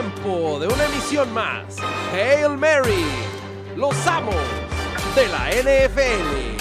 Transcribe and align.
tiempo 0.00 0.58
de 0.58 0.66
una 0.66 0.84
emisión 0.86 1.30
más. 1.32 1.76
Hail 2.10 2.56
Mary, 2.56 3.04
los 3.76 3.94
amos 4.06 4.34
de 5.14 5.28
la 5.28 5.50
NFL. 5.50 6.56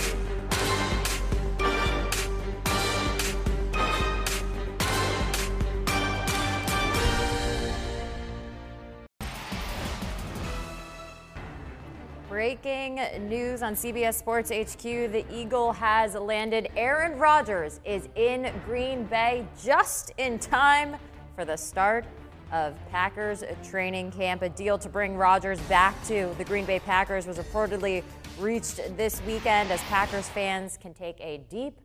Breaking 12.30 13.00
news 13.30 13.62
on 13.62 13.74
CBS 13.74 14.16
Sports 14.16 14.50
HQ 14.52 14.82
the 14.84 15.26
Eagle 15.32 15.72
has 15.72 16.16
landed. 16.16 16.70
Aaron 16.76 17.18
Rodgers 17.18 17.80
is 17.86 18.10
in 18.16 18.52
Green 18.66 19.06
Bay 19.06 19.46
just 19.62 20.12
in 20.18 20.40
time 20.40 20.98
for 21.36 21.46
the 21.46 21.56
start 21.56 22.06
of 22.52 22.76
Packers 22.90 23.44
training 23.64 24.12
camp. 24.12 24.42
A 24.42 24.50
deal 24.50 24.78
to 24.78 24.90
bring 24.90 25.16
Rodgers 25.16 25.60
back 25.62 25.96
to 26.08 26.34
the 26.38 26.44
Green 26.44 26.66
Bay 26.66 26.80
Packers 26.80 27.28
was 27.28 27.38
reportedly 27.38 28.04
reached 28.40 28.78
this 28.98 29.22
weekend 29.26 29.72
as 29.72 29.82
Packers 29.84 30.30
fans 30.30 30.78
can 30.78 30.94
take 30.94 31.20
a 31.20 31.40
deep 31.50 31.80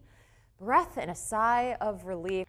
breath 0.61 0.97
and 0.97 1.11
a 1.11 1.15
sigh 1.15 1.77
of 1.81 2.05
relief. 2.05 2.47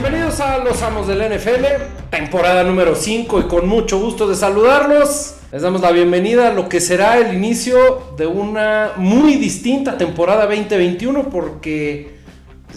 Bienvenidos 0.00 0.38
a 0.38 0.58
Los 0.58 0.80
Amos 0.82 1.08
del 1.08 1.18
NFL, 1.18 1.64
temporada 2.08 2.62
número 2.62 2.94
5 2.94 3.40
y 3.40 3.42
con 3.48 3.66
mucho 3.66 3.98
gusto 3.98 4.28
de 4.28 4.36
saludarlos. 4.36 5.34
Les 5.50 5.60
damos 5.60 5.80
la 5.80 5.90
bienvenida 5.90 6.50
a 6.50 6.52
lo 6.52 6.68
que 6.68 6.80
será 6.80 7.18
el 7.18 7.34
inicio 7.34 8.14
de 8.16 8.28
una 8.28 8.92
muy 8.94 9.34
distinta 9.34 9.98
temporada 9.98 10.46
2021 10.46 11.30
porque 11.30 12.16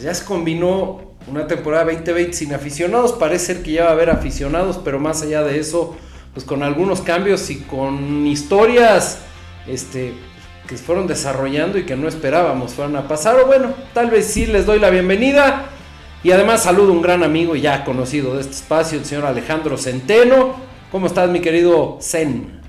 ya 0.02 0.16
se 0.16 0.25
combinó 0.25 1.14
una 1.27 1.45
temporada 1.45 1.83
2020 1.83 2.33
sin 2.33 2.55
aficionados. 2.55 3.11
Parece 3.11 3.53
ser 3.53 3.61
que 3.61 3.73
ya 3.73 3.83
va 3.83 3.89
a 3.92 3.94
haber 3.94 4.09
aficionados, 4.09 4.80
pero 4.83 4.97
más 4.97 5.22
allá 5.22 5.44
de 5.44 5.59
eso, 5.59 5.95
pues 6.33 6.44
con 6.44 6.64
algunos 6.64 7.02
cambios 7.02 7.52
y 7.52 7.58
con 7.59 8.25
historias 8.25 9.19
este, 9.67 10.16
que 10.67 10.75
fueron 10.75 11.05
desarrollando 11.05 11.77
y 11.77 11.86
que 11.86 11.95
no 11.95 12.08
esperábamos 12.08 12.73
fueran 12.73 12.95
a 12.95 13.08
pasar. 13.08 13.36
O 13.39 13.45
bueno, 13.45 13.75
tal 13.94 14.09
vez 14.09 14.25
sí 14.25 14.47
les 14.47 14.66
doy 14.66 14.80
la 14.80 14.89
bienvenida. 14.89 15.69
Y 16.23 16.31
además 16.31 16.61
saludo 16.61 16.89
a 16.89 16.95
un 16.95 17.02
gran 17.02 17.23
amigo 17.23 17.55
ya 17.55 17.83
conocido 17.83 18.36
de 18.36 18.41
este 18.41 18.53
espacio, 18.53 19.00
el 19.00 19.05
señor 19.05 19.25
Alejandro 19.25 19.75
Centeno. 19.75 20.53
¿Cómo 20.91 21.08
estás, 21.08 21.27
mi 21.31 21.41
querido 21.41 21.97
Zen? 22.00 22.61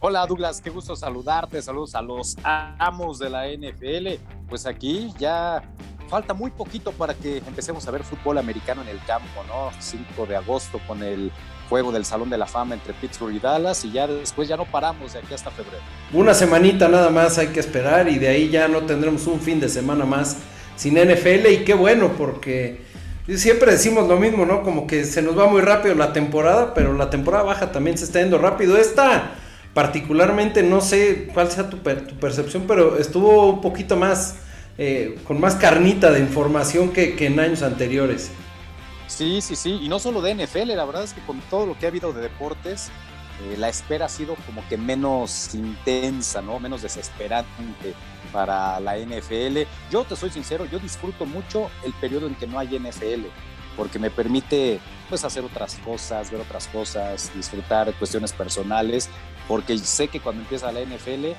Hola 0.00 0.26
Douglas, 0.26 0.60
qué 0.60 0.68
gusto 0.68 0.94
saludarte, 0.94 1.62
saludos 1.62 1.94
a 1.94 2.02
los 2.02 2.36
amos 2.44 3.18
de 3.18 3.30
la 3.30 3.46
NFL. 3.48 4.20
Pues 4.50 4.66
aquí 4.66 5.14
ya 5.18 5.62
falta 6.10 6.34
muy 6.34 6.50
poquito 6.50 6.92
para 6.92 7.14
que 7.14 7.38
empecemos 7.38 7.88
a 7.88 7.90
ver 7.90 8.04
fútbol 8.04 8.36
americano 8.36 8.82
en 8.82 8.88
el 8.88 9.02
campo, 9.06 9.42
¿no? 9.48 9.70
5 9.78 10.26
de 10.26 10.36
agosto 10.36 10.78
con 10.86 11.02
el 11.02 11.32
juego 11.70 11.90
del 11.90 12.04
Salón 12.04 12.28
de 12.28 12.36
la 12.36 12.44
Fama 12.44 12.74
entre 12.74 12.92
Pittsburgh 12.92 13.34
y 13.34 13.38
Dallas 13.38 13.82
y 13.86 13.92
ya 13.92 14.06
después 14.06 14.46
ya 14.46 14.58
no 14.58 14.66
paramos 14.66 15.14
de 15.14 15.20
aquí 15.20 15.32
hasta 15.32 15.50
febrero. 15.50 15.82
Una 16.12 16.34
semanita 16.34 16.86
nada 16.86 17.08
más 17.08 17.38
hay 17.38 17.46
que 17.46 17.60
esperar 17.60 18.10
y 18.10 18.18
de 18.18 18.28
ahí 18.28 18.50
ya 18.50 18.68
no 18.68 18.80
tendremos 18.80 19.26
un 19.26 19.40
fin 19.40 19.58
de 19.58 19.70
semana 19.70 20.04
más 20.04 20.36
sin 20.76 20.94
NFL 20.94 21.46
y 21.48 21.64
qué 21.64 21.74
bueno 21.74 22.12
porque 22.16 22.80
siempre 23.28 23.72
decimos 23.72 24.08
lo 24.08 24.18
mismo, 24.18 24.46
¿no? 24.46 24.62
Como 24.62 24.86
que 24.86 25.04
se 25.04 25.22
nos 25.22 25.38
va 25.38 25.46
muy 25.46 25.60
rápido 25.60 25.94
la 25.94 26.12
temporada, 26.12 26.74
pero 26.74 26.92
la 26.94 27.10
temporada 27.10 27.44
baja 27.44 27.72
también 27.72 27.98
se 27.98 28.04
está 28.04 28.20
yendo 28.20 28.38
rápido. 28.38 28.76
Esta 28.76 29.34
particularmente, 29.74 30.62
no 30.62 30.80
sé 30.80 31.28
cuál 31.32 31.50
sea 31.50 31.70
tu, 31.70 31.78
percepción, 31.78 32.64
pero 32.66 32.98
estuvo 32.98 33.48
un 33.48 33.60
poquito 33.60 33.96
más, 33.96 34.36
eh, 34.78 35.18
con 35.26 35.40
más 35.40 35.54
carnita 35.54 36.10
de 36.10 36.20
información 36.20 36.90
que, 36.92 37.16
en 37.18 37.40
años 37.40 37.62
anteriores. 37.62 38.30
Sí, 39.06 39.40
sí, 39.40 39.56
sí, 39.56 39.78
y 39.82 39.88
no 39.88 39.98
solo 39.98 40.20
de 40.22 40.34
NFL, 40.34 40.74
la 40.74 40.84
verdad 40.84 41.04
es 41.04 41.12
que 41.12 41.20
con 41.22 41.40
todo 41.50 41.66
lo 41.66 41.78
que 41.78 41.86
ha 41.86 41.88
habido 41.88 42.12
de 42.12 42.22
deportes, 42.22 42.90
eh, 43.42 43.56
la 43.58 43.68
espera 43.68 44.06
ha 44.06 44.08
sido 44.08 44.36
como 44.46 44.66
que 44.68 44.76
menos 44.76 45.54
intensa, 45.54 46.40
¿no? 46.40 46.58
Menos 46.58 46.82
desesperante 46.82 47.94
para 48.32 48.80
la 48.80 48.98
NFL. 48.98 49.58
Yo 49.90 50.04
te 50.04 50.16
soy 50.16 50.30
sincero, 50.30 50.64
yo 50.66 50.78
disfruto 50.78 51.26
mucho 51.26 51.70
el 51.84 51.92
periodo 51.94 52.26
en 52.26 52.34
que 52.34 52.46
no 52.46 52.58
hay 52.58 52.78
NFL, 52.78 53.26
porque 53.76 53.98
me 53.98 54.10
permite 54.10 54.80
pues 55.08 55.24
hacer 55.24 55.44
otras 55.44 55.76
cosas, 55.84 56.30
ver 56.30 56.40
otras 56.40 56.66
cosas, 56.68 57.30
disfrutar 57.34 57.92
cuestiones 57.94 58.32
personales, 58.32 59.08
porque 59.46 59.76
sé 59.78 60.08
que 60.08 60.20
cuando 60.20 60.42
empieza 60.42 60.72
la 60.72 60.80
NFL 60.80 61.36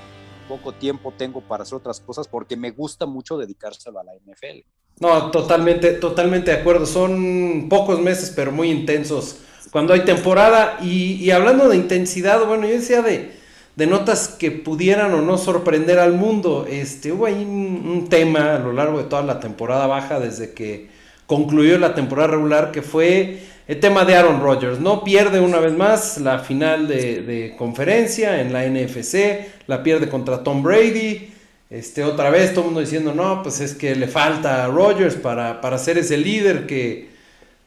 poco 0.48 0.74
tiempo 0.74 1.14
tengo 1.18 1.42
para 1.42 1.64
hacer 1.64 1.78
otras 1.78 2.00
cosas 2.00 2.28
porque 2.28 2.56
me 2.58 2.72
gusta 2.72 3.06
mucho 3.06 3.38
dedicárselo 3.38 4.00
a 4.00 4.04
la 4.04 4.14
NFL. 4.14 4.60
No, 5.00 5.32
totalmente, 5.32 5.94
totalmente 5.94 6.52
de 6.52 6.58
acuerdo. 6.58 6.86
Son 6.86 7.68
pocos 7.70 8.00
meses, 8.00 8.32
pero 8.36 8.52
muy 8.52 8.70
intensos 8.70 9.40
cuando 9.72 9.94
hay 9.94 10.02
temporada. 10.02 10.78
Y, 10.82 11.16
y 11.16 11.32
hablando 11.32 11.68
de 11.68 11.78
intensidad, 11.78 12.46
bueno, 12.46 12.68
yo 12.68 12.74
decía 12.74 13.02
de, 13.02 13.36
de 13.76 13.88
notas 13.88 14.28
que 14.28 14.52
pudieran 14.52 15.14
o 15.14 15.22
no 15.22 15.38
sorprender 15.38 16.00
al 16.00 16.14
mundo. 16.14 16.68
Este, 16.70 17.12
hubo 17.12 17.26
ahí 17.26 17.44
un, 17.44 18.08
tema 18.10 18.56
a 18.56 18.60
lo 18.60 18.74
largo 18.74 19.00
de 19.00 19.06
toda 19.06 19.24
la 19.24 19.40
temporada 19.40 19.88
baja, 19.88 20.20
desde 20.20 20.54
que 20.54 20.90
concluyó 21.26 21.78
la 21.80 21.96
temporada 21.96 22.30
regular, 22.30 22.72
que 22.72 22.82
fue 22.82 23.40
el 23.68 23.80
tema 23.80 24.06
de 24.06 24.16
Aaron 24.16 24.42
Rodgers. 24.42 24.80
No 24.80 25.04
pierde 25.04 25.40
una 25.40 25.60
vez 25.60 25.74
más 25.74 26.20
la 26.20 26.40
final 26.40 26.88
de, 26.88 27.56
conferencia 27.58 28.42
en 28.42 28.54
la 28.54 28.68
NFC, 28.68 29.48
la 29.68 29.82
pierde 29.82 30.10
contra 30.10 30.44
Tom 30.44 30.62
Brady. 30.62 31.30
Este, 31.70 32.04
otra 32.04 32.30
vez 32.30 32.52
todo 32.52 32.62
el 32.62 32.66
mundo 32.66 32.82
diciendo, 32.82 33.16
no, 33.16 33.42
pues 33.42 33.60
es 33.60 33.74
que 33.74 33.96
le 33.96 34.08
falta 34.08 34.64
a 34.64 34.68
Rodgers 34.68 35.16
para, 35.16 35.60
para 35.60 35.80
ser 35.80 35.98
ese 35.98 36.18
líder 36.18 36.68
que, 36.68 37.10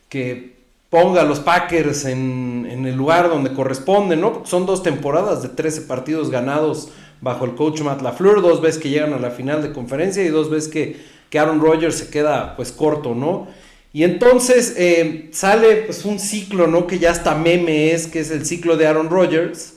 que 0.09 0.56
ponga 0.91 1.23
a 1.23 1.25
los 1.25 1.41
Packers 1.41 2.05
en, 2.05 2.67
el 2.87 2.95
lugar 2.95 3.29
donde 3.29 3.53
corresponde, 3.53 4.17
¿no? 4.17 4.43
son 4.45 4.67
dos 4.67 4.83
temporadas 4.83 5.43
de 5.43 5.49
13 5.49 5.83
partidos 5.83 6.31
ganados 6.31 6.91
bajo 7.21 7.45
el 7.45 7.55
coach 7.55 7.81
Matt 7.81 8.03
LaFleur, 8.03 8.43
dos 8.43 8.61
veces 8.61 8.81
que 8.81 8.91
llegan 8.91 9.13
a 9.13 9.19
la 9.19 9.31
final 9.31 9.63
de 9.63 9.73
conferencia 9.73 10.23
y 10.23 10.29
dos 10.29 10.51
veces 10.51 10.71
que, 10.71 10.97
que 11.31 11.39
Aaron 11.39 11.61
Rodgers 11.61 11.97
se 11.97 12.11
queda 12.11 12.55
pues 12.57 12.73
corto, 12.73 13.15
¿no? 13.15 13.49
Y 13.93 14.05
entonces 14.05 14.75
eh, 14.77 15.31
sale 15.33 15.77
pues 15.87 16.05
un 16.05 16.19
ciclo, 16.19 16.67
¿no? 16.67 16.87
Que 16.87 16.99
ya 16.99 17.11
hasta 17.11 17.35
meme 17.35 17.93
es, 17.93 18.07
que 18.07 18.21
es 18.21 18.31
el 18.31 18.45
ciclo 18.45 18.77
de 18.77 18.87
Aaron 18.87 19.09
Rodgers, 19.09 19.75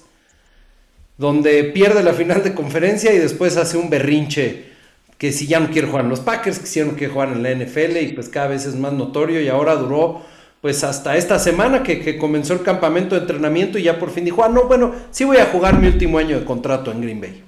donde 1.18 1.64
pierde 1.64 2.04
la 2.04 2.14
final 2.14 2.44
de 2.44 2.54
conferencia 2.54 3.14
y 3.14 3.18
después 3.18 3.56
hace 3.56 3.78
un 3.78 3.90
berrinche 3.90 4.66
que 5.18 5.32
si 5.32 5.48
ya 5.48 5.60
no 5.60 5.70
quiere 5.70 5.88
jugar 5.88 6.06
en 6.06 6.10
los 6.10 6.22
Packers, 6.22 6.60
que 6.60 6.66
si 6.66 7.06
jugar 7.08 7.30
en 7.30 7.44
la 7.44 7.54
NFL 7.54 7.98
y 7.98 8.14
pues 8.14 8.30
cada 8.30 8.48
vez 8.48 8.66
es 8.66 8.76
más 8.76 8.94
notorio 8.94 9.42
y 9.42 9.50
ahora 9.50 9.76
duró 9.76 10.22
pues 10.62 10.84
hasta 10.84 11.16
esta 11.16 11.40
semana 11.40 11.84
que, 11.84 12.18
comenzó 12.18 12.54
el 12.54 12.64
campamento 12.64 13.16
de 13.16 13.22
entrenamiento 13.22 13.78
y 13.78 13.84
ya 13.84 13.98
por 13.98 14.10
fin 14.10 14.26
dijo, 14.26 14.44
ah, 14.44 14.50
no, 14.50 14.68
bueno, 14.68 14.94
sí 15.12 15.24
voy 15.24 15.38
a 15.38 15.46
jugar 15.46 15.80
mi 15.80 15.88
último 15.88 16.18
año 16.18 16.40
de 16.40 16.46
contrato 16.46 16.92
en 16.92 17.02
Green 17.02 17.22
Bay. 17.22 17.44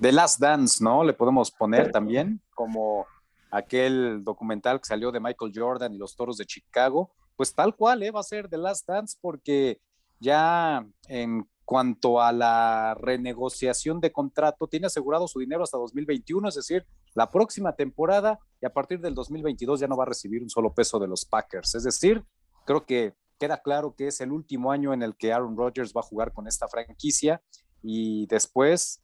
The 0.00 0.12
Last 0.12 0.40
Dance, 0.40 0.82
¿no? 0.82 1.04
Le 1.04 1.12
podemos 1.12 1.50
poner 1.50 1.90
también 1.90 2.40
como 2.54 3.06
aquel 3.50 4.22
documental 4.22 4.80
que 4.80 4.86
salió 4.86 5.10
de 5.10 5.20
Michael 5.20 5.52
Jordan 5.54 5.92
y 5.92 5.98
los 5.98 6.14
Toros 6.14 6.36
de 6.36 6.46
Chicago, 6.46 7.10
pues 7.36 7.52
tal 7.52 7.74
cual, 7.74 8.02
¿eh? 8.02 8.10
Va 8.10 8.20
a 8.20 8.24
ser 8.24 8.48
The 8.48 8.58
Last 8.58 8.86
Dance 8.86 9.16
porque 9.20 9.80
ya 10.20 10.86
en 11.08 11.46
cuanto 11.64 12.20
a 12.20 12.32
la 12.32 12.96
renegociación 13.00 14.00
de 14.00 14.10
contrato, 14.10 14.66
tiene 14.66 14.86
asegurado 14.86 15.28
su 15.28 15.38
dinero 15.38 15.62
hasta 15.62 15.78
2021, 15.78 16.48
es 16.48 16.54
decir, 16.56 16.84
la 17.14 17.30
próxima 17.30 17.74
temporada 17.74 18.38
y 18.60 18.66
a 18.66 18.72
partir 18.72 19.00
del 19.00 19.14
2022 19.14 19.80
ya 19.80 19.88
no 19.88 19.96
va 19.96 20.04
a 20.04 20.08
recibir 20.08 20.42
un 20.42 20.50
solo 20.50 20.72
peso 20.72 20.98
de 20.98 21.08
los 21.08 21.24
Packers. 21.24 21.74
Es 21.74 21.84
decir, 21.84 22.24
creo 22.64 22.84
que 22.84 23.14
queda 23.38 23.62
claro 23.62 23.94
que 23.96 24.08
es 24.08 24.20
el 24.20 24.32
último 24.32 24.70
año 24.70 24.92
en 24.92 25.02
el 25.02 25.16
que 25.16 25.32
Aaron 25.32 25.56
Rodgers 25.56 25.92
va 25.96 26.00
a 26.00 26.04
jugar 26.04 26.32
con 26.32 26.46
esta 26.46 26.68
franquicia 26.68 27.40
y 27.82 28.26
después 28.26 29.02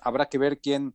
habrá 0.00 0.26
que 0.26 0.38
ver 0.38 0.58
quién 0.58 0.94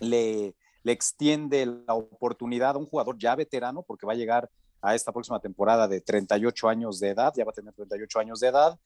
le, 0.00 0.54
le 0.82 0.92
extiende 0.92 1.66
la 1.66 1.94
oportunidad 1.94 2.76
a 2.76 2.78
un 2.78 2.86
jugador 2.86 3.18
ya 3.18 3.34
veterano, 3.34 3.82
porque 3.82 4.06
va 4.06 4.12
a 4.12 4.16
llegar 4.16 4.50
a 4.80 4.94
esta 4.94 5.12
próxima 5.12 5.40
temporada 5.40 5.88
de 5.88 6.00
38 6.00 6.68
años 6.68 7.00
de 7.00 7.10
edad, 7.10 7.32
ya 7.36 7.44
va 7.44 7.50
a 7.50 7.54
tener 7.54 7.74
38 7.74 8.20
años 8.20 8.40
de 8.40 8.48
edad, 8.48 8.78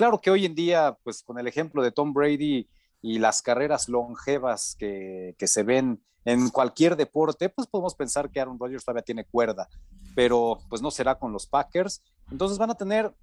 Claro 0.00 0.18
que 0.18 0.30
hoy 0.30 0.46
en 0.46 0.54
día, 0.54 0.96
pues 1.04 1.22
con 1.22 1.38
el 1.38 1.46
ejemplo 1.46 1.82
de 1.82 1.92
Tom 1.92 2.14
Brady 2.14 2.66
y 3.02 3.18
las 3.18 3.42
carreras 3.42 3.88
longevas 3.88 4.76
que, 4.78 5.34
se 5.38 5.62
ven 5.62 6.02
en 6.24 6.50
cualquier 6.50 6.96
deporte, 6.96 7.48
pues 7.48 7.66
podemos 7.66 7.94
pensar 7.94 8.30
que 8.30 8.40
Aaron 8.40 8.58
Rodgers 8.58 8.84
todavía 8.84 9.02
tiene 9.02 9.24
cuerda, 9.24 9.68
pero 10.14 10.58
pues 10.68 10.82
no 10.82 10.90
será 10.90 11.18
con 11.18 11.32
los 11.32 11.46
Packers. 11.46 12.02
Entonces 12.30 12.58
van 12.58 12.70
a 12.70 12.74
tener 12.74 13.14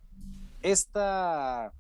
esta, 0.61 1.71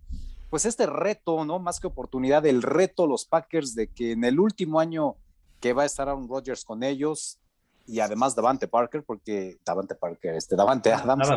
pues 0.49 0.65
este 0.65 0.85
reto, 0.85 1.43
¿no? 1.43 1.59
Más 1.59 1.79
que 1.79 1.87
oportunidad, 1.87 2.45
el 2.45 2.61
reto 2.61 3.07
los 3.07 3.25
Packers 3.25 3.73
de 3.73 3.87
que 3.87 4.11
en 4.11 4.23
el 4.23 4.39
último 4.39 4.79
año 4.79 5.15
que 5.59 5.73
va 5.73 5.83
a 5.83 5.87
estar 5.87 6.07
Aaron 6.07 6.29
Rodgers 6.29 6.63
con 6.63 6.83
ellos 6.83 7.39
y 7.87 8.01
además 8.01 8.35
Davante 8.35 8.67
Parker, 8.67 9.03
porque 9.03 9.57
Davante 9.65 9.95
Parker, 9.95 10.35
este 10.35 10.55
Davante 10.55 10.93
Adams. 10.93 11.29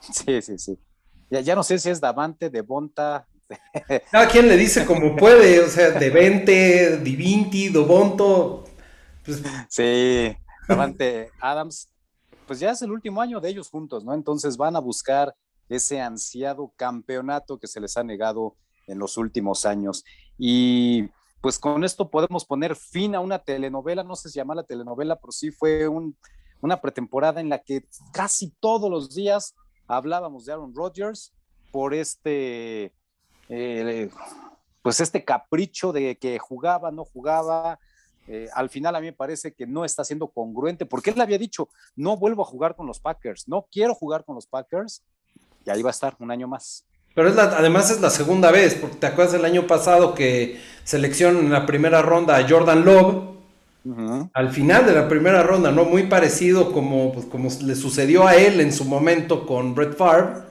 Sí, 0.00 0.42
sí, 0.42 0.58
sí. 0.58 0.78
Ya, 1.30 1.54
no 1.54 1.62
sé 1.62 1.78
si 1.78 1.90
es 1.90 2.00
Davante, 2.00 2.50
Devonta. 2.50 3.26
Cada 4.10 4.28
quien 4.28 4.48
le 4.48 4.56
dice 4.56 4.84
como 4.84 5.16
puede, 5.16 5.60
o 5.60 5.68
sea, 5.68 5.90
Devente, 5.90 6.98
Divinti, 6.98 7.68
Dobonto. 7.68 8.64
Pues... 9.24 9.42
Sí, 9.68 10.36
Davante 10.68 11.30
Adams, 11.40 11.88
pues 12.46 12.60
ya 12.60 12.70
es 12.70 12.82
el 12.82 12.92
último 12.92 13.20
año 13.20 13.40
de 13.40 13.50
ellos 13.50 13.70
juntos, 13.70 14.04
¿no? 14.04 14.14
Entonces 14.14 14.56
van 14.56 14.76
a 14.76 14.80
buscar 14.80 15.34
ese 15.68 16.00
ansiado 16.00 16.72
campeonato 16.76 17.58
que 17.58 17.66
se 17.66 17.80
les 17.80 17.96
ha 17.96 18.04
negado 18.04 18.56
en 18.86 18.98
los 18.98 19.16
últimos 19.16 19.66
años. 19.66 20.04
Y 20.38 21.08
pues 21.40 21.58
con 21.58 21.84
esto 21.84 22.10
podemos 22.10 22.44
poner 22.44 22.76
fin 22.76 23.14
a 23.14 23.20
una 23.20 23.38
telenovela, 23.38 24.02
no 24.02 24.16
sé 24.16 24.28
si 24.28 24.38
llama 24.38 24.54
la 24.54 24.64
telenovela, 24.64 25.16
pero 25.16 25.32
sí 25.32 25.50
fue 25.50 25.88
una 26.60 26.80
pretemporada 26.80 27.40
en 27.40 27.48
la 27.48 27.58
que 27.58 27.84
casi 28.12 28.50
todos 28.60 28.90
los 28.90 29.14
días 29.14 29.54
hablábamos 29.86 30.44
de 30.44 30.52
Aaron 30.52 30.74
Rodgers 30.74 31.32
por 31.70 31.94
este, 31.94 32.92
eh, 33.48 34.10
pues 34.82 35.00
este 35.00 35.24
capricho 35.24 35.92
de 35.92 36.16
que 36.16 36.38
jugaba, 36.38 36.90
no 36.90 37.04
jugaba. 37.04 37.78
Eh, 38.28 38.48
al 38.54 38.70
final 38.70 38.94
a 38.96 39.00
mí 39.00 39.06
me 39.06 39.12
parece 39.12 39.52
que 39.52 39.66
no 39.66 39.84
está 39.84 40.04
siendo 40.04 40.28
congruente, 40.28 40.86
porque 40.86 41.10
él 41.10 41.16
le 41.16 41.22
había 41.22 41.38
dicho, 41.38 41.68
no 41.94 42.16
vuelvo 42.16 42.42
a 42.42 42.46
jugar 42.46 42.74
con 42.74 42.86
los 42.86 42.98
Packers, 42.98 43.46
no 43.46 43.66
quiero 43.70 43.94
jugar 43.94 44.24
con 44.24 44.34
los 44.34 44.46
Packers, 44.46 45.02
y 45.64 45.70
ahí 45.70 45.82
va 45.82 45.90
a 45.90 45.92
estar 45.92 46.16
un 46.18 46.30
año 46.30 46.48
más. 46.48 46.84
Pero 47.14 47.28
es 47.28 47.38
además 47.38 47.90
es 47.90 48.00
la 48.00 48.10
segunda 48.10 48.50
vez, 48.50 48.74
porque 48.74 48.96
te 48.96 49.06
acuerdas 49.06 49.32
del 49.32 49.44
año 49.44 49.66
pasado 49.66 50.14
que 50.14 50.60
seleccionan 50.84 51.46
en 51.46 51.52
la 51.52 51.66
primera 51.66 52.02
ronda 52.02 52.36
a 52.36 52.48
Jordan 52.48 52.84
Love, 52.84 53.36
al 54.32 54.50
final 54.50 54.84
de 54.84 54.92
la 54.92 55.08
primera 55.08 55.42
ronda, 55.42 55.70
¿no? 55.70 55.84
Muy 55.84 56.04
parecido 56.08 56.72
como, 56.72 57.12
pues, 57.12 57.26
como 57.26 57.48
le 57.62 57.74
sucedió 57.76 58.26
a 58.26 58.34
él 58.34 58.60
en 58.60 58.72
su 58.72 58.84
momento 58.84 59.46
con 59.46 59.74
Brett 59.74 59.96
Favre. 59.96 60.45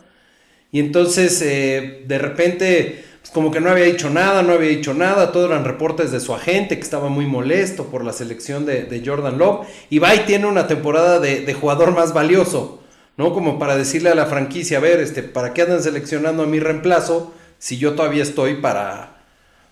Y 0.76 0.82
entonces, 0.82 1.42
eh, 1.42 2.04
de 2.06 2.18
repente, 2.18 3.06
pues, 3.22 3.32
como 3.32 3.50
que 3.50 3.62
no 3.62 3.70
había 3.70 3.86
dicho 3.86 4.10
nada, 4.10 4.44
no 4.44 4.52
había 4.52 4.68
dicho 4.68 4.94
nada, 4.94 5.32
todos 5.32 5.50
eran 5.50 5.64
reportes 5.64 6.12
de 6.12 6.20
su 6.20 6.36
agente 6.36 6.76
que 6.76 6.84
estaba 6.84 7.08
muy 7.08 7.26
molesto 7.26 7.86
por 7.86 8.04
la 8.04 8.12
selección 8.12 8.66
de, 8.66 9.02
Jordan 9.06 9.38
Love. 9.38 9.68
Y 9.90 10.00
va 10.00 10.14
y 10.14 10.26
tiene 10.26 10.48
una 10.48 10.68
temporada 10.68 11.22
de, 11.22 11.46
de 11.46 11.54
jugador 11.54 11.94
más 11.94 12.14
valioso. 12.14 12.84
¿no? 13.16 13.34
Como 13.34 13.58
para 13.58 13.78
decirle 13.78 14.10
a 14.10 14.16
la 14.16 14.26
franquicia, 14.26 14.80
a 14.80 14.82
ver, 14.82 15.00
este, 15.00 15.24
¿para 15.24 15.54
qué 15.54 15.62
andan 15.62 15.82
seleccionando 15.82 16.44
a 16.44 16.46
mi 16.46 16.60
reemplazo 16.60 17.34
si 17.58 17.78
yo 17.78 17.94
todavía 17.94 18.24
estoy 18.24 18.56
para, 18.56 19.20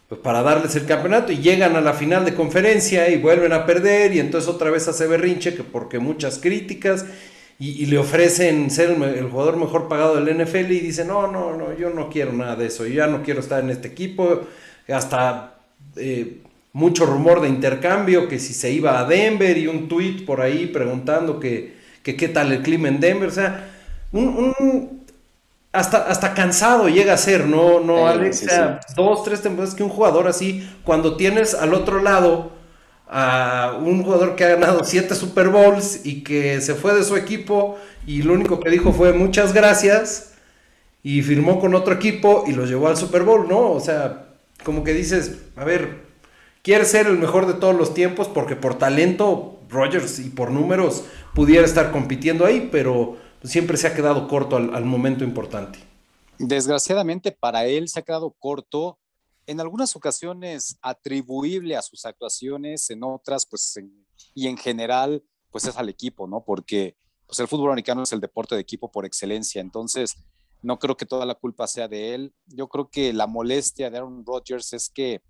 pues, 0.07 0.21
para 0.21 0.41
darles 0.41 0.73
el 0.77 0.85
campeonato? 0.85 1.33
Y 1.33 1.39
llegan 1.39 1.75
a 1.75 1.81
la 1.81 1.91
final 1.91 2.23
de 2.23 2.33
conferencia 2.33 3.09
y 3.09 3.17
vuelven 3.17 3.51
a 3.51 3.65
perder 3.65 4.13
y 4.13 4.21
entonces 4.21 4.49
otra 4.49 4.71
vez 4.71 4.88
hace 4.88 5.06
berrinche 5.07 5.53
que 5.53 5.63
porque 5.63 5.99
muchas 5.99 6.39
críticas 6.39 7.03
y, 7.59 7.85
le 7.85 7.97
ofrecen 7.97 8.69
ser 8.69 8.89
el, 8.89 9.29
jugador 9.29 9.57
mejor 9.57 9.88
pagado 9.88 10.15
del 10.15 10.44
NFL 10.44 10.71
y 10.71 10.79
dice, 10.79 11.05
no, 11.05 11.31
no, 11.31 11.55
no, 11.55 11.77
yo 11.77 11.89
no 11.89 12.09
quiero 12.09 12.33
nada 12.33 12.55
de 12.55 12.65
eso, 12.67 12.85
yo 12.85 12.95
ya 12.95 13.07
no 13.07 13.23
quiero 13.23 13.39
estar 13.39 13.63
en 13.63 13.69
este 13.69 13.88
equipo, 13.88 14.41
hasta... 14.88 15.55
Eh, 15.95 16.39
mucho 16.73 17.05
rumor 17.05 17.39
de 17.39 17.50
intercambio, 17.50 18.27
que 18.27 18.39
si 18.39 18.53
se 18.53 18.71
iba 18.71 19.00
a 19.00 19.05
Denver 19.05 19.57
y 19.57 19.67
un 19.67 19.88
tweet 19.88 20.25
por 20.25 20.41
ahí 20.41 20.65
preguntando 20.65 21.39
que, 21.39 21.77
que 22.01 22.17
qué 22.17 22.27
tal 22.27 22.51
el 22.51 22.63
clima 22.63 22.88
en 22.88 23.00
Denver, 23.00 23.29
o 23.29 23.31
sea, 23.31 23.69
un, 24.11 25.03
hasta, 25.71 26.07
hasta 26.07 26.33
cansado 26.33 26.89
llega 26.89 27.13
a 27.13 27.17
ser, 27.17 27.45
¿no, 27.45 27.79
no 27.79 28.07
Alex? 28.07 28.47
dos, 28.95 29.23
tres 29.23 29.41
temporadas 29.41 29.75
que 29.75 29.83
un 29.83 29.89
jugador 29.89 30.27
así, 30.27 30.67
cuando 30.83 31.15
tienes 31.15 31.53
al 31.53 31.75
otro 31.75 32.01
lado 32.01 32.51
a 33.15 33.77
un 33.80 34.01
jugador 34.01 34.36
que 34.36 34.44
ha 34.44 34.56
ganado 34.56 34.83
siete 34.83 35.13
Super 35.13 35.50
Bowls 35.50 36.04
y 36.04 36.24
que 36.24 36.60
se 36.62 36.74
fue 36.74 36.95
de 36.95 37.04
su 37.04 37.15
equipo 37.15 37.77
y 38.07 38.24
lo 38.24 38.33
único 38.33 38.60
que 38.60 38.71
dijo 38.71 38.92
fue 38.92 39.13
muchas 39.13 39.54
gracias 39.54 40.33
y 41.04 41.21
firmó 41.21 41.60
con 41.60 41.75
otro 41.75 41.94
equipo 41.94 42.44
y 42.48 42.54
lo 42.54 42.65
llevó 42.65 42.88
al 42.88 42.98
Super 42.98 43.21
Bowl, 43.21 43.48
¿no? 43.48 43.69
O 43.69 43.80
sea, 43.80 44.30
como 44.63 44.83
que 44.83 44.94
dices, 44.94 45.44
a 45.56 45.63
ver, 45.63 46.06
quiere 46.63 46.86
ser 46.86 47.06
el 47.06 47.19
mejor 47.19 47.45
de 47.45 47.54
todos 47.54 47.75
los 47.75 47.94
tiempos 47.94 48.27
porque 48.27 48.56
por 48.56 48.80
talento 48.80 49.59
Rogers 49.69 50.18
y 50.18 50.31
por 50.31 50.50
números 50.50 51.04
pudiera 51.36 51.66
estar 51.66 51.92
compitiendo 51.92 52.48
ahí, 52.48 52.69
pero 52.71 53.18
siempre 53.44 53.77
se 53.77 53.86
ha 53.86 53.94
quedado 53.94 54.27
corto 54.27 54.56
al, 54.56 54.86
momento 54.86 55.24
importante. 55.24 55.77
Desgraciadamente 56.39 57.31
para 57.31 57.66
él 57.66 57.89
se 57.89 58.00
ha 58.00 58.04
quedado 58.04 58.31
corto, 58.39 58.98
en 59.45 59.60
algunas 59.60 59.95
ocasiones 59.95 60.78
atribuible 60.81 61.75
a 61.75 61.81
sus 61.81 62.06
actuaciones, 62.06 62.90
en 62.90 63.04
otras, 63.04 63.45
pues, 63.45 63.80
y 64.34 64.48
en 64.48 64.57
general, 64.57 65.24
pues 65.51 65.66
es 65.66 65.78
al 65.78 65.90
equipo, 65.90 66.28
¿no? 66.28 66.44
Porque 66.44 66.95
pues 67.25 67.40
el 67.40 67.48
fútbol 67.48 67.69
americano 67.69 68.04
es 68.04 68.12
el 68.12 68.19
deporte 68.19 68.56
de 68.56 68.62
equipo 68.62 68.92
por 68.92 69.06
excelencia, 69.06 69.62
entonces 69.62 70.16
no 70.62 70.80
creo 70.80 70.95
que 70.95 71.06
toda 71.06 71.25
la 71.25 71.36
culpa 71.36 71.68
sea 71.68 71.88
de 71.88 72.16
él. 72.16 72.34
Yo 72.48 72.68
creo 72.69 72.90
que 72.90 73.12
la 73.12 73.28
molestia 73.28 73.90
de 73.90 73.98
Aaron 73.98 74.25
Rodgers 74.25 74.74
es 74.74 74.90
que 74.90 75.22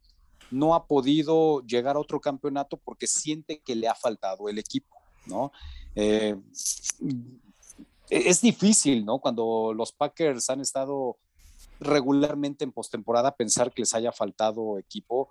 no 0.51 0.75
ha 0.75 0.85
podido 0.85 1.61
llegar 1.61 1.95
a 1.95 1.99
otro 1.99 2.21
campeonato 2.21 2.77
porque 2.77 3.07
siente 3.07 3.59
que 3.61 3.75
le 3.75 3.87
ha 3.87 3.95
faltado 3.95 4.47
el 4.47 4.59
equipo, 4.59 4.95
¿no? 5.25 5.51
Eh, 5.95 6.35
es 8.09 8.41
difícil, 8.41 9.05
¿no? 9.05 9.19
Cuando 9.19 9.73
los 9.73 9.91
Packers 9.91 10.49
han 10.49 10.61
estado 10.61 11.17
regularmente 11.79 12.63
en 12.63 12.71
postemporada, 12.71 13.35
pensar 13.35 13.71
que 13.71 13.81
les 13.81 13.93
haya 13.93 14.11
faltado 14.11 14.77
equipo. 14.77 15.29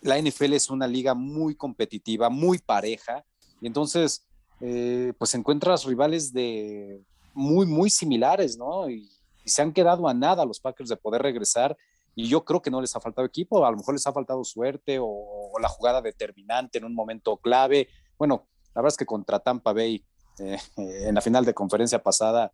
La 0.00 0.20
NFL 0.20 0.54
es 0.54 0.70
una 0.70 0.86
liga 0.86 1.14
muy 1.14 1.54
competitiva, 1.54 2.28
muy 2.30 2.58
pareja, 2.58 3.24
y 3.60 3.66
entonces, 3.66 4.26
eh, 4.60 5.12
pues 5.18 5.34
encuentras 5.34 5.84
rivales 5.84 6.32
de 6.32 7.02
muy, 7.34 7.66
muy 7.66 7.90
similares, 7.90 8.58
¿no? 8.58 8.90
Y, 8.90 9.08
se 9.44 9.60
han 9.60 9.72
quedado 9.72 10.06
a 10.06 10.14
nada 10.14 10.44
los 10.44 10.60
Packers 10.60 10.88
de 10.88 10.96
poder 10.96 11.20
regresar 11.20 11.76
y 12.14 12.28
yo 12.28 12.44
creo 12.44 12.62
que 12.62 12.70
no 12.70 12.80
les 12.80 12.94
ha 12.94 13.00
faltado 13.00 13.26
equipo, 13.26 13.66
a 13.66 13.72
lo 13.72 13.76
mejor 13.76 13.94
les 13.94 14.06
ha 14.06 14.12
faltado 14.12 14.44
suerte 14.44 14.98
o, 15.00 15.50
la 15.60 15.68
jugada 15.68 16.00
determinante 16.00 16.78
en 16.78 16.84
un 16.84 16.94
momento 16.94 17.36
clave. 17.38 17.88
Bueno, 18.16 18.46
la 18.72 18.82
verdad 18.82 18.94
es 18.94 18.96
que 18.96 19.04
contra 19.04 19.40
Tampa 19.40 19.72
Bay 19.72 20.04
eh, 20.38 20.58
en 20.76 21.14
la 21.16 21.20
final 21.20 21.44
de 21.44 21.54
conferencia 21.54 22.00
pasada 22.00 22.52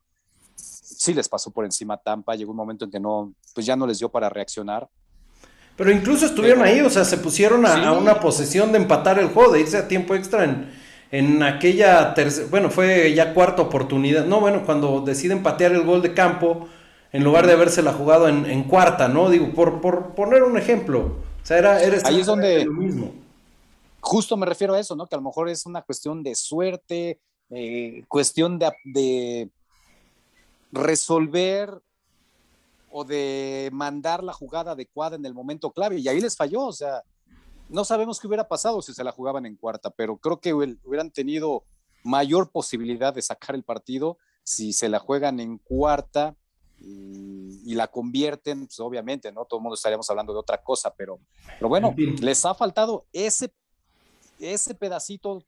sí 0.58 1.14
les 1.14 1.28
pasó 1.28 1.50
por 1.50 1.64
encima 1.64 1.96
Tampa, 1.96 2.34
llegó 2.34 2.50
un 2.50 2.56
momento 2.56 2.84
en 2.84 2.90
que 2.90 3.00
no, 3.00 3.32
pues 3.54 3.64
ya 3.64 3.76
no 3.76 3.86
les 3.86 3.98
dio 3.98 4.08
para 4.08 4.28
reaccionar. 4.28 4.88
Pero 5.76 5.92
incluso 5.92 6.26
estuvieron 6.26 6.62
ahí, 6.62 6.80
o 6.80 6.90
sea, 6.90 7.04
se 7.04 7.18
pusieron 7.18 7.64
a, 7.64 7.92
una 7.92 8.18
posesión 8.18 8.72
de 8.72 8.78
empatar 8.78 9.18
el 9.20 9.28
juego, 9.28 9.52
de 9.52 9.60
irse 9.60 9.76
a 9.76 9.86
tiempo 9.86 10.16
extra 10.16 10.42
en, 10.42 10.70
en 11.12 11.42
aquella 11.44 12.14
tercera, 12.14 12.48
bueno, 12.50 12.68
fue 12.68 13.14
ya 13.14 13.32
cuarta 13.32 13.62
oportunidad, 13.62 14.26
no, 14.26 14.40
bueno, 14.40 14.64
cuando 14.66 15.02
deciden 15.02 15.44
patear 15.44 15.72
el 15.72 15.84
gol 15.84 16.02
de 16.02 16.14
campo, 16.14 16.68
en 17.12 17.24
lugar 17.24 17.46
de 17.46 17.52
habérsela 17.52 17.92
jugado 17.92 18.28
en, 18.28 18.64
cuarta, 18.64 19.08
¿no? 19.08 19.30
Digo, 19.30 19.52
por, 19.52 19.80
por, 19.80 20.14
poner 20.14 20.42
un 20.42 20.58
ejemplo. 20.58 21.16
O 21.42 21.46
sea, 21.46 21.58
era, 21.58 21.76
Ahí 22.04 22.20
es 22.20 22.26
donde 22.26 22.64
lo 22.64 22.72
mismo. 22.72 23.12
Justo 24.00 24.36
me 24.36 24.46
refiero 24.46 24.74
a 24.74 24.80
eso, 24.80 24.94
¿no? 24.94 25.06
Que 25.06 25.14
a 25.14 25.18
lo 25.18 25.24
mejor 25.24 25.48
es 25.48 25.64
una 25.64 25.82
cuestión 25.82 26.22
de 26.22 26.34
suerte, 26.34 27.18
eh, 27.50 28.04
cuestión 28.08 28.58
de, 28.58 28.70
de 28.84 29.48
resolver 30.72 31.82
o 32.90 33.04
de 33.04 33.70
mandar 33.72 34.24
la 34.24 34.32
jugada 34.32 34.72
adecuada 34.72 35.16
en 35.16 35.26
el 35.26 35.34
momento 35.34 35.70
clave. 35.72 35.98
Y 35.98 36.08
ahí 36.08 36.20
les 36.20 36.36
falló, 36.36 36.66
o 36.66 36.72
sea, 36.72 37.02
no 37.68 37.84
sabemos 37.84 38.18
qué 38.18 38.26
hubiera 38.26 38.48
pasado 38.48 38.80
si 38.82 38.94
se 38.94 39.04
la 39.04 39.12
jugaban 39.12 39.46
en 39.46 39.56
cuarta, 39.56 39.90
pero 39.90 40.16
creo 40.16 40.40
que 40.40 40.54
hubieran 40.54 41.10
tenido 41.10 41.64
mayor 42.02 42.50
posibilidad 42.50 43.12
de 43.12 43.22
sacar 43.22 43.54
el 43.54 43.62
partido 43.62 44.18
si 44.42 44.72
se 44.72 44.88
la 44.88 44.98
juegan 44.98 45.40
en 45.40 45.58
cuarta 45.58 46.34
y, 46.80 47.74
la 47.74 47.86
convierten, 47.86 48.66
pues 48.66 48.80
obviamente, 48.80 49.30
¿no? 49.30 49.44
Todo 49.44 49.58
el 49.58 49.62
mundo 49.62 49.74
estaríamos 49.74 50.08
hablando 50.10 50.32
de 50.32 50.38
otra 50.38 50.62
cosa, 50.62 50.92
pero, 50.96 51.20
pero 51.58 51.68
bueno, 51.68 51.94
les 51.96 52.44
ha 52.44 52.54
faltado 52.54 53.04
ese, 53.12 53.52
ese 54.40 54.74
pedacito, 54.74 55.44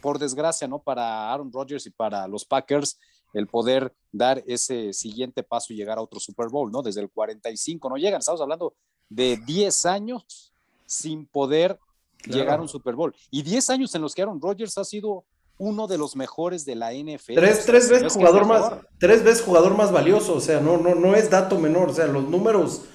por 0.00 0.18
desgracia, 0.18 0.66
¿no? 0.66 0.80
Para 0.80 1.32
Aaron 1.32 1.52
Rodgers 1.52 1.86
y 1.86 1.90
para 1.90 2.26
los 2.26 2.44
Packers, 2.44 2.98
el 3.32 3.46
poder 3.46 3.94
dar 4.12 4.42
ese 4.46 4.92
siguiente 4.92 5.42
paso 5.42 5.72
y 5.72 5.76
llegar 5.76 5.98
a 5.98 6.02
otro 6.02 6.20
Super 6.20 6.48
Bowl, 6.48 6.70
¿no? 6.70 6.82
Desde 6.82 7.00
el 7.00 7.10
45 7.10 7.88
no 7.88 7.96
llegan, 7.96 8.20
estamos 8.20 8.40
hablando 8.40 8.74
de 9.08 9.36
10 9.44 9.86
años 9.86 10.52
sin 10.86 11.26
poder 11.26 11.78
llegar 12.26 12.58
a 12.58 12.62
un 12.62 12.68
Super 12.68 12.94
Bowl. 12.94 13.14
Y 13.30 13.42
10 13.42 13.70
años 13.70 13.94
en 13.94 14.02
los 14.02 14.14
que 14.14 14.22
Aaron 14.22 14.40
Rodgers 14.40 14.76
ha 14.78 14.84
sido 14.84 15.24
uno 15.60 15.86
de 15.86 15.98
los 15.98 16.16
mejores 16.16 16.64
de 16.64 16.74
la 16.74 16.92
NFL. 16.92 17.34
Tres, 17.34 17.66
veces 17.66 18.14
jugador 18.14 18.46
más, 18.46 18.72
tres 18.98 19.22
veces 19.22 19.42
jugador 19.42 19.76
más 19.76 19.92
valioso, 19.92 20.34
o 20.34 20.40
sea, 20.40 20.58
no, 20.58 20.78
no, 20.78 20.94
no 20.94 21.14
es 21.14 21.28
dato 21.28 21.58
menor, 21.58 21.90
o 21.90 21.94
sea, 21.94 22.06
los 22.06 22.26
números, 22.28 22.86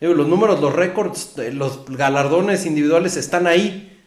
los 0.00 0.26
números, 0.26 0.60
los 0.60 0.74
récords, 0.74 1.36
eh, 1.38 1.52
los 1.52 1.84
galardones 1.84 2.64
individuales 2.64 3.18
están 3.18 3.46
ahí, 3.46 4.02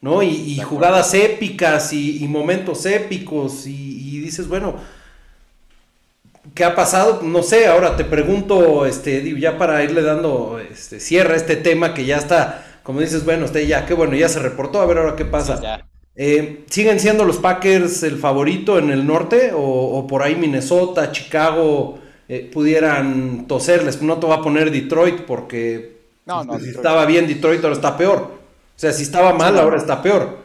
¿no? 0.00 0.24
Y, 0.24 0.58
jugadas 0.58 1.14
épicas 1.14 1.92
y, 1.92 2.26
momentos 2.26 2.84
épicos, 2.84 3.66
y, 3.68 4.18
dices, 4.18 4.48
bueno, 4.48 4.74
¿qué 6.54 6.64
ha 6.64 6.74
pasado? 6.74 7.20
No 7.22 7.42
sé, 7.42 7.66
ahora 7.66 7.96
te 7.96 8.04
pregunto, 8.04 8.86
este, 8.86 9.38
ya 9.38 9.58
para 9.58 9.82
irle 9.82 10.02
dando 10.02 10.58
este, 10.58 11.00
cierre 11.00 11.34
a 11.34 11.36
este 11.36 11.56
tema 11.56 11.94
que 11.94 12.04
ya 12.04 12.16
está, 12.16 12.64
como 12.82 13.00
dices, 13.00 13.24
bueno, 13.24 13.44
usted 13.44 13.66
ya, 13.66 13.86
qué 13.86 13.94
bueno, 13.94 14.14
ya 14.14 14.28
se 14.28 14.40
reportó, 14.40 14.80
a 14.80 14.86
ver 14.86 14.98
ahora 14.98 15.16
qué 15.16 15.24
pasa. 15.24 15.84
Eh, 16.14 16.64
¿Siguen 16.68 17.00
siendo 17.00 17.24
los 17.24 17.38
Packers 17.38 18.02
el 18.02 18.18
favorito 18.18 18.78
en 18.78 18.90
el 18.90 19.06
norte? 19.06 19.52
¿O, 19.54 20.06
por 20.06 20.22
ahí 20.22 20.36
Minnesota, 20.36 21.10
Chicago 21.10 21.98
eh, 22.28 22.50
pudieran 22.52 23.46
toserles? 23.46 24.02
No 24.02 24.18
te 24.18 24.26
va 24.26 24.36
a 24.36 24.42
poner 24.42 24.70
Detroit 24.70 25.22
porque 25.22 25.96
si 26.60 26.68
estaba 26.68 27.06
bien 27.06 27.26
Detroit 27.26 27.62
ahora 27.62 27.76
está 27.76 27.96
peor. 27.96 28.18
O 28.76 28.78
sea, 28.78 28.92
si 28.92 29.02
estaba 29.02 29.32
mal 29.32 29.58
ahora 29.58 29.78
está 29.78 30.02
peor. 30.02 30.42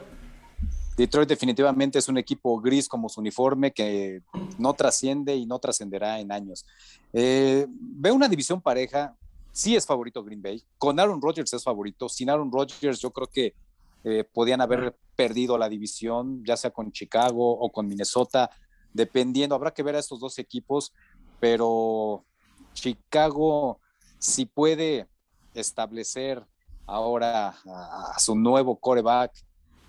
Detroit 0.98 1.28
definitivamente 1.28 2.00
es 2.00 2.08
un 2.08 2.18
equipo 2.18 2.60
gris 2.60 2.88
como 2.88 3.08
su 3.08 3.20
uniforme 3.20 3.70
que 3.70 4.20
no 4.58 4.74
trasciende 4.74 5.36
y 5.36 5.46
no 5.46 5.60
trascenderá 5.60 6.18
en 6.18 6.32
años. 6.32 6.66
Eh, 7.12 7.66
veo 7.68 8.16
una 8.16 8.26
división 8.26 8.60
pareja, 8.60 9.16
sí 9.52 9.76
es 9.76 9.86
favorito 9.86 10.24
Green 10.24 10.42
Bay, 10.42 10.60
con 10.76 10.98
Aaron 10.98 11.22
Rodgers 11.22 11.52
es 11.52 11.62
favorito, 11.62 12.08
sin 12.08 12.30
Aaron 12.30 12.50
Rodgers 12.50 12.98
yo 12.98 13.12
creo 13.12 13.28
que 13.28 13.54
eh, 14.02 14.24
podían 14.24 14.60
haber 14.60 14.96
perdido 15.14 15.56
la 15.56 15.68
división, 15.68 16.44
ya 16.44 16.56
sea 16.56 16.72
con 16.72 16.90
Chicago 16.90 17.48
o 17.48 17.70
con 17.70 17.86
Minnesota, 17.86 18.50
dependiendo, 18.92 19.54
habrá 19.54 19.72
que 19.72 19.84
ver 19.84 19.94
a 19.94 20.00
estos 20.00 20.18
dos 20.18 20.36
equipos, 20.40 20.92
pero 21.38 22.24
Chicago 22.72 23.78
si 24.18 24.46
puede 24.46 25.06
establecer 25.54 26.44
ahora 26.86 27.54
a 27.66 28.18
su 28.18 28.34
nuevo 28.34 28.74
coreback 28.80 29.46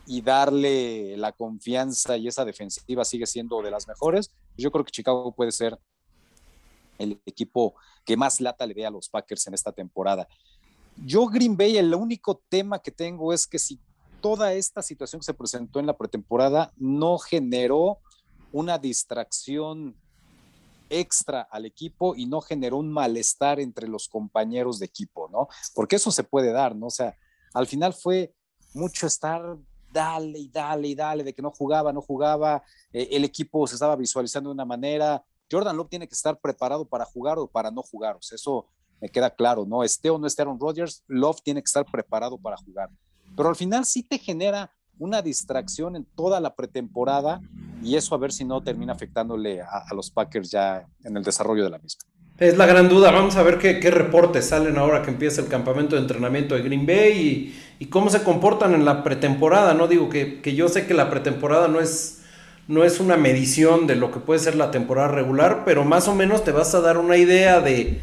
y 0.10 0.22
darle 0.22 1.16
la 1.18 1.32
confianza 1.34 2.18
y 2.18 2.28
esa 2.28 2.44
defensiva 2.44 3.06
sigue 3.06 3.28
siendo 3.28 3.62
de 3.62 3.70
las 3.70 3.88
mejores, 3.88 4.32
yo 4.58 4.72
creo 4.72 4.84
que 4.84 4.92
Chicago 4.92 5.32
puede 5.32 5.52
ser 5.52 5.78
el 6.98 7.22
equipo 7.28 7.76
que 8.04 8.18
más 8.18 8.42
lata 8.42 8.66
le 8.66 8.74
dé 8.74 8.88
a 8.88 8.90
los 8.90 9.08
Packers 9.08 9.46
en 9.46 9.54
esta 9.54 9.72
temporada. 9.72 10.28
Yo 11.06 11.28
Green 11.28 11.56
Bay, 11.56 11.78
el 11.78 11.94
único 11.94 12.42
tema 12.50 12.80
que 12.80 12.90
tengo 12.90 13.34
es 13.34 13.46
que 13.46 13.60
si 13.60 13.80
toda 14.20 14.52
esta 14.54 14.82
situación 14.82 15.20
que 15.20 15.26
se 15.26 15.34
presentó 15.36 15.80
en 15.80 15.86
la 15.86 15.96
pretemporada 15.96 16.74
no 16.76 17.20
generó 17.20 18.00
una 18.52 18.80
distracción 18.80 19.96
extra 20.90 21.42
al 21.52 21.68
equipo 21.68 22.16
y 22.16 22.26
no 22.26 22.42
generó 22.42 22.78
un 22.78 22.92
malestar 22.92 23.60
entre 23.60 23.88
los 23.88 24.08
compañeros 24.08 24.80
de 24.80 24.88
equipo, 24.88 25.30
¿no? 25.32 25.50
Porque 25.76 25.98
eso 25.98 26.10
se 26.10 26.24
puede 26.24 26.52
dar, 26.52 26.76
¿no? 26.76 26.88
O 26.88 26.90
sea, 26.90 27.16
al 27.54 27.68
final 27.68 27.94
fue 27.94 28.34
mucho 28.74 29.06
estar 29.06 29.56
dale 29.92 30.40
y 30.40 30.48
dale 30.50 30.88
y 30.88 30.96
dale, 30.96 31.24
de 31.24 31.34
que 31.34 31.42
no 31.42 31.52
jugaba, 31.52 31.92
no 31.94 32.02
jugaba, 32.02 32.64
eh, 32.94 33.10
el 33.12 33.24
equipo 33.24 33.66
se 33.68 33.76
estaba 33.76 33.96
visualizando 33.96 34.50
de 34.50 34.54
una 34.54 34.66
manera. 34.66 35.24
Jordan 35.52 35.76
Love 35.76 35.90
tiene 35.90 36.08
que 36.08 36.14
estar 36.14 36.38
preparado 36.40 36.86
para 36.86 37.06
jugar 37.06 37.40
o 37.40 37.48
para 37.48 37.72
no 37.72 37.82
jugar, 37.82 38.16
o 38.16 38.22
sea, 38.22 38.36
eso 38.36 38.68
me 39.02 39.10
queda 39.10 39.30
claro, 39.30 39.66
¿no? 39.66 39.84
Esté 39.84 40.10
o 40.10 40.18
no 40.18 40.28
esté 40.28 40.42
Aaron 40.42 40.60
Rodgers, 40.60 41.04
Love 41.08 41.42
tiene 41.42 41.62
que 41.62 41.68
estar 41.68 41.86
preparado 41.86 42.38
para 42.38 42.58
jugar. 42.58 42.90
Pero 43.36 43.50
al 43.50 43.56
final 43.56 43.86
sí 43.86 44.04
te 44.04 44.18
genera 44.18 44.72
una 44.98 45.22
distracción 45.22 45.96
en 45.96 46.04
toda 46.04 46.40
la 46.40 46.56
pretemporada 46.56 47.42
y 47.82 47.96
eso 47.96 48.14
a 48.14 48.18
ver 48.18 48.34
si 48.34 48.44
no 48.44 48.62
termina 48.62 48.92
afectándole 48.92 49.62
a, 49.62 49.86
a 49.90 49.94
los 49.94 50.12
Packers 50.12 50.52
ya 50.52 50.86
en 51.04 51.16
el 51.16 51.24
desarrollo 51.24 51.64
de 51.64 51.70
la 51.70 51.80
misma. 51.80 52.09
Es 52.40 52.56
la 52.56 52.66
gran 52.66 52.88
duda. 52.88 53.12
Vamos 53.12 53.36
a 53.36 53.44
ver 53.44 53.58
qué, 53.58 53.82
qué, 53.82 53.92
reportes 53.92 54.46
salen 54.46 54.78
ahora 54.78 55.02
que 55.02 55.12
empieza 55.12 55.42
el 55.42 55.50
campamento 55.50 55.98
de 55.98 56.04
entrenamiento 56.04 56.56
de 56.56 56.62
Green 56.62 56.86
Bay 56.86 57.54
y, 57.80 57.86
cómo 57.88 58.10
se 58.10 58.24
comportan 58.24 58.74
en 58.74 58.86
la 58.86 59.04
pretemporada. 59.04 59.74
No 59.74 59.90
digo 59.90 60.10
que, 60.10 60.40
que, 60.40 60.56
yo 60.56 60.70
sé 60.70 60.88
que 60.88 60.94
la 60.94 61.10
pretemporada 61.10 61.68
no 61.68 61.82
es, 61.82 62.22
no 62.70 62.86
es 62.86 63.02
una 63.02 63.18
medición 63.18 63.88
de 63.88 63.96
lo 63.96 64.10
que 64.12 64.22
puede 64.22 64.40
ser 64.40 64.56
la 64.56 64.72
temporada 64.72 65.10
regular, 65.10 65.64
pero 65.66 65.84
más 65.84 66.08
o 66.08 66.16
menos 66.16 66.46
te 66.46 66.54
vas 66.54 66.74
a 66.76 66.80
dar 66.80 66.98
una 66.98 67.18
idea 67.18 67.60
de, 67.60 68.00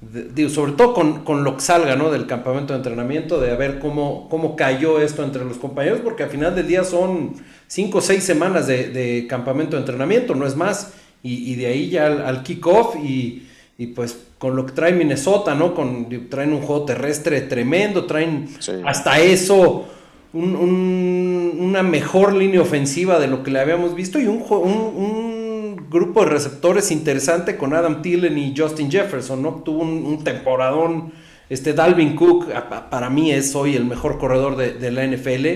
de, 0.00 0.48
sobre 0.48 0.72
todo 0.72 0.94
con, 0.94 1.22
con, 1.22 1.44
lo 1.44 1.56
que 1.56 1.62
salga 1.62 1.94
¿no? 1.94 2.10
del 2.10 2.26
campamento 2.26 2.72
de 2.72 2.78
entrenamiento, 2.78 3.38
de 3.38 3.50
a 3.50 3.56
ver 3.56 3.80
cómo, 3.80 4.30
cómo 4.30 4.56
cayó 4.56 4.98
esto 4.98 5.22
entre 5.22 5.44
los 5.44 5.58
compañeros, 5.58 6.00
porque 6.02 6.22
al 6.22 6.30
final 6.30 6.54
del 6.54 6.66
día 6.66 6.84
son 6.84 7.34
cinco 7.66 7.98
o 7.98 8.00
seis 8.00 8.24
semanas 8.24 8.66
de, 8.66 9.26
campamento 9.28 9.76
de 9.76 9.80
entrenamiento, 9.80 10.34
no 10.34 10.46
es 10.46 10.56
más, 10.56 10.94
y, 11.22 11.52
y 11.52 11.56
de 11.56 11.66
ahí 11.66 11.90
ya 11.90 12.06
al, 12.06 12.24
al 12.24 12.42
kickoff 12.42 12.96
y 12.96 13.42
y 13.76 13.88
pues 13.88 14.16
con 14.38 14.54
lo 14.54 14.66
que 14.66 14.72
trae 14.72 14.92
Minnesota, 14.92 15.54
¿no? 15.54 15.74
Con, 15.74 16.08
traen 16.28 16.52
un 16.52 16.60
juego 16.60 16.84
terrestre 16.84 17.40
tremendo, 17.42 18.06
traen 18.06 18.48
hasta 18.84 19.20
eso 19.20 19.88
una 20.32 21.82
mejor 21.84 22.34
línea 22.34 22.60
ofensiva 22.60 23.20
de 23.20 23.28
lo 23.28 23.44
que 23.44 23.52
le 23.52 23.60
habíamos 23.60 23.94
visto 23.94 24.18
y 24.18 24.26
un, 24.26 24.42
un, 24.50 25.44
grupo 25.88 26.24
de 26.24 26.30
receptores 26.30 26.90
interesante 26.90 27.56
con 27.56 27.72
Adam 27.72 28.02
Thielen 28.02 28.36
y 28.36 28.52
Justin 28.56 28.90
Jefferson, 28.90 29.40
¿no? 29.40 29.62
Tuvo 29.64 29.82
un, 29.82 30.24
temporadón. 30.24 31.12
Este 31.48 31.72
Dalvin 31.72 32.16
Cook 32.16 32.48
para 32.90 33.10
mí 33.10 33.30
es 33.30 33.54
hoy 33.54 33.76
el 33.76 33.84
mejor 33.84 34.18
corredor 34.18 34.56
de, 34.56 34.72
de 34.72 34.90
la 34.90 35.06
NFL. 35.06 35.46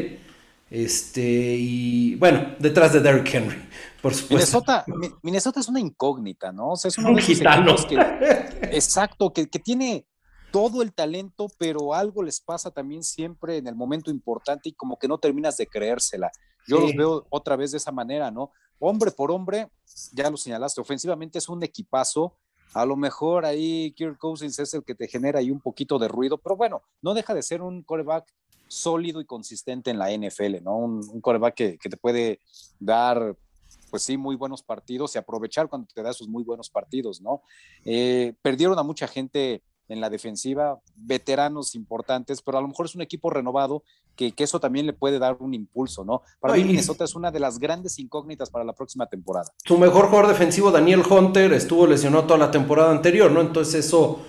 Este, 0.71 1.57
y 1.59 2.15
bueno, 2.17 2.55
detrás 2.59 2.93
de 2.93 3.01
Derrick 3.01 3.35
Henry. 3.35 3.57
Por 4.01 4.15
supuesto. 4.15 4.35
Minnesota, 4.35 4.85
Minnesota 5.23 5.61
es 5.61 5.69
una 5.69 5.81
incógnita, 5.81 6.53
¿no? 6.53 6.73
O 6.73 6.77
sea, 6.77 6.89
es 6.89 6.99
uno 6.99 7.15
de 7.15 7.21
esos 7.21 7.87
que, 7.87 7.97
exacto, 8.71 9.33
que, 9.33 9.49
que, 9.49 9.59
tiene 9.59 10.07
todo 10.53 10.83
el 10.83 10.93
talento, 10.93 11.49
pero 11.59 11.95
algo 11.95 12.23
les 12.23 12.41
pasa 12.41 12.71
también 12.71 13.03
siempre 13.03 13.57
en 13.57 13.67
el 13.67 13.75
momento 13.75 14.11
importante 14.11 14.69
y 14.69 14.73
como 14.73 14.99
que 14.99 15.09
no 15.09 15.19
terminas 15.19 15.57
de 15.57 15.67
creérsela. 15.67 16.31
Yo 16.67 16.81
los 16.81 16.95
veo 16.95 17.27
otra 17.31 17.57
vez 17.57 17.73
de 17.73 17.79
esa 17.79 17.93
manera, 17.93 18.31
¿no? 18.31 18.53
Hombre 18.79 19.11
por 19.11 19.31
hombre, 19.31 19.69
ya 20.13 20.31
lo 20.31 20.37
señalaste, 20.37 20.81
ofensivamente 20.81 21.39
es 21.39 21.49
un 21.49 21.63
equipazo. 21.63 22.35
A 22.75 22.85
lo 22.85 22.95
mejor 22.95 23.47
ahí 23.47 23.93
Kirk 23.93 24.19
Cousins 24.19 24.59
es 24.59 24.75
el 24.75 24.85
que 24.85 24.95
te 24.95 25.09
genera 25.09 25.41
ahí 25.41 25.51
un 25.51 25.61
poquito 25.61 25.99
de 25.99 26.07
ruido, 26.09 26.39
pero 26.39 26.57
bueno, 26.57 26.83
no 27.01 27.15
deja 27.15 27.35
de 27.35 27.43
ser 27.43 27.63
un 27.63 27.83
coreback 27.83 28.33
sólido 28.69 29.21
y 29.23 29.25
consistente 29.25 29.91
en 29.91 29.99
la 29.99 30.13
NFL, 30.13 30.63
¿no? 30.63 30.77
Un, 30.77 31.09
un 31.11 31.21
coreback 31.23 31.55
que, 31.55 31.79
que 31.79 31.89
te 31.89 31.97
puede 31.97 32.41
dar 32.79 33.35
pues 33.89 34.03
sí, 34.03 34.17
muy 34.17 34.37
buenos 34.37 34.63
partidos 34.63 35.15
y 35.15 35.19
aprovechar 35.19 35.69
cuando 35.69 35.89
te 35.93 36.03
da 36.03 36.11
esos 36.11 36.29
muy 36.29 36.45
buenos 36.45 36.71
partidos, 36.71 37.21
¿no? 37.21 37.43
Eh, 37.85 38.35
perdieron 38.43 38.79
a 38.79 38.83
mucha 38.83 39.09
gente 39.09 39.63
en 39.89 40.01
la 40.01 40.11
defensiva, 40.11 40.81
veteranos 40.97 41.75
importantes, 41.75 42.43
pero 42.43 42.59
a 42.59 42.61
lo 42.61 42.69
mejor 42.69 42.87
es 42.87 42.95
un 42.95 43.01
equipo 43.01 43.31
renovado 43.31 43.83
que, 44.17 44.33
que 44.33 44.45
eso 44.45 44.61
también 44.61 44.85
le 44.85 44.93
puede 44.93 45.19
dar 45.19 45.37
un 45.41 45.55
impulso, 45.55 46.05
¿no? 46.05 46.23
Para 46.41 46.55
mí 46.55 46.65
Minnesota 46.65 47.05
es 47.05 47.15
una 47.15 47.31
de 47.31 47.41
las 47.41 47.59
grandes 47.59 47.99
incógnitas 47.99 48.51
para 48.51 48.65
la 48.65 48.75
próxima 48.75 49.07
temporada. 49.07 49.51
Su 49.65 49.79
mejor 49.79 50.07
jugador 50.07 50.29
defensivo, 50.29 50.71
Daniel 50.71 51.03
Hunter, 51.09 51.53
estuvo 51.53 51.87
lesionado 51.87 52.25
toda 52.25 52.39
la 52.39 52.51
temporada 52.51 52.91
anterior, 52.91 53.31
¿no? 53.31 53.41
Entonces 53.41 53.87
eso, 53.87 54.21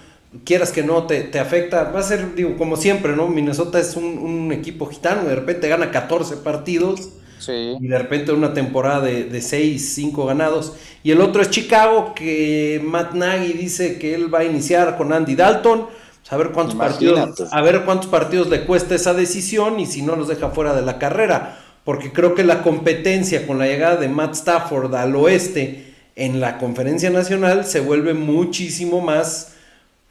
quieras 0.46 0.72
que 0.72 0.84
no, 0.84 1.06
te, 1.08 1.24
te 1.24 1.40
afecta. 1.40 1.92
Va 1.92 2.00
a 2.00 2.04
ser, 2.04 2.36
digo, 2.36 2.58
como 2.58 2.78
siempre, 2.78 3.16
¿no? 3.16 3.28
Minnesota 3.28 3.80
es 3.80 3.98
un, 3.98 4.06
un 4.06 4.52
equipo 4.54 4.86
gitano, 4.86 5.28
de 5.28 5.36
repente 5.36 5.68
gana 5.68 5.92
14 5.92 6.38
partidos 6.38 7.10
y 7.48 7.88
de 7.88 7.98
repente 7.98 8.32
una 8.32 8.54
temporada 8.54 9.02
de, 9.02 9.26
de 9.26 9.42
6, 9.42 9.94
5 9.96 10.26
ganados. 10.26 10.74
Y 11.04 11.12
el 11.12 11.22
otro 11.22 11.42
es 11.42 11.50
Chicago, 11.50 12.14
que 12.14 12.82
Matt 12.84 13.14
Nagy 13.14 13.54
dice 13.54 13.98
que 13.98 14.14
él 14.14 14.34
va 14.34 14.40
a 14.40 14.44
iniciar 14.44 14.98
con 14.98 15.14
Andy 15.14 15.36
Dalton. 15.36 15.88
A 16.32 16.38
ver 16.38 16.52
cuántos 16.52 16.76
partidos, 16.76 17.52
a 17.52 17.62
ver 17.62 17.84
cuántos 17.86 18.08
partidos 18.08 18.50
le 18.50 18.66
cuesta 18.66 18.94
esa 18.94 19.16
decisión 19.16 19.80
y 19.80 19.88
si 19.88 20.04
no 20.04 20.16
los 20.16 20.28
deja 20.28 20.50
fuera 20.50 20.76
de 20.76 20.84
la 20.84 21.00
carrera. 21.00 21.58
Porque 21.84 22.12
creo 22.12 22.36
que 22.36 22.44
la 22.44 22.62
competencia 22.62 23.48
con 23.48 23.58
la 23.58 23.66
llegada 23.66 23.96
de 23.96 24.10
Matt 24.10 24.36
Stafford 24.36 24.94
al 24.94 25.16
oeste 25.16 25.96
en 26.16 26.40
la 26.40 26.60
conferencia 26.60 27.10
nacional 27.10 27.66
se 27.66 27.80
vuelve 27.80 28.14
muchísimo 28.14 29.02
más 29.02 29.54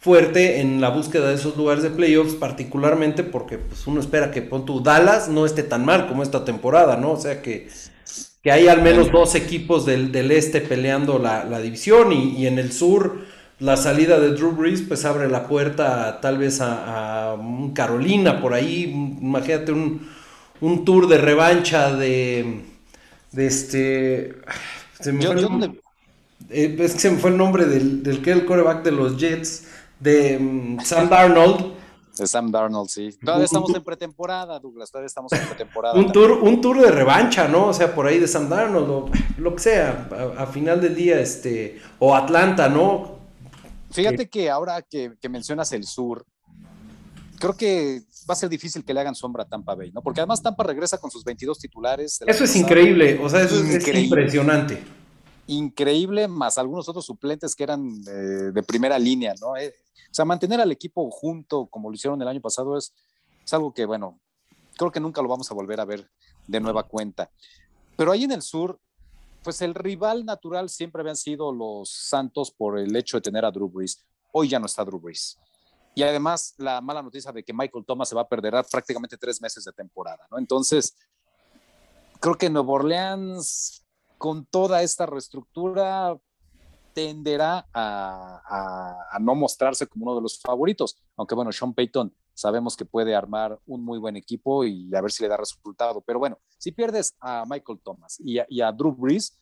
fuerte 0.01 0.61
en 0.61 0.81
la 0.81 0.91
búsqueda 0.91 1.29
de 1.29 1.35
esos 1.35 1.57
lugares 1.57 1.83
de 1.83 1.91
playoffs, 1.91 2.35
particularmente 2.35 3.25
porque 3.25 3.59
pues, 3.59 3.87
uno 3.87 4.01
espera 4.01 4.31
que 4.31 4.43
pon 4.43 4.65
Dallas 4.83 5.29
no 5.29 5.45
esté 5.45 5.63
tan 5.63 5.85
mal 5.85 6.07
como 6.07 6.23
esta 6.23 6.45
temporada, 6.45 6.97
¿no? 6.97 7.13
O 7.13 7.21
sea 7.21 7.43
que, 7.43 7.69
que 8.43 8.53
hay 8.53 8.69
al 8.69 8.83
menos 8.83 9.11
dos 9.11 9.35
equipos 9.35 9.85
del, 9.85 10.13
del 10.13 10.31
este 10.31 10.61
peleando 10.61 11.19
la, 11.19 11.45
la 11.45 11.61
división 11.61 12.13
y, 12.13 12.37
y, 12.37 12.47
en 12.47 12.59
el 12.59 12.73
sur 12.73 13.27
la 13.59 13.77
salida 13.77 14.21
de 14.21 14.31
Drew 14.31 14.53
Brees 14.53 14.83
pues 14.83 15.05
abre 15.05 15.29
la 15.29 15.49
puerta 15.49 16.21
tal 16.21 16.39
vez 16.39 16.61
a, 16.61 17.31
a 17.31 17.35
un 17.35 17.73
Carolina 17.73 18.41
por 18.41 18.55
ahí, 18.55 18.85
imagínate 18.85 19.73
un, 19.73 20.09
un, 20.61 20.85
tour 20.85 21.09
de 21.09 21.19
revancha 21.19 21.93
de, 21.93 22.63
de 23.33 23.47
este... 23.47 24.37
Se 25.01 25.13
me, 25.13 25.27
fue 25.27 25.35
el, 25.35 25.81
eh, 26.51 26.77
es 26.79 26.95
que 26.95 27.01
se 27.01 27.11
me 27.11 27.19
fue 27.19 27.31
el 27.31 27.37
nombre 27.37 27.67
del, 27.67 28.03
del 28.03 28.23
que 28.23 28.31
el 28.31 28.45
coreback 28.45 28.85
de 28.85 28.93
los 28.93 29.17
Jets 29.17 29.65
de 30.01 30.39
mm, 30.39 30.81
Sam 30.81 31.09
Darnold. 31.09 31.75
De 32.17 32.27
Sam 32.27 32.51
Darnold, 32.51 32.89
sí. 32.89 33.11
Todavía 33.21 33.45
estamos 33.45 33.75
en 33.75 33.85
pretemporada, 33.85 34.59
Douglas, 34.59 34.91
todavía 34.91 35.07
estamos 35.07 35.33
en 35.33 35.47
pretemporada. 35.47 35.95
un, 35.95 36.11
tour, 36.11 36.33
un 36.33 36.61
tour 36.61 36.81
de 36.81 36.91
revancha, 36.91 37.47
¿no? 37.47 37.69
O 37.69 37.73
sea, 37.73 37.95
por 37.95 38.07
ahí 38.07 38.19
de 38.19 38.27
Sam 38.27 38.49
Darnold, 38.49 38.91
o 38.91 39.11
lo 39.39 39.55
que 39.55 39.63
sea, 39.63 40.09
a, 40.11 40.43
a 40.43 40.47
final 40.47 40.81
del 40.81 40.95
día, 40.97 41.21
este, 41.21 41.81
o 41.99 42.15
Atlanta, 42.15 42.69
¿no? 42.69 43.19
Fíjate 43.91 44.29
que 44.29 44.51
ahora 44.51 44.83
que, 44.83 45.13
que, 45.21 45.29
mencionas 45.29 45.73
el 45.73 45.85
sur, 45.85 46.27
creo 47.39 47.57
que 47.57 48.03
va 48.29 48.35
a 48.35 48.37
ser 48.37 48.49
difícil 48.49 48.85
que 48.85 48.93
le 48.93 49.01
hagan 49.01 49.15
sombra 49.15 49.45
a 49.45 49.49
Tampa 49.49 49.75
Bay, 49.75 49.93
¿no? 49.93 50.03
Porque 50.03 50.21
además 50.21 50.43
Tampa 50.43 50.65
regresa 50.65 50.99
con 50.99 51.11
sus 51.11 51.25
22 51.25 51.59
titulares. 51.59 52.21
Eso 52.27 52.45
es 52.45 52.57
increíble, 52.57 53.19
o 53.23 53.29
sea, 53.29 53.43
eso 53.43 53.57
increíble. 53.57 53.93
es 53.93 54.05
impresionante 54.05 54.85
increíble, 55.49 56.29
más 56.29 56.59
algunos 56.59 56.89
otros 56.89 57.05
suplentes 57.05 57.57
que 57.57 57.65
eran 57.65 58.03
eh, 58.07 58.51
de 58.53 58.63
primera 58.63 58.99
línea, 58.99 59.35
¿no? 59.41 59.57
O 60.11 60.15
sea, 60.15 60.25
mantener 60.25 60.61
al 60.61 60.73
equipo 60.73 61.11
junto, 61.11 61.67
como 61.67 61.91
lo 61.91 61.95
hicieron 61.95 62.21
el 62.23 62.29
año 62.29 62.41
pasado, 62.41 62.77
es, 62.77 62.95
es 63.45 63.55
algo 63.55 63.73
que, 63.73 63.85
bueno, 63.85 64.21
creo 64.77 64.91
que 64.91 65.01
nunca 65.01 65.23
lo 65.23 65.29
vamos 65.29 65.51
a 65.51 65.55
volver 65.55 65.81
a 65.81 65.85
ver 65.85 66.11
de 66.47 66.61
nueva 66.61 66.83
cuenta. 66.85 67.31
Pero 67.97 68.13
ahí 68.13 68.25
en 68.25 68.33
el 68.33 68.43
sur, 68.43 68.81
pues 69.43 69.61
el 69.63 69.75
rival 69.75 70.25
natural 70.25 70.69
siempre 70.69 71.01
habían 71.01 71.17
sido 71.17 71.53
los 71.53 71.91
Santos 71.91 72.51
por 72.51 72.79
el 72.79 72.95
hecho 72.97 73.17
de 73.17 73.23
tener 73.23 73.45
a 73.45 73.51
Drew 73.51 73.69
Brees. 73.69 74.05
Hoy 74.33 74.49
ya 74.49 74.59
no 74.59 74.67
está 74.67 74.85
Drew 74.85 75.01
Brees. 75.01 75.39
Y 75.95 76.03
además 76.03 76.55
la 76.59 76.81
mala 76.81 77.03
noticia 77.03 77.33
de 77.33 77.43
que 77.43 77.53
Michael 77.53 77.85
Thomas 77.85 78.09
se 78.09 78.15
va 78.15 78.23
a 78.23 78.29
perder 78.29 78.55
prácticamente 78.71 79.17
tres 79.17 79.43
meses 79.43 79.65
de 79.65 79.73
temporada, 79.73 80.27
¿no? 80.31 80.39
Entonces, 80.39 80.97
creo 82.21 82.37
que 82.37 82.49
Nuevo 82.49 82.75
Orleans, 82.75 83.85
con 84.17 84.47
toda 84.47 84.83
esta 84.83 85.07
reestructura, 85.07 86.17
tenderá 86.93 87.67
a, 87.73 89.19
no 89.21 89.35
mostrarse 89.35 89.87
como 89.87 90.07
uno 90.07 90.17
de 90.17 90.23
los 90.23 90.41
favoritos. 90.41 90.97
Aunque 91.17 91.35
bueno, 91.35 91.53
Sean 91.53 91.75
Payton 91.75 92.15
sabemos 92.35 92.77
que 92.77 92.85
puede 92.85 93.15
armar 93.15 93.59
un 93.67 93.85
muy 93.85 93.99
buen 93.99 94.17
equipo 94.17 94.65
y 94.65 94.95
a 94.95 95.01
ver 95.01 95.11
si 95.11 95.23
le 95.23 95.29
da 95.29 95.37
resultado. 95.37 96.03
Pero 96.03 96.19
bueno, 96.19 96.39
si 96.59 96.73
pierdes 96.73 97.17
a 97.21 97.45
Michael 97.49 97.81
Thomas 97.83 98.19
y 98.21 98.39
a, 98.39 98.47
y 98.49 98.61
a 98.61 98.73
Drew 98.73 98.93
Brees, 98.93 99.39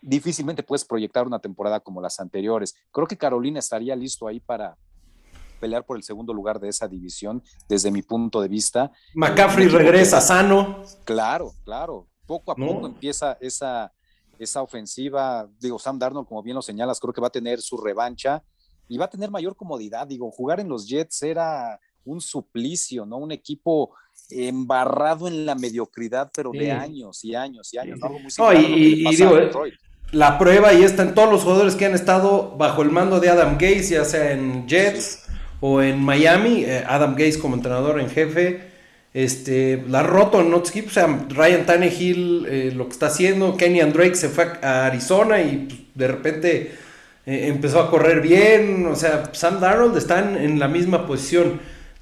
difícilmente 0.00 0.62
puedes 0.62 0.84
proyectar 0.84 1.26
una 1.26 1.38
temporada 1.38 1.80
como 1.80 2.00
las 2.00 2.20
anteriores. 2.20 2.74
Creo 2.90 3.06
que 3.06 3.16
Carolina 3.16 3.58
estaría 3.58 3.96
listo 3.96 4.26
ahí 4.26 4.40
para, 4.40 4.76
pelear 5.64 5.86
por 5.86 5.96
el 5.96 6.02
segundo 6.02 6.34
lugar 6.34 6.60
de 6.60 6.68
esa 6.68 6.86
división, 6.86 7.42
desde 7.66 7.90
mi 7.90 8.02
punto 8.02 8.42
de 8.42 8.48
vista. 8.48 8.92
McCaffrey 9.14 9.68
regresa 9.68 10.20
sano. 10.20 10.82
Claro, 11.04 11.52
claro. 11.64 12.06
Poco 12.26 12.52
a 12.52 12.54
poco 12.54 12.86
empieza 12.86 13.38
esa, 13.40 13.90
esa 14.38 14.62
ofensiva. 14.62 15.48
Digo, 15.60 15.78
Sam 15.78 15.98
Darnold, 15.98 16.26
como 16.26 16.42
bien 16.42 16.54
lo 16.54 16.62
señalas, 16.62 17.00
creo 17.00 17.12
que 17.12 17.20
va 17.20 17.28
a 17.28 17.30
tener 17.30 17.60
su 17.60 17.76
revancha 17.76 18.42
y 18.88 18.98
va 18.98 19.06
a 19.06 19.10
tener 19.10 19.30
mayor 19.30 19.56
comodidad. 19.56 20.06
Digo, 20.06 20.30
jugar 20.30 20.60
en 20.60 20.68
los 20.68 20.88
Jets 20.88 21.22
era 21.22 21.80
un 22.04 22.20
suplicio, 22.20 23.06
¿no? 23.06 23.18
Un 23.18 23.32
equipo 23.32 23.94
embarrado 24.30 25.28
en 25.28 25.46
la 25.46 25.54
mediocridad, 25.54 26.30
pero 26.34 26.50
de 26.52 26.70
años 26.70 27.24
y 27.24 27.34
años 27.34 27.72
y 27.72 27.78
años. 27.78 27.98
y, 28.54 29.16
digo, 29.16 29.38
la 30.12 30.38
prueba 30.38 30.72
y 30.72 30.82
está 30.82 31.02
en 31.02 31.14
todos 31.14 31.30
los 31.30 31.42
jugadores 31.42 31.74
que 31.74 31.86
han 31.86 31.94
estado 31.94 32.56
bajo 32.56 32.82
el 32.82 32.90
mando 32.90 33.20
de 33.20 33.30
Adam 33.30 33.54
Gates, 33.54 33.90
ya 33.90 34.04
sea 34.04 34.32
en 34.32 34.68
Jets 34.68 35.24
o 35.60 35.82
en 35.82 36.00
Miami, 36.02 36.64
eh, 36.64 36.84
Adam 36.86 37.12
Gates 37.12 37.38
como 37.38 37.56
entrenador 37.56 38.00
en 38.00 38.08
jefe. 38.08 38.73
Este, 39.14 39.80
la 39.88 40.02
roto 40.02 40.40
en 40.40 40.52
equipos, 40.52 40.90
o 40.90 40.94
sea, 40.94 41.26
Ryan 41.28 41.64
Tannehill 41.64 42.46
eh, 42.50 42.72
lo 42.74 42.86
que 42.86 42.94
está 42.94 43.06
haciendo, 43.06 43.56
Kenny 43.56 43.78
Drake 43.78 44.16
se 44.16 44.28
fue 44.28 44.54
a 44.60 44.86
Arizona 44.86 45.40
y 45.40 45.68
pues, 45.68 45.80
de 45.94 46.08
repente 46.08 46.72
eh, 47.24 47.46
empezó 47.46 47.78
a 47.78 47.88
correr 47.92 48.20
bien, 48.20 48.84
o 48.86 48.96
sea, 48.96 49.30
Sam 49.32 49.60
Darnold 49.60 49.96
está 49.96 50.18
en, 50.18 50.58
la 50.58 50.66
misma 50.66 51.06
posición. 51.06 51.60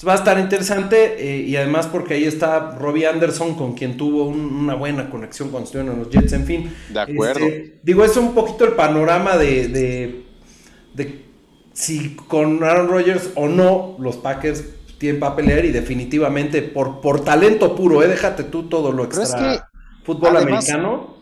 va 0.09 0.15
a 0.15 0.17
estar 0.17 0.39
interesante 0.39 1.23
y 1.47 1.55
además 1.55 1.87
porque 1.87 2.15
ahí 2.15 2.25
está 2.25 2.79
Robbie 2.79 3.07
Anderson 3.07 3.57
con 3.57 3.75
quien 3.75 3.99
tuvo 3.99 4.25
una 4.25 4.75
buena 4.75 5.11
conexión 5.11 5.51
cuando 5.51 5.67
estuvieron 5.67 5.93
en 5.93 6.05
los 6.05 6.11
Jets, 6.11 6.33
en 6.33 6.47
fin. 6.47 6.75
De 6.89 6.99
acuerdo. 6.99 7.45
Este, 7.45 7.79
digo, 7.83 8.07
es 8.07 8.17
un 8.17 8.33
poquito 8.33 8.65
el 8.65 8.73
panorama 8.73 9.37
de, 9.37 9.69
de, 9.69 10.25
de 10.95 11.25
si 11.75 12.17
con 12.17 12.65
Aaron 12.65 12.89
Rodgers 12.89 13.33
o 13.35 13.49
no, 13.49 13.97
los 13.99 14.17
Packers 14.17 14.65
tienen 15.03 15.19
para 15.19 15.35
pelear 15.35 15.65
y 15.65 15.73
definitivamente 15.73 16.63
por, 16.63 17.01
por 17.01 17.25
talento 17.25 17.75
puro, 17.75 18.05
¿eh? 18.05 18.07
déjate 18.07 18.45
tú 18.45 18.69
todo 18.69 18.93
lo 18.93 19.03
extra 19.03 19.69
fútbol 20.05 20.37
americano. 20.37 21.17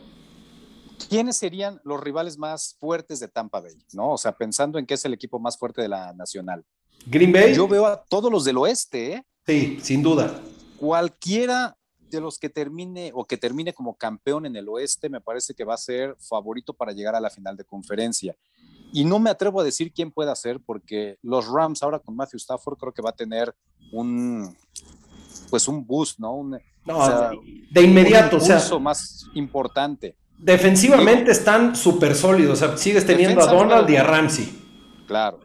¿Quiénes 1.09 1.39
serían 1.39 1.81
los 1.83 1.99
rivales 1.99 2.37
más 2.37 2.77
fuertes 2.79 3.21
de 3.21 3.29
Tampa 3.29 3.61
Bay? 3.61 3.73
¿No? 3.95 4.13
O 4.13 4.19
sea, 4.19 4.33
pensando 4.33 4.79
en 4.79 4.85
que 4.85 4.93
es 4.93 5.05
el 5.07 5.15
equipo 5.15 5.39
más 5.39 5.57
fuerte 5.59 5.81
de 5.81 5.89
la 5.89 6.13
nacional. 6.13 6.63
Green 7.07 7.33
Bay. 7.33 7.55
Yo 7.55 7.67
veo 7.67 7.87
a 7.87 8.05
todos 8.05 8.31
los 8.31 8.45
del 8.45 8.59
oeste, 8.59 9.15
¿eh? 9.15 9.25
Sí, 9.47 9.79
sin 9.81 10.03
duda. 10.03 10.39
Cualquiera 10.77 11.75
de 12.11 12.21
los 12.21 12.39
que 12.39 12.51
termine 12.51 13.13
o 13.15 13.25
que 13.25 13.39
termine 13.39 13.73
como 13.73 13.97
campeón 13.97 14.45
en 14.45 14.57
el 14.57 14.69
oeste, 14.69 15.09
me 15.09 15.23
parece 15.23 15.55
que 15.55 15.65
va 15.65 15.73
a 15.73 15.79
ser 15.79 16.17
favorito 16.19 16.75
para 16.75 16.93
llegar 16.93 17.15
a 17.15 17.21
la 17.21 17.31
final 17.31 17.57
de 17.57 17.65
conferencia. 17.65 18.37
Y 18.92 19.05
no 19.05 19.18
me 19.18 19.31
atrevo 19.31 19.61
a 19.61 19.64
decir 19.64 19.92
quién 19.92 20.11
puede 20.11 20.31
hacer, 20.31 20.61
porque 20.64 21.18
los 21.22 21.46
Rams 21.48 21.83
ahora 21.83 21.98
con 21.98 22.16
Matthew 22.16 22.38
Stafford 22.38 22.79
creo 22.79 22.92
que 22.92 23.03
va 23.03 23.11
a 23.11 23.14
tener 23.14 23.55
un, 23.92 24.57
pues 25.48 25.68
un 25.68 25.87
boost, 25.87 26.18
¿no? 26.18 26.50
de 27.70 27.83
inmediato, 27.83 28.37
un 28.37 28.42
o 28.42 28.44
sea, 28.44 28.79
más 28.79 29.26
importante. 29.35 30.16
Defensivamente 30.38 31.31
están 31.33 31.76
súper 31.76 32.14
sólidos, 32.14 32.62
o 32.62 32.66
sea, 32.66 32.76
sigues 32.76 33.05
teniendo 33.07 33.42
a 33.42 33.46
Donald 33.46 33.88
y 33.90 33.96
a 33.96 34.03
Ramsey. 34.03 34.48
Claro. 35.07 35.40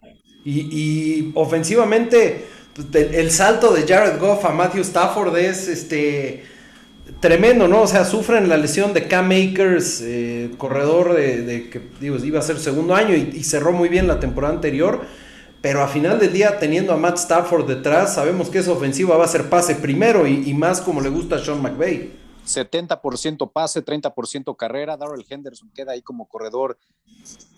Y, 0.46 1.32
ofensivamente, 1.34 2.48
pues, 2.74 2.88
el, 2.94 3.32
salto 3.32 3.74
de 3.74 3.88
Jared 3.88 4.20
Goff 4.20 4.46
a 4.46 4.52
Matthew 4.52 4.82
Stafford 4.82 5.36
es 5.38 5.68
este 5.68 6.44
tremendo, 7.20 7.68
¿no? 7.68 7.84
O 7.84 7.88
sea, 7.88 8.06
sufren 8.06 8.50
la 8.50 8.58
lesión 8.58 8.94
de 8.94 9.08
Cam 9.08 9.32
Akers, 9.32 10.02
eh, 10.02 10.52
corredor 10.58 11.14
de, 11.14 11.70
que 11.70 11.80
digo, 12.00 12.18
iba 12.18 12.40
a 12.40 12.44
ser 12.44 12.60
segundo 12.60 12.96
año 12.96 13.16
y, 13.16 13.44
cerró 13.44 13.72
muy 13.72 13.90
bien 13.90 14.08
la 14.08 14.20
temporada 14.20 14.54
anterior. 14.54 15.02
Pero 15.62 15.82
a 15.82 15.88
final 15.88 16.20
del 16.20 16.32
día, 16.32 16.60
teniendo 16.60 16.94
a 16.94 16.98
Matt 16.98 17.18
Stafford 17.18 17.66
detrás, 17.66 18.14
sabemos 18.14 18.50
que 18.50 18.60
esa 18.60 18.72
ofensiva 18.72 19.18
va 19.18 19.26
a 19.26 19.28
ser 19.28 19.50
pase 19.50 19.76
primero 19.76 20.28
y, 20.28 20.54
más 20.54 20.82
como 20.82 21.02
le 21.02 21.10
gusta 21.10 21.38
a 21.38 21.40
Sean 21.40 21.62
McVay. 21.62 22.14
70% 22.46 23.52
pase, 23.52 23.84
30% 23.84 24.56
carrera. 24.56 24.96
Darrell 24.96 25.26
Henderson 25.28 25.72
queda 25.74 25.94
ahí 25.94 26.04
como 26.04 26.28
corredor 26.28 26.78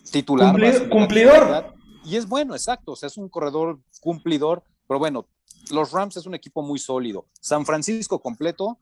titular. 0.09 0.55
cumplidor. 0.89 1.73
Y 2.05 2.15
es 2.15 2.25
bueno, 2.25 2.55
exacto. 2.55 2.93
O 2.93 2.95
sea, 2.95 3.07
es 3.07 3.17
un 3.17 3.27
corredor 3.27 3.79
cumplidor. 3.99 4.63
Pero 4.87 4.99
bueno, 4.99 5.27
los 5.71 5.91
Rams 5.91 6.15
es 6.15 6.25
un 6.25 6.35
equipo 6.35 6.61
muy 6.61 6.79
sólido. 6.79 7.25
San 7.41 7.65
Francisco 7.65 8.19
completo 8.19 8.77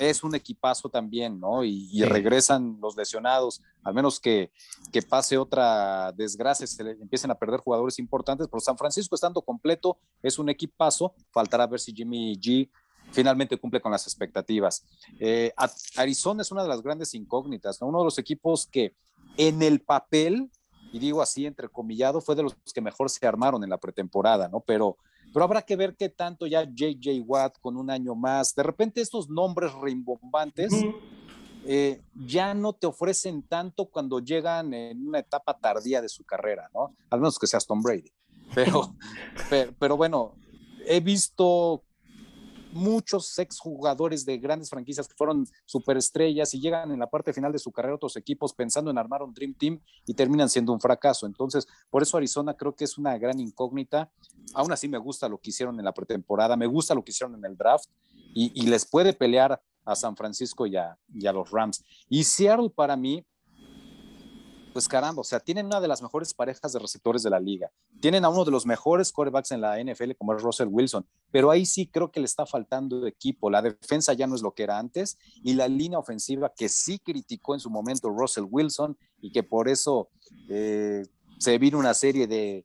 es 0.00 0.24
un 0.24 0.34
equipazo 0.34 0.88
también, 0.88 1.38
¿no? 1.38 1.62
Y, 1.62 2.02
regresan 2.04 2.78
los 2.80 2.96
lesionados, 2.96 3.62
al 3.84 3.92
menos 3.92 4.18
que, 4.18 4.50
que 4.90 5.02
pase 5.02 5.36
otra 5.36 6.10
desgracia, 6.12 6.66
se 6.66 6.82
le 6.82 6.92
empiecen 6.92 7.30
a 7.30 7.34
perder 7.34 7.60
jugadores 7.60 7.98
importantes, 7.98 8.48
pero 8.48 8.60
San 8.60 8.78
Francisco 8.78 9.14
estando 9.14 9.42
completo 9.42 9.98
es 10.22 10.38
un 10.38 10.48
equipazo, 10.48 11.14
faltará 11.30 11.66
ver 11.66 11.80
si 11.80 11.92
Jimmy 11.92 12.34
G 12.36 12.70
finalmente 13.12 13.58
cumple 13.58 13.82
con 13.82 13.92
las 13.92 14.06
expectativas. 14.06 14.86
Eh, 15.18 15.52
Arizona 15.96 16.42
es 16.42 16.50
una 16.50 16.62
de 16.62 16.68
las 16.68 16.80
grandes 16.80 17.12
incógnitas, 17.12 17.80
¿no? 17.80 17.88
Uno 17.88 17.98
de 17.98 18.04
los 18.04 18.18
equipos 18.18 18.66
que 18.66 18.94
en 19.36 19.62
el 19.62 19.80
papel, 19.80 20.50
y 20.92 20.98
digo 20.98 21.20
así 21.20 21.44
entrecomillado, 21.44 22.22
fue 22.22 22.36
de 22.36 22.44
los 22.44 22.56
que 22.72 22.80
mejor 22.80 23.10
se 23.10 23.26
armaron 23.26 23.62
en 23.64 23.70
la 23.70 23.78
pretemporada, 23.78 24.48
¿no? 24.48 24.60
Pero 24.60 24.96
pero 25.32 25.44
habrá 25.44 25.62
que 25.62 25.76
ver 25.76 25.96
qué 25.96 26.08
tanto 26.08 26.46
ya 26.46 26.64
JJ 26.64 27.22
Watt 27.26 27.58
con 27.60 27.76
un 27.76 27.90
año 27.90 28.14
más. 28.14 28.54
De 28.54 28.62
repente 28.62 29.00
estos 29.00 29.28
nombres 29.28 29.72
rimbombantes 29.80 30.72
eh, 31.66 32.00
ya 32.14 32.54
no 32.54 32.72
te 32.72 32.86
ofrecen 32.86 33.42
tanto 33.42 33.86
cuando 33.86 34.20
llegan 34.20 34.72
en 34.74 35.06
una 35.06 35.18
etapa 35.18 35.58
tardía 35.58 36.00
de 36.00 36.08
su 36.08 36.24
carrera, 36.24 36.70
¿no? 36.74 36.94
Al 37.10 37.20
menos 37.20 37.38
que 37.38 37.46
seas 37.46 37.66
Tom 37.66 37.82
Brady. 37.82 38.10
Pero, 38.54 38.94
pero, 39.50 39.72
pero 39.78 39.96
bueno, 39.96 40.34
he 40.86 41.00
visto 41.00 41.84
muchos 42.72 43.38
exjugadores 43.38 44.24
de 44.24 44.38
grandes 44.38 44.70
franquicias 44.70 45.08
que 45.08 45.14
fueron 45.14 45.46
superestrellas 45.64 46.54
y 46.54 46.60
llegan 46.60 46.90
en 46.90 46.98
la 46.98 47.08
parte 47.08 47.32
final 47.32 47.52
de 47.52 47.58
su 47.58 47.72
carrera 47.72 47.94
otros 47.94 48.16
equipos 48.16 48.52
pensando 48.52 48.90
en 48.90 48.98
armar 48.98 49.22
un 49.22 49.34
Dream 49.34 49.54
Team 49.54 49.80
y 50.06 50.14
terminan 50.14 50.48
siendo 50.48 50.72
un 50.72 50.80
fracaso. 50.80 51.26
Entonces, 51.26 51.66
por 51.90 52.02
eso 52.02 52.16
Arizona 52.16 52.54
creo 52.54 52.74
que 52.74 52.84
es 52.84 52.98
una 52.98 53.16
gran 53.18 53.40
incógnita. 53.40 54.10
Aún 54.54 54.72
así 54.72 54.88
me 54.88 54.98
gusta 54.98 55.28
lo 55.28 55.38
que 55.38 55.50
hicieron 55.50 55.78
en 55.78 55.84
la 55.84 55.92
pretemporada, 55.92 56.56
me 56.56 56.66
gusta 56.66 56.94
lo 56.94 57.04
que 57.04 57.10
hicieron 57.10 57.36
en 57.36 57.44
el 57.44 57.56
draft 57.56 57.88
y, 58.34 58.62
les 58.62 58.84
puede 58.84 59.12
pelear 59.12 59.60
a 59.84 59.96
San 59.96 60.16
Francisco 60.16 60.66
y 60.66 60.74
y 61.14 61.26
a 61.26 61.32
los 61.32 61.50
Rams. 61.50 61.84
Y 62.08 62.22
Seattle 62.24 62.70
para 62.70 62.96
mí 62.96 63.24
pues 64.72 64.88
caramba, 64.88 65.20
o 65.20 65.24
sea, 65.24 65.40
tienen 65.40 65.66
una 65.66 65.80
de 65.80 65.88
las 65.88 66.02
mejores 66.02 66.32
parejas 66.32 66.72
de 66.72 66.78
receptores 66.78 67.22
de 67.22 67.30
la 67.30 67.40
liga. 67.40 67.70
Tienen 68.00 68.24
a 68.24 68.28
uno 68.28 68.44
de 68.44 68.50
los 68.50 68.66
mejores 68.66 69.12
quarterbacks 69.12 69.50
en 69.52 69.60
la 69.60 69.82
NFL, 69.82 70.12
como 70.16 70.34
es 70.34 70.42
Russell 70.42 70.68
Wilson, 70.70 71.06
pero 71.30 71.50
ahí 71.50 71.66
sí 71.66 71.86
creo 71.86 72.10
que 72.10 72.20
le 72.20 72.26
está 72.26 72.46
faltando 72.46 73.06
equipo. 73.06 73.50
La 73.50 73.62
defensa 73.62 74.12
ya 74.12 74.26
no 74.26 74.34
es 74.34 74.42
lo 74.42 74.52
que 74.52 74.62
era 74.62 74.78
antes 74.78 75.18
y 75.42 75.54
la 75.54 75.68
línea 75.68 75.98
ofensiva 75.98 76.52
que 76.56 76.68
sí 76.68 76.98
criticó 76.98 77.54
en 77.54 77.60
su 77.60 77.70
momento 77.70 78.10
Russell 78.10 78.44
Wilson 78.48 78.96
y 79.20 79.32
que 79.32 79.42
por 79.42 79.68
eso 79.68 80.08
eh, 80.48 81.04
se 81.38 81.58
vino 81.58 81.78
una 81.78 81.94
serie 81.94 82.26
de, 82.26 82.64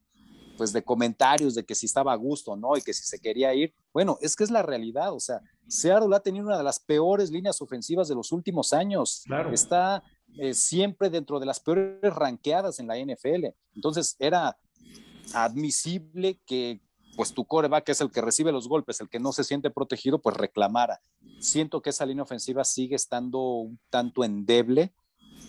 pues 0.57 0.73
de 0.73 0.83
comentarios 0.83 1.55
de 1.55 1.65
que 1.65 1.75
si 1.75 1.85
estaba 1.85 2.13
a 2.13 2.15
gusto 2.15 2.51
o 2.51 2.55
no 2.55 2.77
y 2.77 2.81
que 2.81 2.93
si 2.93 3.03
se 3.03 3.19
quería 3.19 3.53
ir. 3.53 3.73
Bueno, 3.93 4.17
es 4.21 4.35
que 4.35 4.43
es 4.43 4.51
la 4.51 4.61
realidad, 4.61 5.13
o 5.13 5.19
sea, 5.19 5.41
Seattle 5.67 6.15
ha 6.15 6.19
tenido 6.19 6.45
una 6.45 6.57
de 6.57 6.63
las 6.63 6.79
peores 6.79 7.31
líneas 7.31 7.61
ofensivas 7.61 8.07
de 8.07 8.15
los 8.15 8.31
últimos 8.31 8.73
años. 8.73 9.23
Claro. 9.25 9.51
Está 9.51 10.03
eh, 10.37 10.53
siempre 10.53 11.09
dentro 11.09 11.39
de 11.39 11.45
las 11.45 11.59
peores 11.59 12.13
ranqueadas 12.13 12.79
en 12.79 12.87
la 12.87 12.97
NFL. 12.97 13.47
Entonces 13.75 14.15
era 14.19 14.57
admisible 15.33 16.39
que 16.45 16.81
pues 17.15 17.33
tu 17.33 17.45
coreback, 17.45 17.85
que 17.85 17.91
es 17.93 18.01
el 18.01 18.11
que 18.11 18.21
recibe 18.21 18.51
los 18.51 18.67
golpes, 18.67 18.99
el 18.99 19.09
que 19.09 19.19
no 19.19 19.31
se 19.31 19.43
siente 19.43 19.69
protegido, 19.69 20.19
pues 20.19 20.35
reclamara. 20.35 20.99
Siento 21.39 21.81
que 21.81 21.91
esa 21.91 22.05
línea 22.05 22.23
ofensiva 22.23 22.63
sigue 22.65 22.95
estando 22.95 23.39
un 23.39 23.79
tanto 23.89 24.23
endeble 24.23 24.91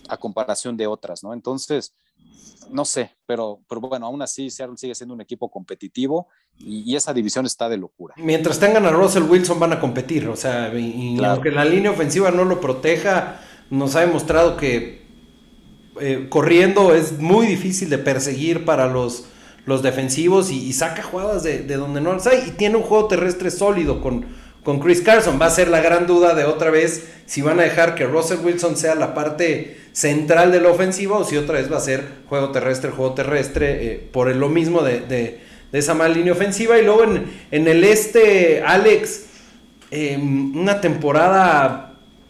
a 0.07 0.17
comparación 0.17 0.77
de 0.77 0.87
otras, 0.87 1.23
¿no? 1.23 1.33
Entonces, 1.33 1.93
no 2.69 2.85
sé, 2.85 3.15
pero, 3.25 3.59
pero 3.67 3.81
bueno, 3.81 4.05
aún 4.05 4.21
así 4.21 4.49
Seattle 4.49 4.77
sigue 4.77 4.95
siendo 4.95 5.13
un 5.13 5.21
equipo 5.21 5.49
competitivo 5.49 6.27
y, 6.57 6.95
esa 6.95 7.13
división 7.13 7.45
está 7.45 7.69
de 7.69 7.77
locura. 7.77 8.15
Mientras 8.17 8.59
tengan 8.59 8.85
a 8.85 8.91
Russell 8.91 9.23
Wilson 9.23 9.59
van 9.59 9.73
a 9.73 9.79
competir, 9.79 10.27
o 10.27 10.35
sea, 10.35 10.73
y, 10.77 11.23
aunque 11.23 11.51
la 11.51 11.65
línea 11.65 11.91
ofensiva 11.91 12.31
no 12.31 12.45
lo 12.45 12.59
proteja, 12.59 13.39
nos 13.69 13.95
ha 13.95 14.01
demostrado 14.01 14.57
que 14.57 15.01
eh, 15.99 16.27
corriendo 16.29 16.93
es 16.93 17.19
muy 17.19 17.47
difícil 17.47 17.89
de 17.89 17.97
perseguir 17.97 18.65
para 18.65 18.87
los, 18.87 19.25
los 19.65 19.81
defensivos 19.81 20.51
y, 20.51 20.71
saca 20.73 21.01
jugadas 21.03 21.43
de, 21.43 21.63
donde 21.63 22.01
no 22.01 22.13
las 22.13 22.27
hay 22.27 22.43
y 22.47 22.51
tiene 22.51 22.77
un 22.77 22.83
juego 22.83 23.07
terrestre 23.07 23.51
sólido 23.51 24.01
con, 24.01 24.25
con 24.63 24.79
Chris 24.79 25.01
Carson. 25.01 25.39
Va 25.41 25.47
a 25.47 25.51
ser 25.51 25.69
la 25.69 25.81
gran 25.81 26.05
duda 26.05 26.35
de 26.35 26.45
otra 26.45 26.69
vez 26.69 27.07
si 27.25 27.41
van 27.41 27.59
a 27.59 27.63
dejar 27.63 27.95
que 27.95 28.05
Russell 28.05 28.39
Wilson 28.43 28.77
sea 28.77 28.95
la 28.95 29.13
parte 29.13 29.77
central 29.91 30.51
de 30.51 30.61
la 30.61 30.69
ofensiva 30.69 31.17
o 31.17 31.23
si 31.23 31.35
otra 31.37 31.59
vez 31.59 31.71
va 31.71 31.77
a 31.77 31.81
ser 31.81 32.03
juego 32.29 32.51
terrestre, 32.51 32.91
juego 32.91 33.13
terrestre, 33.13 33.93
eh, 33.93 34.09
por 34.11 34.33
lo 34.35 34.49
mismo 34.49 34.81
de, 34.81 35.39
esa 35.71 35.95
mala 35.95 36.13
línea 36.13 36.33
ofensiva. 36.33 36.77
Y 36.77 36.83
luego 36.83 37.03
en, 37.03 37.67
el 37.67 37.83
este, 37.83 38.61
Alex, 38.61 39.25
em, 39.89 40.55
una 40.55 40.79
temporada 40.79 41.86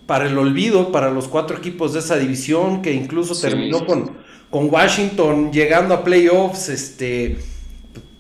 para 0.08 0.26
el 0.26 0.38
olvido, 0.38 0.92
para 0.92 1.12
los 1.12 1.28
cuatro 1.28 1.58
equipos 1.58 1.94
de 1.94 2.00
esa 2.00 2.18
división, 2.18 2.82
que 2.82 2.94
incluso 2.94 3.40
terminó 3.40 3.86
con, 3.86 4.18
con 4.50 4.74
Washington 4.74 5.52
llegando 5.52 5.94
a 5.94 6.04
playoffs, 6.04 6.70
este, 6.70 7.38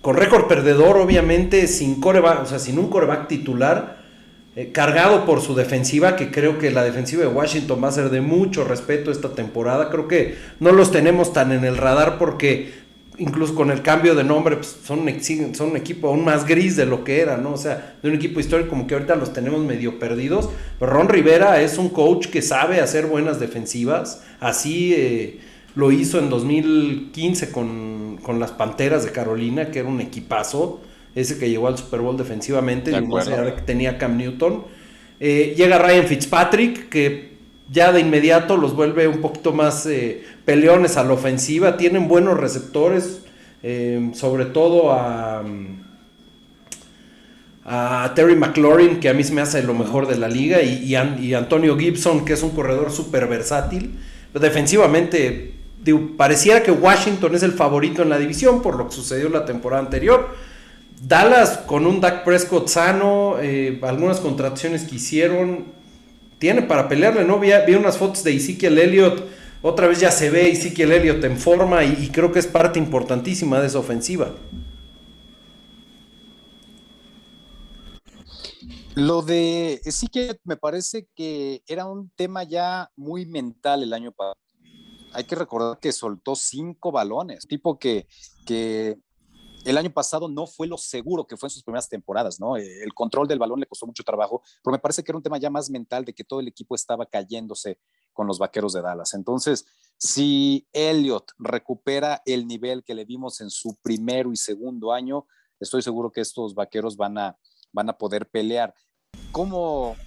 con 0.02 0.16
récord 0.16 0.48
perdedor, 0.48 0.98
obviamente, 0.98 1.66
sin 1.68 2.00
coreback, 2.00 2.44
o 2.44 2.46
sea, 2.46 2.60
sin 2.60 2.78
un 2.78 2.90
coreback 2.90 3.28
titular 3.28 3.98
eh, 4.58 4.72
cargado 4.72 5.26
por 5.26 5.42
su 5.42 5.56
defensiva, 5.56 6.16
que 6.16 6.30
creo 6.30 6.58
que 6.60 6.72
la 6.72 6.84
defensiva 6.84 7.22
de 7.22 7.30
Washington 7.30 7.82
va 7.84 7.88
a 7.88 7.92
ser 7.92 8.10
de 8.10 8.22
mucho 8.22 8.66
respeto 8.66 9.10
esta 9.10 9.30
temporada. 9.30 9.90
Creo 9.90 10.08
que 10.08 10.36
no 10.60 10.72
los 10.74 10.92
tenemos 10.92 11.32
tan 11.32 11.52
en 11.52 11.64
el 11.64 11.78
radar 11.78 12.18
porque 12.18 12.74
incluso 13.18 13.56
con 13.56 13.72
el 13.72 13.82
cambio 13.82 14.16
de 14.16 14.24
nombre 14.24 14.58
pues, 14.58 14.78
son, 14.84 15.06
son 15.54 15.72
un 15.72 15.78
equipo 15.78 16.10
aún 16.10 16.24
más 16.24 16.46
gris 16.46 16.76
de 16.76 16.86
lo 16.86 17.04
que 17.04 17.22
era, 17.22 17.38
¿no? 17.38 17.54
O 17.54 17.58
sea, 17.58 17.96
de 18.02 18.10
un 18.10 18.16
equipo 18.16 18.40
histórico 18.40 18.70
como 18.70 18.88
que 18.88 18.94
ahorita 18.94 19.16
los 19.16 19.34
tenemos 19.34 19.62
medio 19.62 20.00
perdidos. 20.00 20.50
Pero 20.80 20.92
Ron 20.92 21.10
Rivera 21.10 21.62
es 21.62 21.78
un 21.78 21.90
coach 21.90 22.28
que 22.28 22.42
sabe 22.42 22.80
hacer 22.82 23.08
buenas 23.08 23.40
defensivas. 23.40 24.24
Así 24.40 24.94
eh, 24.94 25.40
lo 25.76 25.92
hizo 25.92 26.20
en 26.20 26.30
2015 26.30 27.52
con, 27.52 28.20
con 28.22 28.40
las 28.40 28.52
Panteras 28.52 29.04
de 29.04 29.12
Carolina, 29.12 29.72
que 29.72 29.80
era 29.80 29.88
un 29.90 30.02
equipazo 30.02 30.82
ese 31.16 31.40
que 31.40 31.50
llegó 31.50 31.68
al 31.68 31.78
Super 31.78 32.02
Bowl 32.02 32.16
defensivamente, 32.16 32.92
de 32.92 33.56
que 33.56 33.62
tenía 33.64 33.98
Cam 33.98 34.18
Newton. 34.18 34.66
Eh, 35.20 35.56
llega 35.58 35.80
Ryan 35.80 36.06
Fitzpatrick, 36.06 36.90
que 36.90 37.37
ya 37.70 37.92
de 37.92 38.00
inmediato 38.00 38.58
los 38.58 38.76
vuelve 38.76 39.08
un 39.08 39.22
poquito 39.22 39.54
más 39.54 39.86
eh, 39.86 40.24
peleones 40.46 40.98
a 40.98 41.04
la 41.04 41.14
ofensiva. 41.14 41.78
Tienen 41.78 42.08
buenos 42.08 42.40
receptores, 42.40 43.22
eh, 43.64 44.12
sobre 44.14 44.46
todo 44.46 44.92
a, 44.92 45.44
a 47.66 48.12
Terry 48.16 48.36
McLaurin, 48.36 49.00
que 49.00 49.10
a 49.10 49.14
mí 49.14 49.24
me 49.32 49.42
hace 49.42 49.64
lo 49.64 49.74
mejor 49.74 50.08
de 50.08 50.18
la 50.18 50.28
liga, 50.28 50.62
y, 50.62 50.96
Antonio 51.36 51.78
Gibson, 51.78 52.26
que 52.26 52.34
es 52.34 52.44
un 52.44 52.52
corredor 52.52 52.92
súper 52.92 53.28
versátil. 53.28 54.00
defensivamente, 54.34 55.54
pareciera 56.18 56.64
que 56.64 56.72
Washington 56.72 57.36
es 57.36 57.44
el 57.44 57.54
favorito 57.54 58.02
en 58.02 58.10
la 58.10 58.18
división 58.18 58.62
por 58.62 58.78
lo 58.78 58.88
que 58.88 58.96
sucedió 58.96 59.30
la 59.30 59.46
temporada 59.46 59.82
anterior 59.82 60.36
Dallas 61.02 61.60
con 61.68 61.86
un 61.86 62.02
Dak 62.02 62.24
Prescott 62.24 62.68
sano, 62.70 63.36
eh, 63.40 63.80
algunas 63.84 64.20
contracciones 64.20 64.84
que 64.84 64.96
hicieron, 64.96 65.66
tiene 66.40 66.62
para 66.62 66.88
pelearle, 66.88 67.24
¿no? 67.26 67.40
Vi, 67.40 67.52
unas 67.76 67.98
fotos 67.98 68.24
de 68.24 68.36
Ezekiel 68.36 68.78
Elliott, 68.78 69.24
otra 69.62 69.88
vez 69.88 70.00
ya 70.00 70.12
se 70.12 70.30
ve 70.30 70.52
Ezekiel 70.52 70.92
Elliott 70.92 71.24
en 71.24 71.38
forma 71.38 71.84
y, 71.84 72.10
creo 72.10 72.32
que 72.32 72.40
es 72.40 72.48
parte 72.48 72.80
importantísima 72.80 73.60
de 73.60 73.68
esa 73.68 73.80
ofensiva. 73.80 74.32
Lo 78.96 79.22
de 79.22 79.80
Ezekiel 79.84 80.40
me 80.44 80.58
parece 80.58 81.08
que 81.16 81.62
era 81.68 81.86
un 81.86 82.10
tema 82.16 82.44
ya 82.44 82.90
muy 82.96 83.26
mental 83.26 83.84
el 83.84 83.94
año 83.94 84.12
pasado. 84.12 84.36
Hay 85.14 85.24
que 85.24 85.36
recordar 85.36 85.80
que 85.80 85.92
soltó 85.92 86.36
cinco 86.36 86.92
balones, 86.92 87.48
tipo 87.48 87.78
que, 87.78 88.08
que 88.46 88.98
el 89.68 89.78
año 89.78 89.92
pasado 89.92 90.30
no 90.30 90.48
fue 90.48 90.66
lo 90.66 90.78
seguro 90.78 91.28
que 91.28 91.36
fue 91.36 91.48
en 91.48 91.52
sus 91.52 91.64
primeras 91.64 91.90
temporadas, 91.90 92.40
¿no? 92.40 92.56
Eh, 92.56 92.84
el 92.84 92.94
control 92.94 93.28
del 93.28 93.38
balón 93.38 93.60
le 93.60 93.66
costó 93.66 93.86
mucho 93.86 94.02
trabajo, 94.02 94.42
pero 94.64 94.72
me 94.72 94.80
parece 94.80 95.04
que 95.04 95.12
era 95.12 95.18
un 95.18 95.24
tema 95.24 95.38
ya 95.38 95.50
más 95.50 95.70
mental 95.70 96.06
de 96.06 96.14
que 96.14 96.24
todo 96.24 96.40
el 96.40 96.48
equipo 96.48 96.74
estaba 96.74 97.06
cayéndose 97.06 97.78
con 98.14 98.28
los 98.28 98.40
vaqueros 98.40 98.72
de 98.72 98.82
Dallas. 98.82 99.14
Entonces, 99.14 99.66
si 99.98 100.66
Elliot 100.72 101.34
recupera 101.38 102.22
el 102.26 102.48
nivel 102.48 102.86
que 102.86 102.96
le 102.96 103.04
vimos 103.04 103.42
en 103.42 103.50
su 103.50 103.76
primero 103.82 104.32
y 104.32 104.38
segundo 104.38 104.94
año, 104.94 105.28
estoy 105.60 105.82
seguro 105.82 106.12
que 106.14 106.22
estos 106.22 106.56
vaqueros 106.56 106.96
van 106.96 107.18
a, 107.18 107.38
van 107.74 107.90
a 107.90 107.98
poder 107.98 108.30
pelear. 108.30 108.74
¿Cómo 109.34 109.98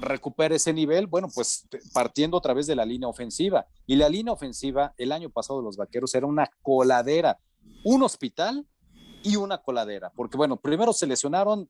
recupera 0.00 0.56
ese 0.56 0.72
nivel? 0.72 1.06
Bueno, 1.06 1.28
pues 1.32 1.68
partiendo 1.94 2.36
otra 2.36 2.52
vez 2.52 2.66
de 2.66 2.74
la 2.74 2.84
línea 2.84 3.08
ofensiva. 3.08 3.64
Y 3.86 3.94
la 3.94 4.08
línea 4.08 4.32
ofensiva, 4.32 4.92
el 4.96 5.12
año 5.12 5.30
pasado 5.30 5.60
de 5.60 5.66
los 5.66 5.76
vaqueros 5.76 6.16
era 6.16 6.26
una 6.26 6.50
coladera, 6.62 7.38
un 7.84 8.02
hospital 8.02 8.66
y 9.22 9.36
una 9.36 9.58
coladera, 9.58 10.10
porque 10.14 10.36
bueno, 10.36 10.56
primero 10.56 10.92
se 10.92 11.06
lesionaron 11.06 11.68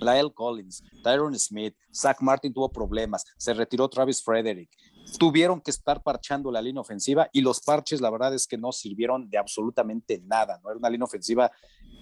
Lyle 0.00 0.32
Collins, 0.32 0.82
Tyron 1.02 1.38
Smith, 1.38 1.76
Zach 1.92 2.20
Martin 2.20 2.52
tuvo 2.52 2.68
problemas, 2.68 3.24
se 3.36 3.54
retiró 3.54 3.88
Travis 3.88 4.22
Frederick, 4.22 4.70
tuvieron 5.18 5.60
que 5.60 5.70
estar 5.70 6.02
parchando 6.02 6.50
la 6.50 6.60
línea 6.60 6.80
ofensiva 6.80 7.28
y 7.32 7.40
los 7.40 7.60
parches 7.60 8.00
la 8.00 8.10
verdad 8.10 8.34
es 8.34 8.46
que 8.46 8.58
no 8.58 8.72
sirvieron 8.72 9.28
de 9.30 9.38
absolutamente 9.38 10.20
nada, 10.26 10.60
no 10.62 10.70
era 10.70 10.78
una 10.78 10.90
línea 10.90 11.04
ofensiva 11.04 11.50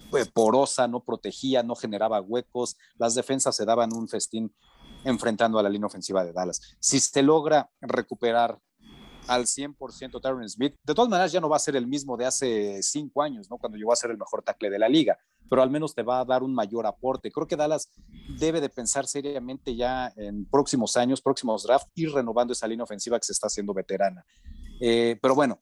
pues, 0.09 0.29
porosa, 0.29 0.87
no 0.87 1.03
protegía, 1.03 1.63
no 1.63 1.75
generaba 1.75 2.21
huecos, 2.21 2.77
las 2.95 3.15
defensas 3.15 3.55
se 3.55 3.65
daban 3.65 3.93
un 3.93 4.07
festín 4.07 4.53
enfrentando 5.05 5.59
a 5.59 5.63
la 5.63 5.69
línea 5.69 5.87
ofensiva 5.87 6.23
de 6.23 6.33
Dallas. 6.33 6.61
Si 6.79 6.99
se 6.99 7.21
logra 7.21 7.69
recuperar 7.81 8.59
al 9.27 9.45
100% 9.45 10.21
Tyron 10.21 10.47
Smith. 10.49 10.75
De 10.83 10.93
todas 10.93 11.09
maneras, 11.09 11.31
ya 11.31 11.39
no 11.39 11.49
va 11.49 11.57
a 11.57 11.59
ser 11.59 11.75
el 11.75 11.87
mismo 11.87 12.17
de 12.17 12.25
hace 12.25 12.81
cinco 12.83 13.21
años, 13.21 13.49
¿no? 13.49 13.57
Cuando 13.57 13.77
llegó 13.77 13.93
a 13.93 13.95
ser 13.95 14.11
el 14.11 14.17
mejor 14.17 14.43
tackle 14.43 14.69
de 14.69 14.79
la 14.79 14.89
liga, 14.89 15.17
pero 15.49 15.61
al 15.61 15.69
menos 15.69 15.93
te 15.93 16.03
va 16.03 16.19
a 16.19 16.25
dar 16.25 16.43
un 16.43 16.53
mayor 16.53 16.85
aporte. 16.85 17.31
Creo 17.31 17.47
que 17.47 17.55
Dallas 17.55 17.91
debe 18.39 18.61
de 18.61 18.69
pensar 18.69 19.07
seriamente 19.07 19.75
ya 19.75 20.11
en 20.15 20.45
próximos 20.45 20.97
años, 20.97 21.21
próximos 21.21 21.63
draft, 21.63 21.87
ir 21.95 22.11
renovando 22.11 22.53
esa 22.53 22.67
línea 22.67 22.83
ofensiva 22.83 23.19
que 23.19 23.25
se 23.25 23.33
está 23.33 23.47
haciendo 23.47 23.73
veterana. 23.73 24.25
Eh, 24.81 25.17
pero 25.21 25.35
bueno, 25.35 25.61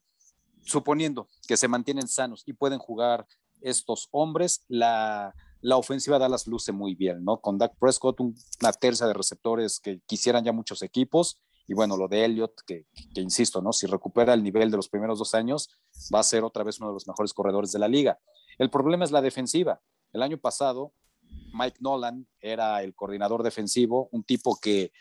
suponiendo 0.62 1.28
que 1.46 1.56
se 1.56 1.68
mantienen 1.68 2.08
sanos 2.08 2.42
y 2.46 2.52
pueden 2.52 2.78
jugar 2.78 3.26
estos 3.60 4.08
hombres, 4.10 4.64
la, 4.68 5.34
la 5.60 5.76
ofensiva 5.76 6.18
Dallas 6.18 6.46
luce 6.46 6.72
muy 6.72 6.94
bien, 6.94 7.24
¿no? 7.24 7.40
Con 7.40 7.58
Dak 7.58 7.76
Prescott, 7.78 8.20
una 8.20 8.72
tercia 8.72 9.06
de 9.06 9.14
receptores 9.14 9.78
que 9.78 10.00
quisieran 10.06 10.44
ya 10.44 10.52
muchos 10.52 10.82
equipos 10.82 11.40
y 11.66 11.74
bueno, 11.74 11.96
lo 11.96 12.08
de 12.08 12.24
Elliott, 12.24 12.60
que, 12.66 12.86
insisto, 13.14 13.62
¿no? 13.62 13.72
Si 13.72 13.86
recupera 13.86 14.34
el 14.34 14.42
nivel 14.42 14.70
de 14.70 14.76
los 14.76 14.88
primeros 14.88 15.18
dos 15.18 15.34
años, 15.34 15.70
va 16.14 16.20
a 16.20 16.24
ser 16.24 16.44
otra 16.44 16.64
vez 16.64 16.78
uno 16.80 16.88
de 16.88 16.94
los 16.94 17.06
mejores 17.06 17.32
corredores 17.32 17.72
de 17.72 17.78
la 17.78 17.88
liga. 17.88 18.18
El 18.58 18.70
problema 18.70 19.04
es 19.04 19.10
la 19.10 19.22
defensiva. 19.22 19.80
El 20.12 20.22
año 20.22 20.38
pasado, 20.38 20.92
Mike 21.52 21.78
Nolan 21.80 22.26
era 22.40 22.82
el 22.82 22.94
coordinador 22.94 23.42
defensivo, 23.42 24.08
un 24.12 24.24
tipo 24.24 24.58
que 24.60 24.92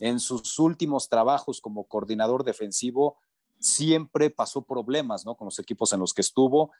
en 0.00 0.20
sus 0.20 0.58
últimos 0.58 1.08
trabajos 1.08 1.60
como 1.60 1.84
coordinador 1.84 2.44
defensivo 2.44 3.18
siempre 3.58 4.30
pasó 4.30 4.62
problemas, 4.62 5.24
¿no? 5.24 5.36
Con 5.36 5.46
los 5.46 5.58
equipos 5.58 5.92
en 5.92 6.00
los 6.00 6.14
que 6.14 6.20
estuvo, 6.22 6.70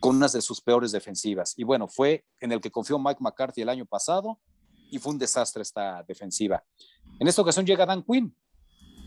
con 0.00 0.16
unas 0.16 0.32
de 0.32 0.42
sus 0.42 0.60
peores 0.60 0.92
defensivas. 0.92 1.54
Y 1.56 1.64
bueno, 1.64 1.88
fue 1.88 2.24
en 2.40 2.52
el 2.52 2.60
que 2.60 2.70
confió 2.70 2.98
Mike 2.98 3.20
McCarthy 3.20 3.62
el 3.62 3.68
año 3.68 3.86
pasado 3.86 4.38
y 4.90 4.98
fue 4.98 5.12
un 5.12 5.18
desastre 5.18 5.62
esta 5.62 6.02
defensiva. 6.02 6.62
En 7.18 7.28
esta 7.28 7.42
ocasión 7.42 7.64
llega 7.64 7.86
Dan 7.86 8.02
Quinn, 8.02 8.36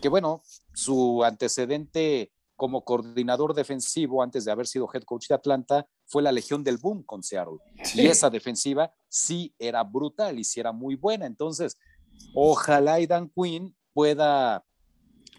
que 0.06 0.10
bueno, 0.10 0.40
su 0.72 1.24
antecedente 1.24 2.30
como 2.54 2.84
coordinador 2.84 3.54
defensivo 3.54 4.22
antes 4.22 4.44
de 4.44 4.52
haber 4.52 4.68
sido 4.68 4.88
head 4.94 5.02
coach 5.02 5.26
de 5.26 5.34
Atlanta 5.34 5.88
fue 6.04 6.22
la 6.22 6.30
Legión 6.30 6.62
del 6.62 6.76
Boom 6.76 7.02
con 7.02 7.24
Seattle. 7.24 7.58
Y 7.92 8.06
esa 8.06 8.30
defensiva 8.30 8.94
sí 9.08 9.52
era 9.58 9.82
brutal 9.82 10.38
y 10.38 10.44
sí 10.44 10.60
era 10.60 10.70
muy 10.70 10.94
buena. 10.94 11.26
Entonces, 11.26 11.76
ojalá 12.36 13.04
Dan 13.04 13.32
Quinn 13.34 13.76
pueda 13.92 14.64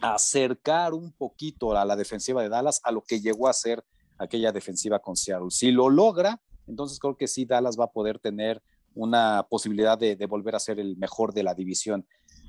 acercar 0.01 0.93
un 0.93 1.13
poquito 1.13 1.73
a 1.73 1.85
la 1.85 1.95
defensiva 1.95 2.43
de 2.43 2.49
Dallas 2.49 2.81
a 2.83 2.91
lo 2.91 3.01
que 3.01 3.21
llegó 3.21 3.47
a 3.47 3.53
ser 3.53 3.85
aquella 4.17 4.51
defensiva 4.51 4.99
con 4.99 5.15
Seattle. 5.15 5.49
Si 5.49 5.71
lo 5.71 5.89
logra, 5.89 6.41
entonces 6.67 6.99
creo 6.99 7.15
que 7.15 7.29
sí 7.29 7.45
Dallas 7.45 7.79
va 7.79 7.85
a 7.85 7.91
poder 7.93 8.19
tener 8.19 8.61
una 8.95 9.47
posibilidad 9.49 9.97
de, 9.97 10.17
de 10.17 10.25
volver 10.25 10.55
a 10.55 10.59
ser 10.59 10.77
el 10.77 10.97
mejor 10.97 11.33
de 11.33 11.43
la 11.43 11.53
división. 11.53 12.05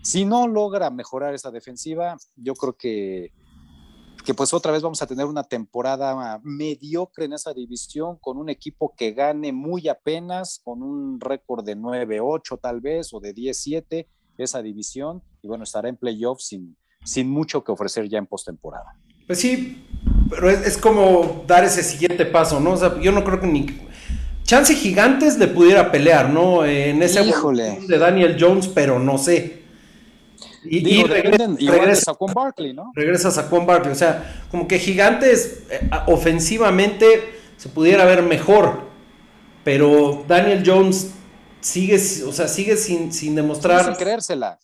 Si 0.09 0.25
no 0.25 0.49
logra 0.49 0.89
mejorar 0.89 1.35
esa 1.35 1.51
defensiva, 1.51 2.17
yo 2.35 2.55
creo 2.55 2.73
que, 2.73 3.31
que 4.25 4.33
pues 4.33 4.55
otra 4.55 4.73
vez 4.73 4.81
vamos 4.81 5.03
a 5.03 5.07
tener 5.07 5.27
una 5.27 5.45
temporada 5.45 6.41
mediocre 6.43 7.27
en 7.27 7.35
esa 7.35 7.53
división 7.53 8.17
con 8.19 8.39
un 8.39 8.49
equipo 8.49 8.95
que 8.97 9.13
gane 9.13 9.53
muy 9.53 9.87
apenas, 9.87 10.63
con 10.65 10.83
un 10.83 11.21
récord 11.21 11.63
de 11.63 11.77
9-8 11.77 12.59
tal 12.59 12.81
vez 12.81 13.13
o 13.13 13.21
de 13.21 13.35
10-7 13.35 14.07
esa 14.39 14.63
división 14.63 15.23
y 15.43 15.47
bueno, 15.47 15.65
estará 15.65 15.91
en 15.91 15.99
playoffs 15.99 16.47
sin, 16.47 16.75
sin 17.05 17.29
mucho 17.29 17.63
que 17.63 17.73
ofrecer 17.73 18.09
ya 18.09 18.17
en 18.17 18.25
postemporada. 18.25 18.99
Pues 19.27 19.39
sí, 19.39 19.87
pero 20.31 20.49
es, 20.49 20.79
como 20.79 21.45
dar 21.47 21.65
ese 21.65 21.83
siguiente 21.83 22.25
paso, 22.25 22.61
¿no? 22.61 22.73
O 22.73 22.77
sea, 22.79 22.99
yo 22.99 23.13
no 23.13 23.25
creo 23.25 23.41
que 23.41 23.47
ni 23.47 23.67
chance 24.43 24.75
gigantes 24.75 25.37
le 25.37 25.49
pudiera 25.49 25.93
pelear, 25.93 26.31
¿no? 26.31 26.65
En 26.65 27.03
ese 27.03 27.23
Híjole. 27.23 27.81
de 27.87 27.99
Daniel 27.99 28.39
Jones, 28.41 28.69
pero 28.69 28.99
no 28.99 29.19
sé. 29.19 29.68
Y, 30.65 31.05
regresa, 31.05 32.11
a 32.11 32.15
Juan 32.15 32.35
Barkley, 32.35 32.73
¿no? 32.73 32.93
Regresas 32.95 33.39
a 33.39 33.45
Juan 33.45 33.67
Barkley. 33.67 33.93
O 33.93 33.97
sea, 33.97 34.43
como 34.51 34.67
que 34.67 34.79
Gigantes 34.79 35.63
eh, 35.71 35.89
ofensivamente 36.07 37.07
se 37.57 37.69
pudiera 37.69 38.05
ver 38.05 38.23
mejor. 38.23 38.83
Pero 39.65 40.25
Daniel 40.27 40.63
Jones 40.65 41.13
sigue, 41.61 41.97
o 41.97 42.33
sea, 42.33 42.49
sigue 42.49 42.77
sin, 42.77 43.13
sin 43.13 43.35
demostrar. 43.35 43.85
Sin 43.85 43.95
creérsela. 43.95 44.59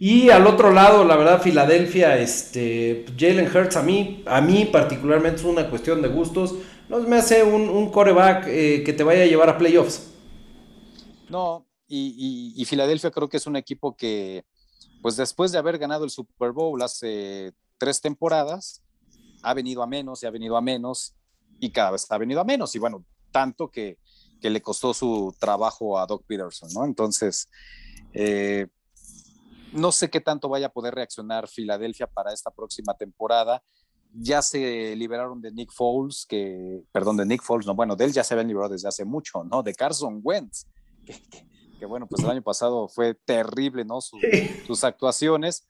Y 0.00 0.30
al 0.30 0.46
otro 0.46 0.72
lado, 0.72 1.04
la 1.04 1.16
verdad, 1.16 1.42
Filadelfia, 1.42 2.18
este, 2.18 3.04
Jalen 3.18 3.54
Hurts, 3.54 3.76
a 3.76 3.82
mí, 3.82 4.22
a 4.26 4.40
mí 4.40 4.64
particularmente 4.64 5.40
es 5.40 5.44
una 5.44 5.68
cuestión 5.68 6.02
de 6.02 6.08
gustos. 6.08 6.54
No 6.88 7.00
me 7.00 7.16
hace 7.16 7.42
un, 7.42 7.68
un 7.68 7.90
coreback 7.90 8.46
eh, 8.46 8.82
que 8.84 8.92
te 8.92 9.02
vaya 9.02 9.22
a 9.22 9.26
llevar 9.26 9.48
a 9.48 9.58
playoffs. 9.58 10.14
No, 11.28 11.66
y, 11.88 12.54
y, 12.56 12.64
Filadelfia 12.64 13.10
creo 13.10 13.28
que 13.28 13.38
es 13.38 13.46
un 13.46 13.56
equipo 13.56 13.96
que, 13.96 14.44
pues 15.02 15.16
después 15.16 15.52
de 15.52 15.58
haber 15.58 15.78
ganado 15.78 16.04
el 16.04 16.10
Super 16.10 16.52
Bowl 16.52 16.80
hace 16.82 17.52
tres 17.78 18.00
temporadas, 18.00 18.82
ha 19.42 19.54
venido 19.54 19.82
a 19.82 19.86
menos 19.86 20.22
y 20.22 20.26
ha 20.26 20.30
venido 20.30 20.56
a 20.56 20.60
menos 20.60 21.14
y 21.60 21.70
cada 21.70 21.92
vez 21.92 22.06
ha 22.10 22.18
venido 22.18 22.40
a 22.40 22.44
menos. 22.44 22.74
Y 22.74 22.78
bueno, 22.78 23.04
tanto 23.30 23.70
que, 23.70 23.98
que 24.40 24.50
le 24.50 24.60
costó 24.60 24.94
su 24.94 25.34
trabajo 25.38 25.98
a 25.98 26.06
Doc 26.06 26.24
Peterson, 26.26 26.72
¿no? 26.72 26.84
Entonces, 26.84 27.48
eh, 28.12 28.66
no 29.72 29.92
sé 29.92 30.10
qué 30.10 30.20
tanto 30.20 30.48
vaya 30.48 30.66
a 30.66 30.72
poder 30.72 30.94
reaccionar 30.94 31.48
Filadelfia 31.48 32.06
para 32.06 32.32
esta 32.32 32.50
próxima 32.50 32.94
temporada. 32.94 33.62
Ya 34.14 34.40
se 34.40 34.96
liberaron 34.96 35.40
de 35.40 35.52
Nick 35.52 35.72
Foles, 35.72 36.24
que, 36.26 36.82
perdón, 36.92 37.18
de 37.18 37.26
Nick 37.26 37.42
Foles, 37.42 37.66
no, 37.66 37.74
bueno, 37.74 37.94
de 37.94 38.06
él 38.06 38.12
ya 38.12 38.24
se 38.24 38.34
habían 38.34 38.48
liberado 38.48 38.72
desde 38.72 38.88
hace 38.88 39.04
mucho, 39.04 39.44
¿no? 39.44 39.62
De 39.62 39.74
Carson 39.74 40.20
Wentz, 40.22 40.66
bueno, 41.86 42.06
pues 42.06 42.22
el 42.22 42.30
año 42.30 42.42
pasado 42.42 42.88
fue 42.88 43.14
terrible, 43.14 43.84
¿no? 43.84 44.00
sus 44.00 44.84
actuaciones. 44.84 45.66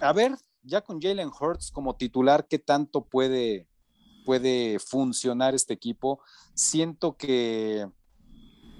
A 0.00 0.12
ver, 0.12 0.32
ya 0.62 0.80
con 0.80 1.00
Jalen 1.00 1.30
Hurts 1.38 1.70
como 1.70 1.96
titular, 1.96 2.46
¿qué 2.48 2.58
tanto 2.58 3.04
puede, 3.04 3.68
puede 4.24 4.78
funcionar 4.78 5.54
este 5.54 5.74
equipo? 5.74 6.20
Siento 6.54 7.16
que 7.16 7.88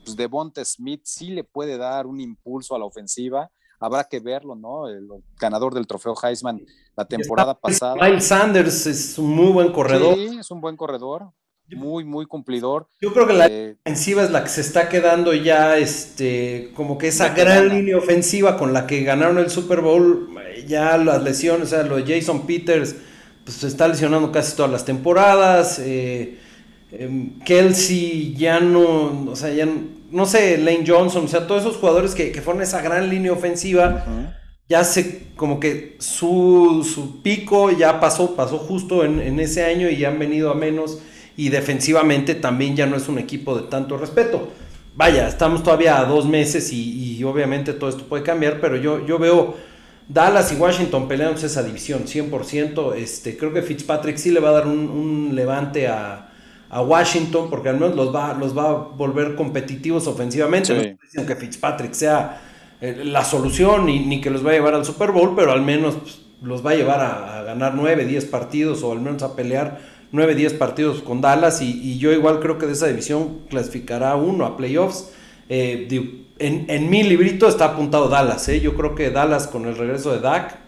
pues, 0.04 0.16
Devonta 0.16 0.64
Smith 0.64 1.02
sí 1.04 1.30
le 1.30 1.44
puede 1.44 1.78
dar 1.78 2.06
un 2.06 2.20
impulso 2.20 2.74
a 2.74 2.78
la 2.78 2.84
ofensiva 2.84 3.50
habrá 3.84 4.04
que 4.04 4.20
verlo, 4.20 4.54
¿no? 4.54 4.88
El 4.88 5.08
ganador 5.38 5.74
del 5.74 5.86
trofeo 5.86 6.14
Heisman 6.22 6.64
la 6.96 7.04
temporada 7.04 7.58
pasada. 7.58 7.96
Miles 7.96 8.26
Sanders 8.26 8.86
es 8.86 9.18
un 9.18 9.30
muy 9.34 9.52
buen 9.52 9.72
corredor. 9.72 10.14
Sí, 10.14 10.38
es 10.38 10.50
un 10.50 10.60
buen 10.60 10.76
corredor, 10.76 11.30
muy, 11.76 12.04
muy 12.04 12.26
cumplidor. 12.26 12.86
Yo 13.00 13.12
creo 13.12 13.26
que 13.26 13.32
la 13.32 13.46
eh, 13.46 13.76
ofensiva 13.84 14.22
es 14.22 14.30
la 14.30 14.42
que 14.42 14.50
se 14.50 14.60
está 14.60 14.88
quedando 14.88 15.32
ya, 15.32 15.76
este, 15.78 16.70
como 16.74 16.98
que 16.98 17.08
esa 17.08 17.30
gran 17.30 17.68
línea 17.68 17.96
ofensiva 17.96 18.56
con 18.56 18.72
la 18.72 18.86
que 18.86 19.02
ganaron 19.02 19.38
el 19.38 19.50
Super 19.50 19.80
Bowl, 19.80 20.28
ya 20.66 20.96
las 20.98 21.22
lesiones, 21.22 21.68
o 21.68 21.70
sea, 21.70 21.82
lo 21.82 21.96
de 21.96 22.14
Jason 22.14 22.46
Peters, 22.46 22.96
pues 23.44 23.56
se 23.56 23.66
está 23.66 23.88
lesionando 23.88 24.32
casi 24.32 24.56
todas 24.56 24.70
las 24.70 24.84
temporadas. 24.84 25.78
Eh, 25.78 26.38
em, 26.92 27.38
Kelsey 27.40 28.34
ya 28.34 28.60
no, 28.60 29.30
o 29.30 29.36
sea, 29.36 29.52
ya 29.52 29.66
no 30.10 30.26
sé, 30.26 30.58
Lane 30.58 30.84
Johnson, 30.86 31.24
o 31.24 31.28
sea, 31.28 31.46
todos 31.46 31.62
esos 31.62 31.76
jugadores 31.76 32.14
que, 32.14 32.30
que 32.30 32.40
forman 32.40 32.62
esa 32.62 32.80
gran 32.80 33.10
línea 33.10 33.32
ofensiva, 33.32 34.32
ya 34.68 34.84
se, 34.84 35.28
como 35.36 35.60
que 35.60 35.96
su, 35.98 36.88
su, 36.88 37.20
pico 37.22 37.70
ya 37.70 38.00
pasó, 38.00 38.34
pasó 38.34 38.58
justo 38.58 39.04
en, 39.04 39.38
ese 39.40 39.64
año 39.64 39.90
y 39.90 39.98
ya 39.98 40.08
han 40.08 40.18
venido 40.18 40.50
a 40.50 40.54
menos 40.54 41.00
y 41.36 41.48
defensivamente 41.48 42.34
también 42.34 42.76
ya 42.76 42.86
no 42.86 42.96
es 42.96 43.08
un 43.08 43.18
equipo 43.18 43.56
de 43.56 43.68
tanto 43.68 43.96
respeto. 43.96 44.48
Vaya, 44.94 45.26
estamos 45.26 45.62
todavía 45.62 45.98
a 45.98 46.04
dos 46.04 46.26
meses 46.26 46.72
y, 46.72 47.22
obviamente 47.24 47.72
todo 47.72 47.90
esto 47.90 48.04
puede 48.04 48.22
cambiar, 48.22 48.60
pero 48.60 48.76
yo, 48.76 49.04
yo 49.06 49.18
veo 49.18 49.56
Dallas 50.08 50.52
y 50.52 50.56
Washington 50.56 51.08
peleándose 51.08 51.46
esa 51.46 51.62
división 51.62 52.04
100%. 52.04 52.94
Este, 52.94 53.36
creo 53.36 53.52
que 53.52 53.62
Fitzpatrick 53.62 54.16
sí 54.16 54.30
le 54.30 54.40
va 54.40 54.50
a 54.50 54.52
dar 54.52 54.66
un 54.66 55.32
levante 55.34 55.88
a, 55.88 56.30
a 56.74 56.82
Washington, 56.82 57.50
porque 57.50 57.68
al 57.68 57.78
menos 57.78 57.94
los 57.94 58.12
va, 58.12 58.34
los 58.34 58.56
va 58.56 58.70
a 58.70 58.72
volver 58.72 59.36
competitivos 59.36 60.08
ofensivamente. 60.08 60.98
No 61.14 61.24
que 61.24 61.36
Fitzpatrick 61.36 61.92
sea 61.92 62.40
eh, 62.80 63.02
la 63.04 63.24
solución 63.24 63.86
ni, 63.86 64.04
ni, 64.04 64.20
que 64.20 64.28
los 64.28 64.44
va 64.44 64.50
a 64.50 64.54
llevar 64.54 64.74
al 64.74 64.84
Super 64.84 65.12
Bowl, 65.12 65.34
pero 65.36 65.52
al 65.52 65.62
menos 65.62 65.94
pues, 65.94 66.22
los 66.42 66.66
va 66.66 66.72
a 66.72 66.74
llevar 66.74 67.00
a, 67.00 67.42
ganar 67.44 67.74
9, 67.76 68.06
10 68.06 68.24
partidos 68.24 68.82
o 68.82 68.90
al 68.90 69.00
menos 69.00 69.22
a 69.22 69.36
pelear 69.36 69.93
9, 70.14 70.34
10 70.34 70.54
partidos 70.54 71.02
con 71.02 71.20
Dallas. 71.20 71.60
Y, 71.60 71.98
yo 71.98 72.12
igual 72.12 72.40
creo 72.40 72.58
que 72.58 72.66
de 72.66 72.72
esa 72.72 72.86
división 72.86 73.46
clasificará 73.48 74.16
uno 74.16 74.46
a 74.46 74.56
playoffs. 74.56 75.10
Eh, 75.48 75.88
en, 76.38 76.66
en, 76.68 76.90
mi 76.90 77.02
librito 77.02 77.48
está 77.48 77.66
apuntado 77.66 78.08
Dallas. 78.08 78.48
¿eh? 78.48 78.60
Yo 78.60 78.74
creo 78.74 78.94
que 78.94 79.10
Dallas 79.10 79.46
con 79.46 79.66
el 79.66 79.76
regreso 79.76 80.12
de 80.12 80.20
Dak 80.20 80.58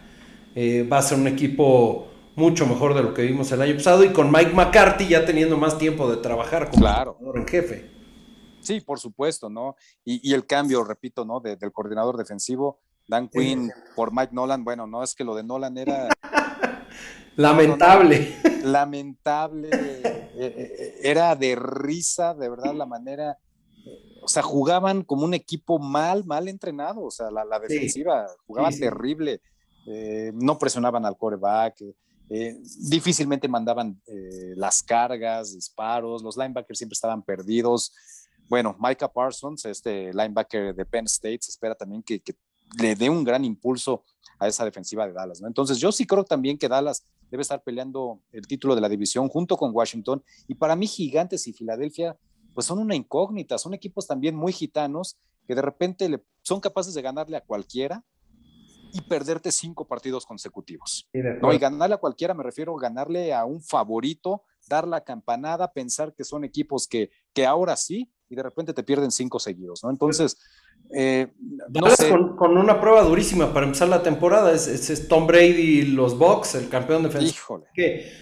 va 0.91 0.99
a 0.99 1.03
ser 1.03 1.19
un 1.19 1.29
equipo 1.29 2.09
mucho 2.35 2.67
mejor 2.67 2.95
de 2.95 3.03
lo 3.03 3.15
que 3.15 3.23
vimos 3.23 3.51
el 3.53 3.63
año 3.63 3.75
pasado 3.77 4.05
y 4.05 4.13
con 4.13 4.31
Mike 4.31 4.53
McCarthy 4.53 5.09
ya 5.09 5.25
teniendo 5.25 5.57
más 5.57 5.79
tiempo 5.79 6.11
de 6.11 6.19
trabajar 6.19 6.71
como 6.71 6.83
claro. 6.83 7.19
en 7.35 7.47
jefe. 7.47 7.91
Sí, 8.61 8.81
por 8.81 8.99
supuesto, 8.99 9.49
¿no? 9.49 9.77
Y, 10.05 10.33
el 10.35 10.45
cambio, 10.45 10.83
repito, 10.83 11.25
¿no? 11.25 11.41
del 11.41 11.73
coordinador 11.73 12.17
defensivo, 12.17 12.81
Dan 13.07 13.29
Quinn 13.29 13.71
por 13.95 14.13
Mike 14.13 14.33
Nolan, 14.33 14.65
bueno, 14.65 14.87
no 14.87 15.03
es 15.03 15.15
que 15.15 15.25
lo 15.25 15.35
de 15.35 15.45
Nolan 15.45 15.79
era... 15.79 16.09
lamentable. 17.37 18.37
lamentable. 18.65 19.71
Eh, 19.73 20.31
eh, 20.39 20.95
era 21.03 21.35
de 21.35 21.57
risa, 21.57 22.35
de 22.35 22.49
verdad, 22.49 22.75
la 22.75 22.87
manera... 22.87 23.39
O 24.23 24.29
sea, 24.29 24.43
jugaban 24.43 25.05
como 25.05 25.25
un 25.25 25.35
equipo 25.35 25.79
mal, 25.79 26.25
mal 26.25 26.49
entrenado. 26.49 27.03
O 27.03 27.11
sea, 27.11 27.31
la, 27.31 27.59
defensiva 27.61 28.27
jugaba 28.47 28.71
terrible. 28.71 29.41
Eh, 29.87 30.33
no 30.35 30.59
presionaban 30.59 31.05
al 31.05 31.17
coreback. 31.17 31.81
Eh, 32.29 32.57
difícilmente 32.91 33.47
mandaban 33.47 34.01
eh, 34.07 34.55
las 34.57 34.83
cargas, 34.83 35.55
disparos, 35.55 36.23
los 36.23 36.37
linebackers 36.37 36.79
siempre 36.79 36.95
estaban 36.95 37.23
perdidos. 37.23 37.95
Bueno, 38.49 38.77
Micah 38.81 39.13
Parsons, 39.13 39.65
este 39.65 40.13
linebacker 40.13 40.75
de 40.75 40.85
Penn 40.85 41.05
State, 41.05 41.39
se 41.43 41.51
espera 41.53 41.75
también 41.75 42.03
que, 42.03 42.21
le 42.79 42.95
dé 42.95 43.09
un 43.09 43.25
gran 43.25 43.45
impulso 43.45 44.05
a 44.39 44.49
esa 44.49 44.65
defensiva 44.65 45.07
de 45.07 45.13
Dallas. 45.13 45.41
¿no? 45.41 45.49
Entonces, 45.49 45.79
yo 45.79 45.93
sí 45.93 46.07
creo 46.07 46.25
también 46.25 46.59
que 46.59 46.69
Dallas 46.69 47.05
debe 47.31 47.43
estar 47.43 47.63
peleando 47.63 48.21
el 48.33 48.47
título 48.47 48.75
de 48.75 48.81
la 48.81 48.89
división 48.89 49.29
junto 49.29 49.57
con 49.57 49.75
Washington. 49.75 50.23
Y 50.47 50.55
para 50.55 50.77
mí, 50.77 50.87
Gigantes 50.87 51.47
y 51.47 51.53
Filadelfia, 51.53 52.17
pues 52.55 52.67
son 52.67 52.79
una 52.79 52.95
incógnita, 52.95 53.59
son 53.59 53.75
equipos 53.75 54.07
también 54.07 54.35
muy 54.35 54.53
gitanos 54.53 55.19
que 55.47 55.55
de 55.55 55.63
repente 55.63 56.09
le, 56.09 56.25
son 56.43 56.61
capaces 56.61 56.95
de 56.95 57.03
ganarle 57.03 57.37
a 57.37 57.41
cualquiera 57.41 58.05
y 58.93 59.01
perderte 59.03 59.53
cinco 59.53 59.87
partidos 59.87 60.25
consecutivos. 60.25 61.09
no, 61.13 61.53
y 61.53 61.59
ganarle 61.59 61.95
a 61.95 61.99
cualquiera 61.99 62.35
me 62.35 62.43
refiero 62.43 62.77
a 62.77 62.81
ganarle 62.81 63.35
a 63.35 63.45
un 63.45 63.63
favorito, 63.63 64.45
dar 64.69 64.89
la 64.89 65.03
campanada, 65.03 65.73
pensar 65.73 66.15
que 66.15 66.25
son 66.25 66.45
equipos 66.45 66.87
que, 66.89 67.11
que 67.33 67.47
ahora 67.47 67.77
sí, 67.77 68.11
y 68.29 68.37
de 68.37 68.43
repente 68.43 68.73
te 68.73 68.83
pierden 68.83 69.11
cinco 69.11 69.39
seguidos, 69.39 69.83
¿no? 69.85 69.91
Entonces, 69.91 70.37
eh, 70.91 71.29
no 71.69 71.91
sé. 71.91 72.09
Con, 72.37 72.57
una 72.57 72.81
prueba 72.81 73.03
durísima 73.03 73.53
para 73.53 73.67
empezar 73.67 73.89
la 73.89 74.03
temporada, 74.03 74.53
es, 74.53 74.67
es, 74.67 75.09
Tom 75.09 75.27
Brady 75.27 75.81
y 75.81 75.83
los 75.83 76.19
Bucks, 76.19 76.55
el 76.55 76.69
campeón 76.69 77.03
defensivo. 77.03 77.35
Híjole. 77.35 77.67
Que, 77.75 78.13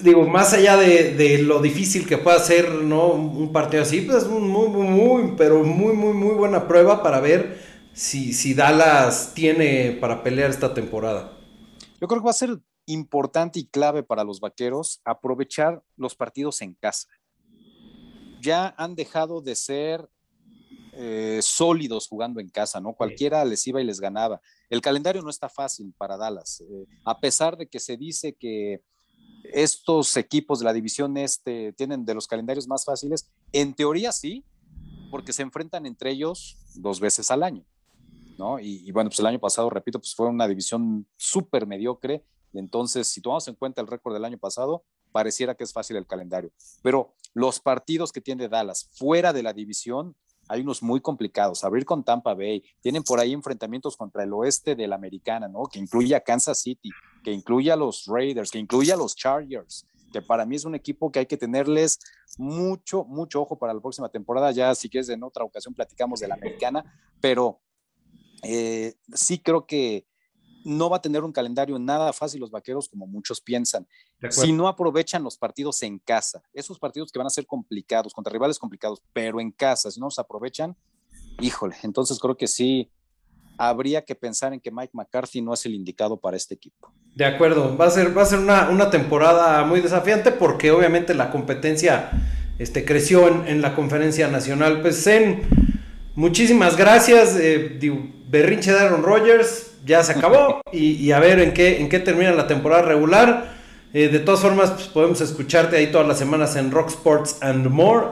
digo, 0.00 0.26
más 0.26 0.52
allá 0.52 0.76
de, 0.76 1.14
de, 1.14 1.38
lo 1.38 1.60
difícil 1.60 2.06
que 2.06 2.18
pueda 2.18 2.38
ser, 2.38 2.70
¿no? 2.70 3.08
Un 3.08 3.52
partido 3.52 3.82
así, 3.82 4.02
pues 4.02 4.24
es 4.24 4.28
muy, 4.28 4.68
muy, 4.68 4.86
muy, 4.86 5.34
pero 5.36 5.62
muy, 5.64 5.94
muy, 5.94 6.12
muy 6.12 6.34
buena 6.34 6.68
prueba 6.68 7.02
para 7.02 7.20
ver 7.20 7.74
si, 7.94 8.54
Dallas 8.54 9.32
tiene 9.34 9.96
para 10.00 10.22
pelear 10.22 10.50
esta 10.50 10.74
temporada? 10.74 11.38
Yo 12.00 12.08
creo 12.08 12.20
que 12.20 12.26
va 12.26 12.30
a 12.30 12.34
ser 12.34 12.60
importante 12.86 13.60
y 13.60 13.66
clave 13.66 14.02
para 14.02 14.24
los 14.24 14.40
vaqueros 14.40 15.00
aprovechar 15.04 15.82
los 15.96 16.14
partidos 16.14 16.60
en 16.60 16.74
casa. 16.74 17.08
Ya 18.44 18.74
han 18.76 18.94
dejado 18.94 19.40
de 19.40 19.54
ser 19.54 20.08
eh, 20.92 21.40
sólidos 21.42 22.06
jugando 22.06 22.40
en 22.40 22.48
casa, 22.48 22.80
¿no? 22.80 22.92
Cualquiera 22.92 23.44
les 23.44 23.66
iba 23.66 23.80
y 23.80 23.84
les 23.84 24.00
ganaba. 24.00 24.40
El 24.68 24.80
calendario 24.80 25.22
no 25.22 25.30
está 25.30 25.48
fácil 25.48 25.94
para 25.96 26.16
Dallas, 26.16 26.60
eh, 26.60 26.86
a 27.04 27.18
pesar 27.18 27.56
de 27.56 27.66
que 27.66 27.80
se 27.80 27.96
dice 27.96 28.34
que 28.34 28.82
estos 29.52 30.16
equipos 30.16 30.58
de 30.58 30.64
la 30.64 30.72
división 30.72 31.16
este 31.16 31.72
tienen 31.74 32.04
de 32.04 32.14
los 32.14 32.26
calendarios 32.26 32.68
más 32.68 32.84
fáciles, 32.84 33.30
en 33.52 33.74
teoría 33.74 34.12
sí, 34.12 34.44
porque 35.10 35.32
se 35.32 35.42
enfrentan 35.42 35.86
entre 35.86 36.10
ellos 36.10 36.56
dos 36.74 37.00
veces 37.00 37.30
al 37.30 37.42
año. 37.42 37.64
¿no? 38.38 38.58
Y, 38.58 38.90
bueno, 38.92 39.10
pues 39.10 39.20
el 39.20 39.26
año 39.26 39.38
pasado, 39.38 39.70
repito, 39.70 39.98
pues 39.98 40.14
fue 40.14 40.28
una 40.28 40.48
división 40.48 41.06
súper 41.16 41.66
mediocre. 41.66 42.24
Y 42.52 42.58
entonces, 42.58 43.08
si 43.08 43.20
tomamos 43.20 43.46
en 43.48 43.54
cuenta 43.54 43.80
el 43.80 43.86
récord 43.86 44.12
del 44.12 44.24
año 44.24 44.38
pasado, 44.38 44.84
pareciera 45.14 45.54
que 45.54 45.62
es 45.62 45.72
fácil 45.72 45.96
el 45.96 46.08
calendario. 46.08 46.50
Pero 46.82 47.14
los 47.34 47.60
partidos 47.60 48.10
que 48.10 48.20
tiene 48.20 48.48
Dallas 48.48 48.90
fuera 48.94 49.32
de 49.32 49.44
la 49.44 49.52
división, 49.52 50.16
hay 50.48 50.62
unos 50.62 50.82
muy 50.82 51.00
complicados. 51.00 51.62
Abrir 51.62 51.84
con 51.84 52.02
Tampa 52.02 52.34
Bay, 52.34 52.64
tienen 52.80 53.04
por 53.04 53.20
ahí 53.20 53.32
enfrentamientos 53.32 53.96
contra 53.96 54.24
el 54.24 54.32
oeste 54.32 54.74
de 54.74 54.88
la 54.88 54.96
americana, 54.96 55.46
¿no? 55.46 55.66
Que 55.66 55.78
incluye 55.78 56.16
a 56.16 56.20
Kansas 56.20 56.58
City, 56.58 56.90
que 57.22 57.30
incluye 57.30 57.70
a 57.70 57.76
los 57.76 58.06
Raiders, 58.06 58.50
que 58.50 58.58
incluye 58.58 58.92
a 58.92 58.96
los 58.96 59.14
Chargers, 59.14 59.86
que 60.12 60.20
para 60.20 60.44
mí 60.44 60.56
es 60.56 60.64
un 60.64 60.74
equipo 60.74 61.12
que 61.12 61.20
hay 61.20 61.26
que 61.26 61.36
tenerles 61.36 62.00
mucho, 62.36 63.04
mucho 63.04 63.40
ojo 63.40 63.56
para 63.56 63.72
la 63.72 63.80
próxima 63.80 64.08
temporada. 64.08 64.50
Ya, 64.50 64.74
si 64.74 64.88
quieres, 64.88 65.08
en 65.10 65.22
otra 65.22 65.44
ocasión 65.44 65.74
platicamos 65.74 66.18
de 66.18 66.26
la 66.26 66.34
americana, 66.34 66.84
pero 67.20 67.60
eh, 68.42 68.94
sí 69.12 69.38
creo 69.38 69.64
que 69.64 70.08
no 70.64 70.88
va 70.88 70.96
a 70.96 71.02
tener 71.02 71.22
un 71.22 71.32
calendario 71.32 71.78
nada 71.78 72.12
fácil 72.12 72.40
los 72.40 72.50
vaqueros 72.50 72.88
como 72.88 73.06
muchos 73.06 73.40
piensan. 73.40 73.86
Si 74.30 74.52
no 74.52 74.68
aprovechan 74.68 75.22
los 75.22 75.36
partidos 75.36 75.82
en 75.82 75.98
casa, 75.98 76.42
esos 76.52 76.78
partidos 76.78 77.10
que 77.10 77.18
van 77.18 77.26
a 77.26 77.30
ser 77.30 77.46
complicados, 77.46 78.12
contra 78.12 78.32
rivales 78.32 78.58
complicados, 78.58 79.02
pero 79.12 79.40
en 79.40 79.50
casa, 79.50 79.90
si 79.90 80.00
no 80.00 80.06
los 80.06 80.18
aprovechan, 80.18 80.76
híjole, 81.40 81.76
entonces 81.82 82.18
creo 82.18 82.36
que 82.36 82.46
sí 82.46 82.90
habría 83.58 84.04
que 84.04 84.14
pensar 84.14 84.52
en 84.52 84.60
que 84.60 84.70
Mike 84.70 84.92
McCarthy 84.94 85.40
no 85.40 85.54
es 85.54 85.64
el 85.66 85.74
indicado 85.74 86.16
para 86.16 86.36
este 86.36 86.54
equipo. 86.54 86.92
De 87.14 87.24
acuerdo, 87.24 87.76
va 87.76 87.86
a 87.86 87.90
ser, 87.90 88.16
va 88.16 88.22
a 88.22 88.26
ser 88.26 88.40
una, 88.40 88.68
una 88.70 88.90
temporada 88.90 89.64
muy 89.64 89.80
desafiante 89.80 90.32
porque 90.32 90.70
obviamente 90.70 91.14
la 91.14 91.30
competencia 91.30 92.10
este, 92.58 92.84
creció 92.84 93.46
en, 93.46 93.62
la 93.62 93.74
conferencia 93.74 94.28
nacional. 94.28 94.80
Pues 94.80 95.04
Zen, 95.04 95.42
muchísimas 96.14 96.76
gracias. 96.76 97.36
Eh, 97.38 97.78
berrinche 98.28 98.72
de 98.72 98.78
Aaron 98.78 99.02
Rodgers 99.02 99.72
ya 99.84 100.02
se 100.02 100.12
acabó 100.12 100.60
y, 100.72 101.10
a 101.12 101.20
ver 101.20 101.40
en 101.40 101.52
qué, 101.52 101.80
en 101.80 101.88
qué 101.88 101.98
termina 102.00 102.32
la 102.32 102.46
temporada 102.46 102.82
regular. 102.82 103.54
Eh, 103.94 104.08
de 104.08 104.18
todas 104.18 104.40
formas, 104.40 104.72
pues, 104.72 104.88
podemos 104.88 105.20
escucharte 105.20 105.76
ahí 105.76 105.92
todas 105.92 106.06
las 106.06 106.18
semanas 106.18 106.56
en 106.56 106.72
Rock 106.72 106.88
Sports 106.88 107.38
and 107.40 107.68
More, 107.68 108.08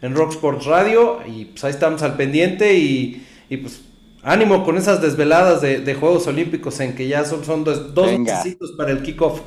en 0.00 0.14
Rock 0.14 0.32
Sports 0.32 0.64
Radio, 0.64 1.20
y 1.26 1.44
pues 1.44 1.62
ahí 1.62 1.72
estamos 1.72 2.02
al 2.02 2.16
pendiente 2.16 2.74
y, 2.78 3.26
y 3.50 3.58
pues 3.58 3.82
ánimo 4.22 4.64
con 4.64 4.78
esas 4.78 5.02
desveladas 5.02 5.60
de, 5.60 5.94
Juegos 5.94 6.26
Olímpicos 6.26 6.80
en 6.80 6.96
que 6.96 7.06
ya 7.06 7.26
son, 7.26 7.44
son 7.44 7.64
dos, 7.64 7.94
dos 7.94 8.10
para 8.78 8.90
el 8.90 9.02
kickoff. 9.02 9.42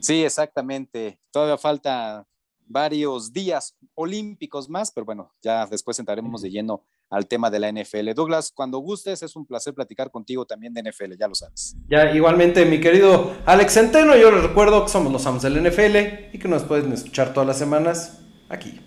Sí, 0.00 0.24
exactamente. 0.24 1.20
Todavía 1.30 1.56
falta 1.56 2.26
varios 2.66 3.32
días 3.32 3.76
olímpicos 3.94 4.68
más, 4.68 4.90
pero 4.90 5.04
bueno, 5.04 5.32
ya 5.40 5.66
después 5.66 5.98
entraremos 6.00 6.42
de 6.42 6.50
lleno 6.50 6.82
al 7.10 7.26
tema 7.26 7.50
de 7.50 7.58
la 7.58 7.70
NFL. 7.70 8.12
Douglas, 8.14 8.52
cuando 8.54 8.78
gustes, 8.78 9.22
es 9.22 9.36
un 9.36 9.46
placer 9.46 9.74
platicar 9.74 10.10
contigo 10.10 10.44
también 10.46 10.74
de 10.74 10.82
NFL, 10.82 11.16
ya 11.18 11.28
lo 11.28 11.34
sabes. 11.34 11.76
Ya, 11.88 12.12
igualmente, 12.12 12.64
mi 12.64 12.80
querido 12.80 13.34
Alex 13.46 13.74
Centeno, 13.74 14.16
yo 14.16 14.30
les 14.30 14.42
recuerdo 14.42 14.84
que 14.84 14.90
somos 14.90 15.12
los 15.12 15.26
amos 15.26 15.42
del 15.42 15.62
NFL 15.62 16.34
y 16.34 16.38
que 16.38 16.48
nos 16.48 16.64
pueden 16.64 16.92
escuchar 16.92 17.32
todas 17.32 17.46
las 17.46 17.58
semanas 17.58 18.20
aquí. 18.48 18.80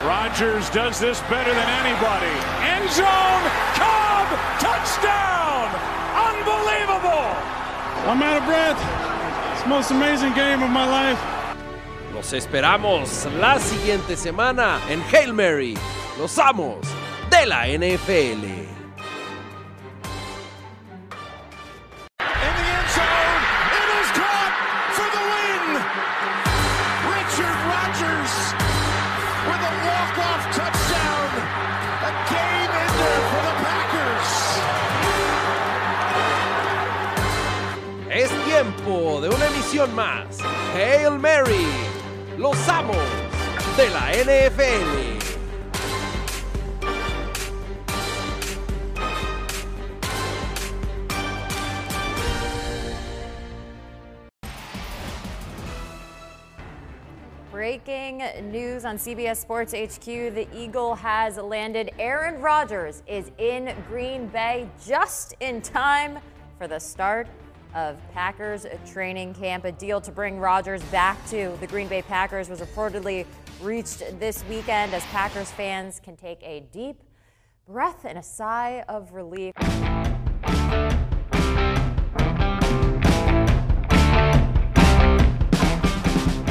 Rodgers 0.00 0.68
does 0.72 0.98
this 1.00 1.20
better 1.30 1.52
than 1.52 1.68
anybody. 1.84 2.32
End 2.62 2.90
zone, 2.90 3.42
Cobb, 3.74 4.28
touchdown! 4.60 5.68
Unbelievable! 6.14 7.26
I'm 8.06 8.22
out 8.22 8.36
of 8.36 8.46
breath. 8.46 8.78
It's 9.52 9.62
the 9.62 9.68
most 9.68 9.90
amazing 9.90 10.34
game 10.34 10.62
of 10.62 10.70
my 10.70 10.86
life. 10.86 11.18
Los 12.14 12.32
esperamos 12.32 13.26
la 13.40 13.58
siguiente 13.58 14.16
semana 14.16 14.80
en 14.88 15.02
Hail 15.02 15.32
Mary. 15.32 15.76
Los 16.18 16.38
amos 16.38 16.78
de 17.40 17.46
la 17.46 17.66
NFL. 17.66 18.44
Es 38.10 38.30
tiempo 38.44 39.20
de 39.20 39.28
una 39.28 39.46
emisión 39.46 39.94
más. 39.94 40.38
Hail 40.74 41.18
Mary 41.18 41.66
los 42.38 42.56
amos 42.68 42.96
de 43.76 43.90
la 43.90 44.12
NFL. 44.12 45.15
News 58.42 58.84
on 58.84 58.96
CBS 58.96 59.36
Sports 59.36 59.72
HQ 59.72 60.04
the 60.04 60.46
Eagle 60.54 60.94
has 60.94 61.36
landed. 61.36 61.90
Aaron 61.98 62.40
Rodgers 62.40 63.02
is 63.06 63.30
in 63.38 63.74
Green 63.88 64.26
Bay 64.28 64.68
just 64.84 65.34
in 65.40 65.62
time 65.62 66.18
for 66.58 66.68
the 66.68 66.78
start 66.78 67.28
of 67.74 67.96
Packers 68.12 68.66
training 68.86 69.34
camp. 69.34 69.64
A 69.64 69.72
deal 69.72 70.00
to 70.00 70.10
bring 70.10 70.38
Rodgers 70.38 70.82
back 70.84 71.24
to 71.28 71.56
the 71.60 71.66
Green 71.66 71.88
Bay 71.88 72.02
Packers 72.02 72.48
was 72.48 72.60
reportedly 72.60 73.26
reached 73.60 73.98
this 74.18 74.44
weekend 74.48 74.94
as 74.94 75.04
Packers 75.06 75.50
fans 75.52 76.00
can 76.00 76.16
take 76.16 76.42
a 76.42 76.60
deep 76.72 77.02
breath 77.66 78.04
and 78.04 78.18
a 78.18 78.22
sigh 78.22 78.84
of 78.88 79.12
relief. 79.12 79.54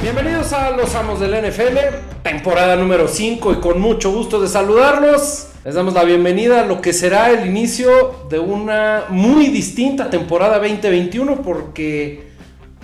Bienvenidos 0.06 0.54
a 0.54 0.70
los 0.70 0.94
amos 0.94 1.20
del 1.20 1.32
NFL, 1.32 1.80
temporada 2.22 2.76
número 2.76 3.08
5 3.08 3.54
y 3.54 3.56
con 3.56 3.82
mucho 3.82 4.12
gusto 4.12 4.39
de 4.39 4.48
saludarlos. 4.48 5.48
Les 5.63 5.74
damos 5.74 5.96
la 5.96 6.04
bienvenida 6.04 6.62
a 6.62 6.65
lo 6.68 6.80
que 6.80 6.94
será 6.94 7.32
el 7.32 7.48
inicio 7.48 8.28
de 8.30 8.38
una 8.38 9.06
muy 9.10 9.48
distinta 9.48 10.12
temporada 10.12 10.60
2021 10.60 11.41
porque 11.41 12.28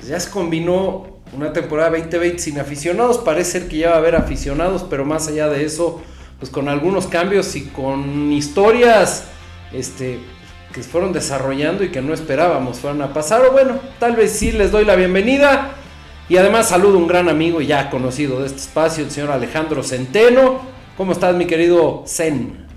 ya 0.03 0.19
se 0.19 0.31
combinó 0.31 1.19
una 1.37 1.53
temporada 1.53 1.91
2020 1.91 2.39
sin 2.39 2.59
aficionados. 2.59 3.19
Parece 3.19 3.51
ser 3.51 3.67
que 3.67 3.77
ya 3.77 3.91
va 3.91 3.97
a 3.97 3.99
haber 3.99 4.15
aficionados, 4.15 4.83
pero 4.89 5.05
más 5.05 5.27
allá 5.27 5.47
de 5.47 5.63
eso, 5.63 6.01
pues 6.39 6.51
con 6.51 6.69
algunos 6.69 7.05
cambios 7.05 7.55
y 7.55 7.65
con 7.65 8.31
historias 8.31 9.25
este, 9.71 10.17
que 10.73 10.81
se 10.81 10.89
fueron 10.89 11.13
desarrollando 11.13 11.83
y 11.83 11.91
que 11.91 12.01
no 12.01 12.15
esperábamos 12.15 12.79
fueran 12.79 13.03
a 13.03 13.13
pasar. 13.13 13.43
O 13.45 13.51
bueno, 13.51 13.79
tal 13.99 14.15
vez 14.15 14.31
sí 14.31 14.51
les 14.51 14.71
doy 14.71 14.85
la 14.85 14.95
bienvenida. 14.95 15.75
Y 16.31 16.37
además 16.37 16.69
saludo 16.69 16.95
a 16.95 16.97
un 16.99 17.07
gran 17.07 17.27
amigo 17.27 17.59
ya 17.59 17.89
conocido 17.89 18.39
de 18.39 18.45
este 18.45 18.59
espacio, 18.59 19.03
el 19.03 19.11
señor 19.11 19.31
Alejandro 19.31 19.83
Centeno. 19.83 20.61
¿Cómo 20.95 21.11
estás, 21.11 21.35
mi 21.35 21.45
querido 21.45 22.05
Zen? 22.07 22.67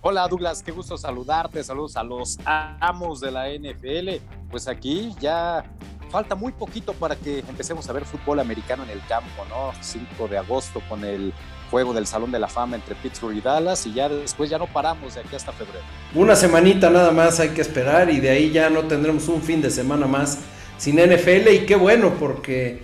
Hola 0.00 0.26
Douglas, 0.26 0.64
qué 0.64 0.72
gusto 0.72 0.98
saludarte, 0.98 1.62
saludos 1.62 1.96
a 1.96 2.02
los 2.02 2.36
amos 2.44 3.20
de 3.20 3.30
la 3.30 3.48
NFL. 3.48 4.20
Pues 4.50 4.66
aquí 4.66 5.14
ya 5.20 5.62
falta 6.10 6.34
muy 6.34 6.50
poquito 6.50 6.94
para 6.94 7.14
que 7.14 7.44
empecemos 7.48 7.88
a 7.88 7.92
ver 7.92 8.04
fútbol 8.04 8.40
americano 8.40 8.82
en 8.82 8.90
el 8.90 9.06
campo, 9.06 9.44
¿no? 9.48 9.70
5 9.80 10.26
de 10.26 10.38
agosto 10.38 10.82
con 10.88 11.04
el 11.04 11.32
juego 11.70 11.92
del 11.92 12.08
Salón 12.08 12.32
de 12.32 12.40
la 12.40 12.48
Fama 12.48 12.74
entre 12.74 12.96
Pittsburgh 12.96 13.36
y 13.36 13.40
Dallas 13.40 13.86
y 13.86 13.94
ya 13.94 14.08
después 14.08 14.50
ya 14.50 14.58
no 14.58 14.66
paramos 14.66 15.14
de 15.14 15.20
aquí 15.20 15.36
hasta 15.36 15.52
febrero. 15.52 15.84
Una 16.12 16.34
semanita 16.34 16.90
nada 16.90 17.12
más 17.12 17.38
hay 17.38 17.50
que 17.50 17.60
esperar 17.60 18.10
y 18.10 18.18
de 18.18 18.30
ahí 18.30 18.50
ya 18.50 18.68
no 18.68 18.82
tendremos 18.82 19.28
un 19.28 19.42
fin 19.42 19.62
de 19.62 19.70
semana 19.70 20.08
más 20.08 20.40
sin 20.78 20.96
NFL 20.96 21.48
y 21.52 21.66
qué 21.66 21.76
bueno 21.76 22.14
porque 22.18 22.82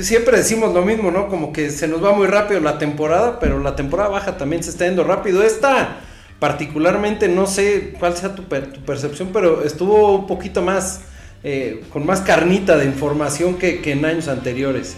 siempre 0.00 0.38
decimos 0.38 0.72
lo 0.72 0.82
mismo, 0.82 1.10
¿no? 1.10 1.28
Como 1.28 1.52
que 1.52 1.70
se 1.70 1.86
nos 1.86 2.02
va 2.02 2.12
muy 2.12 2.26
rápido 2.26 2.60
la 2.60 2.78
temporada, 2.78 3.38
pero 3.38 3.58
la 3.58 3.76
temporada 3.76 4.08
baja 4.08 4.38
también 4.38 4.62
se 4.62 4.70
está 4.70 4.86
yendo 4.86 5.04
rápido. 5.04 5.42
Esta 5.42 6.00
particularmente, 6.42 7.28
no 7.28 7.46
sé 7.46 7.94
cuál 8.00 8.16
sea 8.16 8.34
tu, 8.34 8.42
percepción, 8.44 9.30
pero 9.32 9.62
estuvo 9.62 10.12
un 10.16 10.26
poquito 10.26 10.60
más, 10.60 11.02
eh, 11.44 11.84
con 11.92 12.04
más 12.04 12.20
carnita 12.22 12.76
de 12.76 12.86
información 12.86 13.56
que, 13.58 13.80
en 13.84 14.04
años 14.04 14.26
anteriores. 14.26 14.96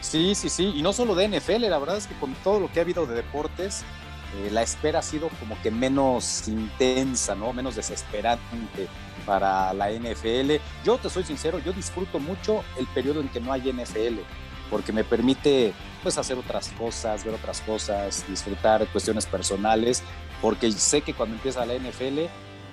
Sí, 0.00 0.36
sí, 0.36 0.48
sí, 0.48 0.72
y 0.76 0.82
no 0.82 0.92
solo 0.92 1.16
de 1.16 1.26
NFL, 1.26 1.68
la 1.68 1.78
verdad 1.78 1.96
es 1.96 2.06
que 2.06 2.14
con 2.20 2.34
todo 2.44 2.60
lo 2.60 2.70
que 2.70 2.78
ha 2.78 2.82
habido 2.82 3.04
de 3.04 3.16
deportes, 3.16 3.82
eh, 4.36 4.50
la 4.52 4.62
espera 4.62 5.00
ha 5.00 5.02
sido 5.02 5.28
como 5.40 5.60
que 5.60 5.72
menos 5.72 6.46
intensa, 6.46 7.34
¿no? 7.34 7.52
Menos 7.52 7.74
desesperante 7.74 8.86
para 9.20 9.72
la 9.72 9.90
NFL. 9.90 10.52
Yo 10.84 10.98
te 10.98 11.10
soy 11.10 11.24
sincero, 11.24 11.58
yo 11.58 11.72
disfruto 11.72 12.18
mucho 12.18 12.64
el 12.78 12.86
periodo 12.88 13.20
en 13.20 13.28
que 13.28 13.40
no 13.40 13.52
hay 13.52 13.72
NFL, 13.72 14.18
porque 14.70 14.92
me 14.92 15.04
permite 15.04 15.72
pues 16.02 16.16
hacer 16.18 16.38
otras 16.38 16.68
cosas, 16.78 17.24
ver 17.24 17.34
otras 17.34 17.60
cosas, 17.60 18.24
disfrutar 18.28 18.86
cuestiones 18.88 19.26
personales 19.26 20.02
porque 20.40 20.72
sé 20.72 21.02
que 21.02 21.14
cuando 21.14 21.36
empieza 21.36 21.66
la 21.66 21.74
NFL, 21.74 22.20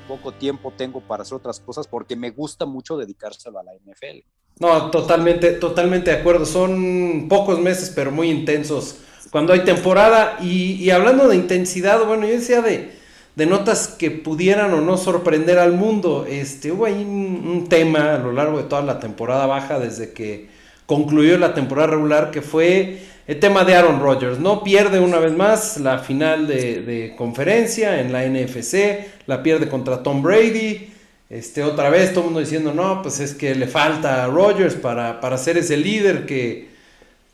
poco 0.07 0.31
tiempo 0.31 0.73
tengo 0.75 1.01
para 1.01 1.23
hacer 1.23 1.35
otras 1.35 1.59
cosas 1.59 1.87
porque 1.87 2.15
me 2.15 2.31
gusta 2.31 2.65
mucho 2.65 2.97
dedicárselo 2.97 3.59
a 3.59 3.63
la 3.63 3.73
NFL. 3.73 4.19
No, 4.59 4.89
totalmente, 4.89 5.51
totalmente 5.51 6.11
de 6.11 6.17
acuerdo. 6.17 6.45
Son 6.45 7.27
pocos 7.29 7.59
meses, 7.59 7.91
pero 7.93 8.11
muy 8.11 8.29
intensos 8.29 8.99
cuando 9.29 9.53
hay 9.53 9.63
temporada. 9.63 10.37
Y, 10.41 10.89
hablando 10.89 11.27
de 11.27 11.35
intensidad, 11.35 12.03
bueno, 12.05 12.25
yo 12.25 12.33
decía 12.33 12.61
de, 12.61 12.97
de, 13.37 13.45
notas 13.45 13.87
que 13.87 14.11
pudieran 14.11 14.73
o 14.73 14.81
no 14.81 14.97
sorprender 14.97 15.59
al 15.59 15.73
mundo. 15.73 16.25
Este, 16.27 16.71
hubo 16.71 16.85
ahí 16.85 17.03
un 17.03 17.67
tema 17.69 18.15
a 18.15 18.17
lo 18.17 18.31
largo 18.31 18.57
de 18.57 18.63
toda 18.63 18.81
la 18.81 18.99
temporada 18.99 19.45
baja, 19.45 19.79
desde 19.79 20.11
que 20.11 20.49
concluyó 20.87 21.37
la 21.37 21.53
temporada 21.53 21.89
regular, 21.89 22.31
que 22.31 22.41
fue 22.41 22.99
el 23.27 23.39
tema 23.39 23.65
de 23.65 23.75
Aaron 23.75 23.99
Rodgers. 23.99 24.39
No 24.39 24.63
pierde 24.63 24.99
una 24.99 25.19
vez 25.19 25.33
más 25.33 25.77
la 25.77 25.99
final 25.99 26.47
de, 26.47 27.13
conferencia 27.17 28.01
en 28.01 28.11
la 28.11 28.25
NFC, 28.25 29.05
la 29.27 29.43
pierde 29.43 29.67
contra 29.67 30.01
Tom 30.01 30.23
Brady. 30.23 30.93
Este, 31.29 31.61
otra 31.61 31.89
vez 31.89 32.11
todo 32.11 32.21
el 32.21 32.25
mundo 32.27 32.39
diciendo, 32.39 32.73
no, 32.73 33.01
pues 33.01 33.19
es 33.19 33.33
que 33.33 33.53
le 33.53 33.67
falta 33.67 34.23
a 34.23 34.27
Rodgers 34.27 34.75
para, 34.75 35.19
para 35.19 35.37
ser 35.37 35.57
ese 35.57 35.75
líder 35.75 36.25
que, 36.25 36.69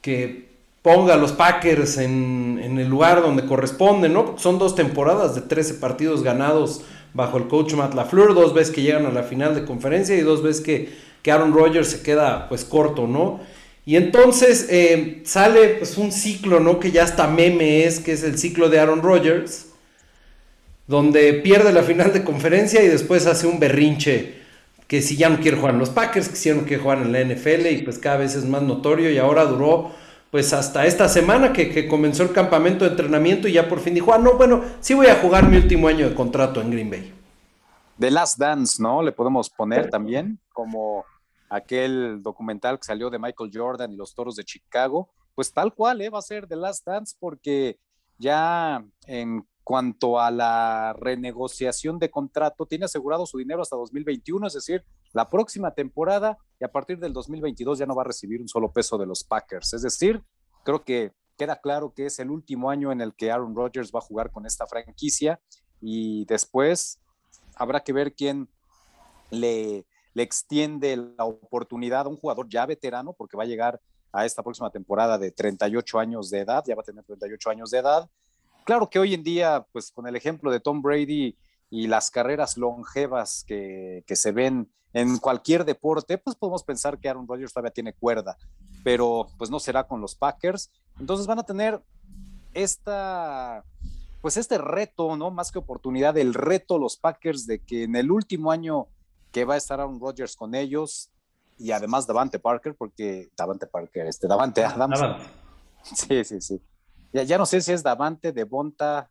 que 0.01 0.52
ponga 0.83 1.13
a 1.15 1.17
los 1.17 1.31
Packers 1.31 1.97
en, 1.97 2.59
el 2.77 2.87
lugar 2.87 3.21
donde 3.21 3.45
corresponde, 3.45 4.09
¿no? 4.09 4.35
Son 4.37 4.59
dos 4.59 4.75
temporadas 4.75 5.33
de 5.33 5.41
13 5.41 5.75
partidos 5.75 6.23
ganados 6.23 6.81
bajo 7.13 7.37
el 7.37 7.47
coach 7.47 7.73
Matt 7.73 7.93
LaFleur, 7.93 8.35
dos 8.35 8.53
veces 8.53 8.75
que 8.75 8.81
llegan 8.81 9.05
a 9.05 9.11
la 9.11 9.23
final 9.23 9.55
de 9.55 9.63
conferencia 9.63 10.15
y 10.15 10.21
dos 10.21 10.43
veces 10.43 10.61
que, 10.61 10.93
que 11.21 11.31
Aaron 11.31 11.53
Rodgers 11.53 11.87
se 11.87 12.01
queda 12.01 12.49
pues 12.49 12.65
corto, 12.65 13.07
¿no? 13.07 13.39
Y 13.85 13.95
entonces 13.95 14.67
eh, 14.69 15.21
sale 15.25 15.69
pues 15.79 15.97
un 15.97 16.11
ciclo, 16.11 16.59
¿no? 16.59 16.79
Que 16.79 16.91
ya 16.91 17.03
hasta 17.03 17.27
meme 17.27 17.85
es, 17.85 17.99
que 17.99 18.13
es 18.13 18.23
el 18.23 18.37
ciclo 18.37 18.69
de 18.69 18.79
Aaron 18.79 19.01
Rodgers. 19.01 19.67
donde 20.87 21.33
pierde 21.33 21.71
la 21.71 21.83
final 21.83 22.11
de 22.11 22.25
conferencia 22.25 22.83
y 22.83 22.89
después 22.89 23.25
hace 23.25 23.47
un 23.47 23.57
berrinche 23.57 24.43
que 24.87 25.01
si 25.01 25.15
ya 25.15 25.29
no 25.29 25.39
quiere 25.39 25.55
jugar 25.55 25.75
en 25.75 25.79
los 25.79 25.89
Packers, 25.89 26.27
que 26.27 26.35
si 26.35 26.49
ya 26.49 26.55
no 26.55 26.63
quiere 26.63 26.83
jugar 26.83 26.97
en 26.97 27.13
la 27.13 27.23
NFL 27.23 27.67
y 27.67 27.83
pues 27.83 27.97
cada 27.99 28.17
vez 28.17 28.35
es 28.35 28.43
más 28.45 28.63
notorio 28.63 29.09
y 29.09 29.17
ahora 29.17 29.45
duró 29.45 30.02
pues 30.33 30.51
hasta 30.51 30.87
esta 30.87 31.07
semana 31.07 31.53
que, 31.53 31.87
comenzó 31.87 32.23
el 32.23 32.33
campamento 32.33 32.85
de 32.85 32.89
entrenamiento 32.89 33.47
y 33.47 33.53
ya 33.53 33.69
por 33.69 33.79
fin 33.79 33.93
dijo, 33.93 34.11
ah, 34.15 34.17
no, 34.17 34.33
bueno, 34.33 34.63
sí 34.79 34.95
voy 34.95 35.05
a 35.05 35.17
jugar 35.21 35.47
mi 35.47 35.57
último 35.57 35.87
año 35.87 36.09
de 36.09 36.15
contrato 36.15 36.59
en 36.59 36.71
Green 36.71 36.89
Bay. 36.89 37.13
The 37.99 38.09
Last 38.09 38.39
Dance, 38.39 38.81
¿no? 38.81 39.03
Le 39.03 39.11
podemos 39.11 39.51
poner 39.51 39.91
también 39.91 40.39
como 40.51 41.05
aquel 41.51 42.23
documental 42.23 42.79
que 42.79 42.85
salió 42.87 43.11
de 43.11 43.19
Michael 43.19 43.51
Jordan 43.53 43.91
y 43.91 43.95
los 43.95 44.15
Toros 44.15 44.35
de 44.35 44.43
Chicago, 44.43 45.07
pues 45.35 45.53
tal 45.53 45.71
cual, 45.71 46.01
¿eh? 46.01 46.09
Va 46.09 46.17
a 46.17 46.23
ser 46.23 46.47
The 46.47 46.55
Last 46.55 46.83
Dance 46.83 47.15
porque 47.19 47.77
ya 48.17 48.83
en 49.05 49.47
cuanto 49.63 50.19
a 50.19 50.29
la 50.29 50.93
renegociación 50.99 51.99
de 51.99 52.09
contrato, 52.09 52.65
tiene 52.65 52.85
asegurado 52.85 53.25
su 53.25 53.37
dinero 53.37 53.61
hasta 53.61 53.75
2021, 53.77 54.47
es 54.47 54.53
decir, 54.53 54.83
la 55.13 55.29
próxima 55.29 55.73
temporada 55.73 56.37
y 56.59 56.65
a 56.65 56.71
partir 56.71 56.99
del 56.99 57.13
2022 57.13 57.79
ya 57.79 57.85
no 57.85 57.95
va 57.95 58.01
a 58.01 58.05
recibir 58.05 58.41
un 58.41 58.47
solo 58.47 58.71
peso 58.71 58.97
de 58.97 59.05
los 59.05 59.23
Packers. 59.23 59.73
Es 59.73 59.81
decir, 59.81 60.21
creo 60.63 60.83
que 60.83 61.13
queda 61.37 61.61
claro 61.61 61.93
que 61.93 62.07
es 62.07 62.19
el 62.19 62.29
último 62.29 62.69
año 62.69 62.91
en 62.91 63.01
el 63.01 63.13
que 63.13 63.31
Aaron 63.31 63.55
Rodgers 63.55 63.91
va 63.93 63.99
a 63.99 64.03
jugar 64.03 64.31
con 64.31 64.45
esta 64.45 64.67
franquicia 64.67 65.39
y 65.81 66.25
después 66.25 66.99
habrá 67.55 67.81
que 67.81 67.93
ver 67.93 68.13
quién 68.13 68.49
le, 69.29 69.85
le 70.13 70.23
extiende 70.23 70.97
la 70.97 71.25
oportunidad 71.25 72.05
a 72.05 72.09
un 72.09 72.17
jugador 72.17 72.47
ya 72.49 72.65
veterano, 72.65 73.13
porque 73.13 73.37
va 73.37 73.43
a 73.43 73.47
llegar 73.47 73.81
a 74.11 74.25
esta 74.25 74.43
próxima 74.43 74.69
temporada 74.69 75.17
de 75.17 75.31
38 75.31 75.99
años 75.99 76.29
de 76.29 76.39
edad, 76.39 76.63
ya 76.67 76.75
va 76.75 76.81
a 76.81 76.85
tener 76.85 77.03
38 77.03 77.49
años 77.49 77.71
de 77.71 77.79
edad, 77.79 78.09
Claro 78.63 78.89
que 78.89 78.99
hoy 78.99 79.13
en 79.13 79.23
día, 79.23 79.65
pues 79.71 79.91
con 79.91 80.07
el 80.07 80.15
ejemplo 80.15 80.51
de 80.51 80.59
Tom 80.59 80.81
Brady 80.81 81.37
y 81.69 81.87
las 81.87 82.11
carreras 82.11 82.57
longevas 82.57 83.43
que, 83.47 84.03
se 84.07 84.31
ven 84.31 84.71
en 84.93 85.17
cualquier 85.17 85.65
deporte, 85.65 86.17
pues 86.17 86.35
podemos 86.35 86.63
pensar 86.63 86.99
que 86.99 87.09
Aaron 87.09 87.27
Rodgers 87.27 87.51
todavía 87.51 87.71
tiene 87.71 87.93
cuerda, 87.93 88.37
pero 88.83 89.27
pues 89.37 89.49
no 89.49 89.59
será 89.59 89.87
con 89.87 89.99
los 89.99 90.15
Packers. 90.15 90.71
Entonces 90.99 91.25
van 91.25 91.39
a 91.39 91.43
tener 91.43 91.81
esta, 92.53 93.63
pues 94.21 94.37
este 94.37 94.57
reto, 94.59 95.17
¿no? 95.17 95.31
Más 95.31 95.51
que 95.51 95.59
oportunidad, 95.59 96.17
el 96.17 96.33
reto 96.33 96.77
los 96.77 96.97
Packers 96.97 97.47
de 97.47 97.59
que 97.59 97.83
en 97.83 97.95
el 97.95 98.11
último 98.11 98.51
año 98.51 98.87
que 99.31 99.45
va 99.45 99.55
a 99.55 99.57
estar 99.57 99.79
Aaron 99.79 99.99
Rodgers 99.99 100.35
con 100.35 100.53
ellos 100.53 101.09
y 101.57 101.71
además 101.71 102.05
Davante 102.05 102.39
Parker, 102.39 102.75
porque 102.75 103.29
Davante 103.35 103.67
Parker, 103.67 104.05
este 104.05 104.27
Davante 104.27 104.63
Adams. 104.63 104.99
Sí, 105.83 106.23
sí, 106.23 106.39
sí. 106.39 106.61
Ya, 107.13 107.37
no 107.37 107.45
sé 107.45 107.61
si 107.61 107.71
es 107.71 107.83
Davante, 107.83 108.31
Devonta. 108.31 109.09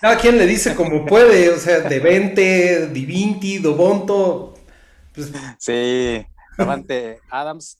Cada 0.00 0.18
quien 0.18 0.38
le 0.38 0.46
dice 0.46 0.74
como 0.74 1.04
puede, 1.04 1.50
o 1.50 1.58
sea, 1.58 1.80
Devente, 1.80 2.88
Divinti, 2.88 3.58
Dobonto. 3.58 4.54
Pues... 5.14 5.32
Sí, 5.58 6.26
Davante 6.56 7.20
Adams, 7.30 7.78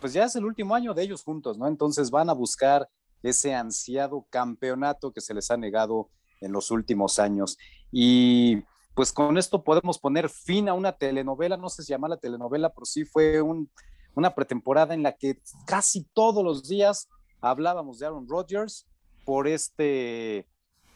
pues 0.00 0.12
ya 0.12 0.24
es 0.24 0.36
el 0.36 0.44
último 0.44 0.74
año 0.74 0.92
de 0.92 1.02
ellos 1.02 1.22
juntos, 1.22 1.56
¿no? 1.56 1.66
Entonces 1.66 2.10
van 2.10 2.28
a 2.28 2.34
buscar 2.34 2.88
ese 3.22 3.54
ansiado 3.54 4.26
campeonato 4.28 5.12
que 5.12 5.22
se 5.22 5.32
les 5.32 5.50
ha 5.50 5.56
negado 5.56 6.10
en 6.42 6.52
los 6.52 6.70
últimos 6.70 7.18
años. 7.18 7.56
Y 7.90 8.62
pues 8.94 9.12
con 9.12 9.38
esto 9.38 9.64
podemos 9.64 9.98
poner 9.98 10.28
fin 10.28 10.68
a 10.68 10.74
una 10.74 10.92
telenovela, 10.92 11.56
no 11.56 11.70
sé 11.70 11.82
si 11.82 11.92
llama 11.92 12.08
la 12.08 12.18
telenovela, 12.18 12.68
pero 12.68 12.84
sí 12.84 13.04
fue 13.04 13.40
una 13.40 14.34
pretemporada 14.34 14.92
en 14.92 15.02
la 15.02 15.12
que 15.12 15.38
casi 15.66 16.04
todos 16.12 16.44
los 16.44 16.68
días 16.68 17.08
hablábamos 17.44 17.98
de 17.98 18.06
Aaron 18.06 18.26
Rodgers 18.28 18.86
por 19.24 19.46
este, 19.46 20.46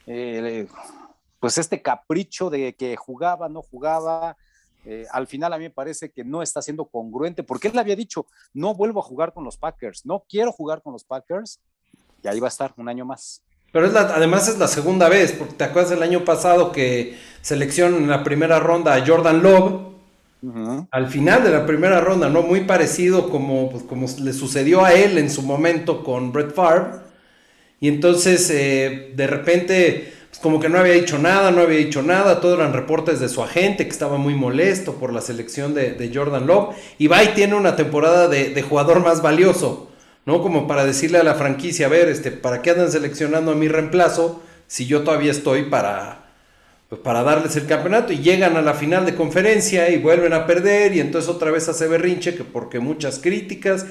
eh, 0.06 0.66
pues 1.40 1.58
este 1.58 1.82
capricho 1.82 2.50
de 2.50 2.74
que 2.74 2.96
jugaba, 2.96 3.48
no 3.48 3.62
jugaba. 3.62 4.36
Eh, 4.84 5.06
al 5.10 5.26
final 5.26 5.52
a 5.52 5.58
mí 5.58 5.64
me 5.64 5.70
parece 5.70 6.10
que 6.10 6.24
no 6.24 6.42
está 6.42 6.62
siendo 6.62 6.86
congruente, 6.86 7.42
porque 7.42 7.68
él 7.68 7.74
le 7.74 7.80
había 7.80 7.96
dicho, 7.96 8.26
no 8.54 8.74
vuelvo 8.74 9.00
a 9.00 9.02
jugar 9.02 9.34
con 9.34 9.44
los 9.44 9.58
Packers, 9.58 10.06
no 10.06 10.24
quiero 10.28 10.52
jugar 10.52 10.82
con 10.82 10.92
los 10.92 11.04
Packers, 11.04 11.60
y 12.22 12.28
ahí 12.28 12.40
va 12.40 12.46
a 12.46 12.48
estar 12.48 12.72
un 12.76 12.88
año 12.88 13.04
más. 13.04 13.42
Pero 13.70 13.86
además 13.86 14.48
es 14.48 14.58
la 14.58 14.68
segunda 14.68 15.10
vez, 15.10 15.32
porque 15.32 15.54
te 15.54 15.64
acuerdas 15.64 15.90
del 15.90 16.02
año 16.02 16.24
pasado 16.24 16.72
que 16.72 17.18
seleccionan 17.42 18.02
en 18.02 18.08
la 18.08 18.24
primera 18.24 18.58
ronda 18.58 18.94
a 18.94 19.06
Jordan 19.06 19.42
Love, 19.42 19.97
al 20.90 21.08
final 21.08 21.42
de 21.42 21.50
la 21.50 21.66
primera 21.66 22.00
ronda, 22.00 22.28
¿no? 22.28 22.42
Muy 22.42 22.60
parecido 22.60 23.28
como, 23.28 23.70
pues, 23.70 23.82
como 23.82 24.06
le 24.22 24.32
sucedió 24.32 24.84
a 24.84 24.92
él 24.92 25.18
en 25.18 25.30
su 25.30 25.42
momento 25.42 26.04
con 26.04 26.32
Brett 26.32 26.54
Favre. 26.54 27.00
Y 27.80 27.88
entonces, 27.88 28.48
eh, 28.50 29.12
de 29.16 29.26
repente, 29.26 30.12
pues, 30.30 30.40
como 30.40 30.60
que 30.60 30.68
no 30.68 30.78
había 30.78 30.94
dicho 30.94 31.18
nada, 31.18 31.50
no 31.50 31.62
había 31.62 31.78
dicho 31.78 32.02
nada, 32.02 32.40
todos 32.40 32.58
eran 32.58 32.72
reportes 32.72 33.18
de 33.18 33.28
su 33.28 33.42
agente 33.42 33.84
que 33.84 33.90
estaba 33.90 34.16
muy 34.16 34.34
molesto 34.34 34.94
por 34.94 35.12
la 35.12 35.20
selección 35.20 35.74
de, 35.74 36.10
Jordan 36.14 36.46
Love. 36.46 36.76
Y 36.98 37.08
va 37.08 37.24
y 37.24 37.28
tiene 37.28 37.54
una 37.56 37.74
temporada 37.74 38.28
de, 38.28 38.50
de, 38.50 38.62
jugador 38.62 39.00
más 39.00 39.22
valioso, 39.22 39.90
¿no? 40.24 40.40
Como 40.42 40.68
para 40.68 40.84
decirle 40.84 41.18
a 41.18 41.24
la 41.24 41.34
franquicia, 41.34 41.86
a 41.86 41.90
ver, 41.90 42.08
este, 42.08 42.30
¿para 42.30 42.62
qué 42.62 42.70
andan 42.70 42.92
seleccionando 42.92 43.52
a 43.52 43.54
mi 43.56 43.66
reemplazo 43.66 44.42
si 44.68 44.86
yo 44.86 45.02
todavía 45.02 45.32
estoy 45.32 45.64
para 45.64 46.27
pues 46.88 47.02
para 47.02 47.22
darles 47.22 47.54
el 47.56 47.66
campeonato 47.66 48.12
y 48.12 48.18
llegan 48.18 48.56
a 48.56 48.62
la 48.62 48.74
final 48.74 49.04
de 49.04 49.14
conferencia 49.14 49.90
y 49.90 49.98
vuelven 49.98 50.32
a 50.32 50.46
perder 50.46 50.94
y 50.96 51.00
entonces 51.00 51.28
otra 51.28 51.50
vez 51.50 51.68
hace 51.68 51.86
berrinche 51.86 52.34
que 52.34 52.44
porque 52.44 52.80
muchas 52.80 53.18
críticas 53.18 53.86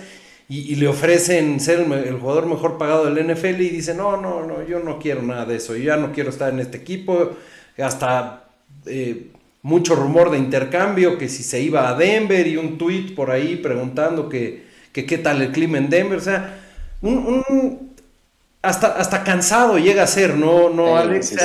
y, 0.49 0.75
le 0.75 0.87
ofrecen 0.87 1.59
ser 1.59 1.81
el, 1.81 2.19
jugador 2.19 2.45
mejor 2.45 2.77
pagado 2.77 3.05
del 3.05 3.27
NFL 3.27 3.61
y 3.61 3.69
dice 3.69 3.93
no, 3.93 4.19
no, 4.19 4.45
no, 4.45 4.65
yo 4.65 4.79
no 4.79 4.97
quiero 4.97 5.21
nada 5.21 5.45
de 5.45 5.57
eso, 5.57 5.75
yo 5.75 5.83
ya 5.83 5.97
no 5.97 6.11
quiero 6.11 6.29
estar 6.29 6.51
en 6.51 6.59
este 6.59 6.77
equipo, 6.77 7.31
hasta 7.77 8.45
eh, 8.85 9.27
mucho 9.61 9.93
rumor 9.93 10.31
de 10.31 10.37
intercambio 10.37 11.17
que 11.17 11.27
si 11.27 11.43
se 11.43 11.61
iba 11.61 11.89
a 11.89 11.95
Denver 11.95 12.47
y 12.47 12.57
un 12.57 12.77
tweet 12.77 13.13
por 13.13 13.29
ahí 13.29 13.57
preguntando 13.57 14.29
que, 14.29 14.65
que 14.93 15.05
qué 15.05 15.17
tal 15.17 15.41
el 15.41 15.51
clima 15.51 15.77
en 15.77 15.89
Denver, 15.89 16.17
o 16.17 16.21
sea, 16.21 16.61
un 17.01 17.86
hasta, 18.68 18.88
hasta 18.88 19.24
cansado 19.24 19.78
llega 19.78 20.03
a 20.03 20.07
ser, 20.07 20.36
¿no, 20.36 20.70
no 20.70 20.97
Alex? 20.97 21.36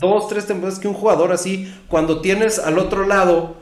dos, 0.00 0.28
tres 0.28 0.46
temporadas 0.46 0.80
que 0.80 0.88
un 0.88 0.94
jugador 0.94 1.32
así, 1.32 1.72
cuando 1.88 2.20
tienes 2.20 2.58
al 2.58 2.78
otro 2.78 3.06
lado 3.06 3.56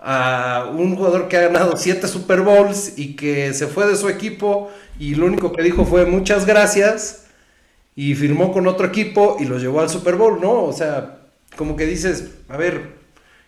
a 0.00 0.70
un 0.72 0.96
jugador 0.96 1.28
que 1.28 1.36
ha 1.36 1.42
ganado 1.42 1.76
siete 1.76 2.06
Super 2.08 2.42
Bowls 2.42 2.94
y 2.96 3.16
que 3.16 3.52
se 3.52 3.66
fue 3.66 3.86
de 3.86 3.96
su 3.96 4.08
equipo 4.08 4.70
y 4.98 5.16
lo 5.16 5.26
único 5.26 5.52
que 5.52 5.62
dijo 5.62 5.84
fue 5.84 6.06
muchas 6.06 6.46
gracias 6.46 7.26
y 7.96 8.14
firmó 8.14 8.52
con 8.52 8.66
otro 8.66 8.86
equipo 8.86 9.36
y 9.40 9.44
lo 9.44 9.58
llevó 9.58 9.80
al 9.80 9.90
Super 9.90 10.14
Bowl, 10.14 10.40
¿no? 10.40 10.62
O 10.62 10.72
sea, 10.72 11.18
como 11.56 11.76
que 11.76 11.86
dices, 11.86 12.30
a 12.48 12.56
ver, 12.56 12.94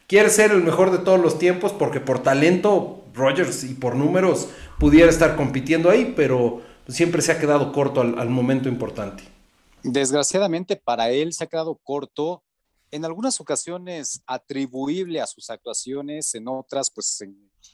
quiere 0.09 0.29
ser 0.31 0.51
el 0.51 0.63
mejor 0.63 0.91
de 0.91 0.99
todos 0.99 1.21
los 1.21 1.39
tiempos 1.39 1.73
porque 1.73 2.01
por 2.01 2.19
talento 2.19 3.05
Rogers 3.15 3.65
y 3.65 3.75
por 3.75 3.95
números 3.95 4.49
pudiera 4.79 5.09
estar 5.09 5.37
compitiendo 5.37 5.91
ahí, 5.91 6.13
pero 6.17 6.61
siempre 6.89 7.23
se 7.23 7.33
ha 7.33 7.39
quedado 7.39 7.73
corto 7.73 8.01
al, 8.01 8.31
momento 8.31 8.69
importante. 8.69 9.25
Desgraciadamente 9.83 10.77
para 10.77 11.11
él 11.11 11.33
se 11.33 11.45
ha 11.45 11.49
quedado 11.49 11.77
corto, 11.83 12.45
en 12.91 13.05
algunas 13.05 13.41
ocasiones 13.41 14.23
atribuible 14.27 15.21
a 15.21 15.27
sus 15.27 15.51
actuaciones, 15.51 16.35
en 16.35 16.47
otras, 16.49 16.91
pues, 16.91 17.25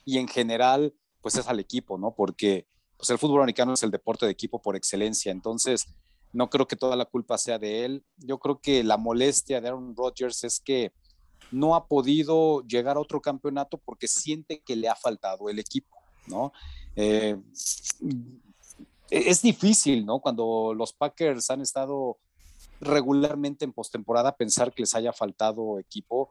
y 0.04 0.18
en 0.18 0.28
general, 0.28 0.94
pues 1.20 1.36
es 1.36 1.48
al 1.48 1.58
equipo, 1.58 1.98
¿no? 1.98 2.14
Porque 2.14 2.66
pues 2.96 3.10
el 3.10 3.18
fútbol 3.18 3.40
americano 3.40 3.74
es 3.74 3.82
el 3.82 3.90
deporte 3.90 4.26
de 4.26 4.32
equipo 4.32 4.60
por 4.60 4.76
excelencia, 4.76 5.30
entonces 5.30 5.86
no 6.32 6.50
creo 6.50 6.66
que 6.66 6.76
toda 6.76 6.96
la 6.96 7.04
culpa 7.04 7.38
sea 7.38 7.58
de 7.58 7.84
él. 7.84 8.04
Yo 8.16 8.38
creo 8.38 8.60
que 8.60 8.84
la 8.84 8.96
molestia 8.96 9.60
de 9.60 9.68
Aaron 9.68 9.96
Rodgers 9.96 10.44
es 10.44 10.60
que 10.60 10.92
no 11.50 11.74
ha 11.74 11.86
podido 11.86 12.62
llegar 12.66 12.96
a 12.96 13.00
otro 13.00 13.20
campeonato 13.20 13.78
porque 13.78 14.08
siente 14.08 14.60
que 14.64 14.76
le 14.76 14.88
ha 14.88 14.94
faltado 14.94 15.48
el 15.48 15.58
equipo, 15.58 15.96
¿no? 16.26 16.52
Eh, 16.96 17.36
es 19.10 19.42
difícil, 19.42 20.04
¿no? 20.04 20.20
Cuando 20.20 20.74
los 20.74 20.92
Packers 20.92 21.50
han 21.50 21.60
estado 21.60 22.18
regularmente 22.80 23.64
en 23.64 23.72
postemporada, 23.72 24.36
pensar 24.36 24.72
que 24.72 24.82
les 24.82 24.94
haya 24.94 25.12
faltado 25.12 25.78
equipo. 25.78 26.30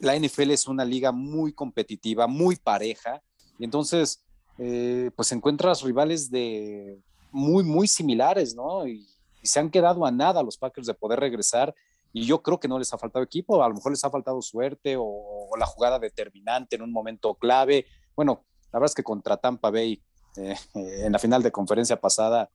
La 0.00 0.16
NFL 0.16 0.50
es 0.50 0.66
una 0.66 0.84
liga 0.84 1.12
muy 1.12 1.52
competitiva, 1.52 2.26
muy 2.26 2.56
pareja, 2.56 3.22
y 3.58 3.64
entonces, 3.64 4.24
eh, 4.58 5.10
pues 5.14 5.30
encuentras 5.32 5.82
rivales 5.82 6.30
de 6.30 6.98
muy, 7.30 7.64
muy 7.64 7.86
similares, 7.86 8.54
¿no? 8.54 8.86
Y, 8.86 9.06
se 9.42 9.60
han 9.60 9.68
quedado 9.68 10.06
a 10.06 10.10
nada 10.10 10.42
los 10.42 10.56
Packers 10.56 10.86
de 10.86 10.94
poder 10.94 11.20
regresar. 11.20 11.74
Y 12.14 12.24
yo 12.24 12.40
creo 12.42 12.58
que 12.58 12.66
no 12.66 12.78
les 12.78 12.94
ha 12.94 12.96
faltado 12.96 13.22
equipo, 13.22 13.62
a 13.62 13.68
lo 13.68 13.74
mejor 13.74 13.92
les 13.92 14.02
ha 14.02 14.08
faltado 14.08 14.40
suerte 14.40 14.96
o, 14.96 15.04
o 15.04 15.56
la 15.58 15.66
jugada 15.66 15.98
determinante 15.98 16.76
en 16.76 16.80
un 16.82 16.90
momento 16.90 17.34
clave. 17.34 17.84
Bueno, 18.16 18.46
la 18.72 18.78
verdad 18.78 18.90
es 18.90 18.94
que 18.94 19.02
contra 19.02 19.36
Tampa 19.36 19.70
Bay 19.70 20.02
eh, 20.36 20.56
en 20.74 21.12
la 21.12 21.18
final 21.18 21.42
de 21.42 21.50
conferencia 21.52 22.00
pasada 22.00 22.50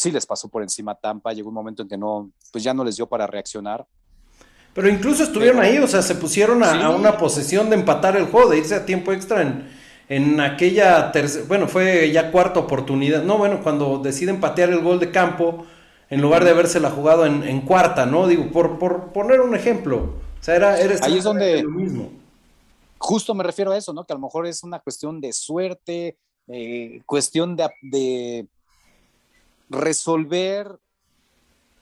sí 0.00 0.10
les 0.10 0.24
pasó 0.26 0.48
por 0.48 0.62
encima 0.62 0.94
Tampa, 0.94 1.32
llegó 1.32 1.48
un 1.48 1.54
momento 1.54 1.82
en 1.82 1.88
que 1.88 1.98
no, 1.98 2.30
pues 2.52 2.64
ya 2.64 2.72
no 2.72 2.84
les 2.84 2.96
dio 2.96 3.06
para 3.06 3.26
reaccionar. 3.26 3.86
Pero 4.72 4.88
incluso 4.88 5.24
estuvieron 5.24 5.60
ahí, 5.60 5.78
o 5.78 5.88
sea, 5.88 6.00
se 6.00 6.14
pusieron 6.14 6.62
a, 6.62 6.90
una 6.90 7.18
posesión 7.18 7.68
de 7.70 7.76
empatar 7.76 8.16
el 8.16 8.26
juego, 8.26 8.50
de 8.50 8.58
irse 8.58 8.74
a 8.76 8.86
tiempo 8.86 9.12
extra 9.12 9.42
en, 9.42 9.68
en 10.08 10.40
aquella 10.40 11.10
tercera, 11.10 11.44
bueno, 11.48 11.66
fue 11.66 12.10
ya 12.12 12.30
cuarta 12.30 12.60
oportunidad, 12.60 13.24
no, 13.24 13.36
bueno, 13.36 13.62
cuando 13.62 13.98
deciden 13.98 14.40
patear 14.40 14.70
el 14.70 14.80
gol 14.80 15.00
de 15.00 15.10
campo, 15.10 15.66
en 16.08 16.20
lugar 16.20 16.44
de 16.44 16.50
habérsela 16.50 16.90
jugado 16.90 17.26
en, 17.26 17.60
cuarta, 17.62 18.06
¿no? 18.06 18.26
Digo, 18.26 18.50
por, 18.50 18.78
por, 18.78 19.12
poner 19.12 19.40
un 19.40 19.54
ejemplo. 19.54 20.14
O 20.40 20.42
sea, 20.42 20.56
era, 20.56 20.80
era 20.80 20.96
Ahí 21.02 21.18
es 21.18 21.24
donde 21.24 21.62
lo 21.62 21.70
mismo. 21.70 22.10
Justo 22.98 23.32
me 23.34 23.44
refiero 23.44 23.70
a 23.70 23.76
eso, 23.76 23.92
¿no? 23.92 24.04
Que 24.04 24.12
a 24.12 24.16
lo 24.16 24.22
mejor 24.22 24.46
es 24.46 24.64
una 24.64 24.80
cuestión 24.80 25.20
de 25.20 25.32
suerte, 25.32 26.18
eh, 26.48 27.02
cuestión 27.06 27.56
de, 27.56 27.70
de 27.82 28.46
resolver 29.68 30.78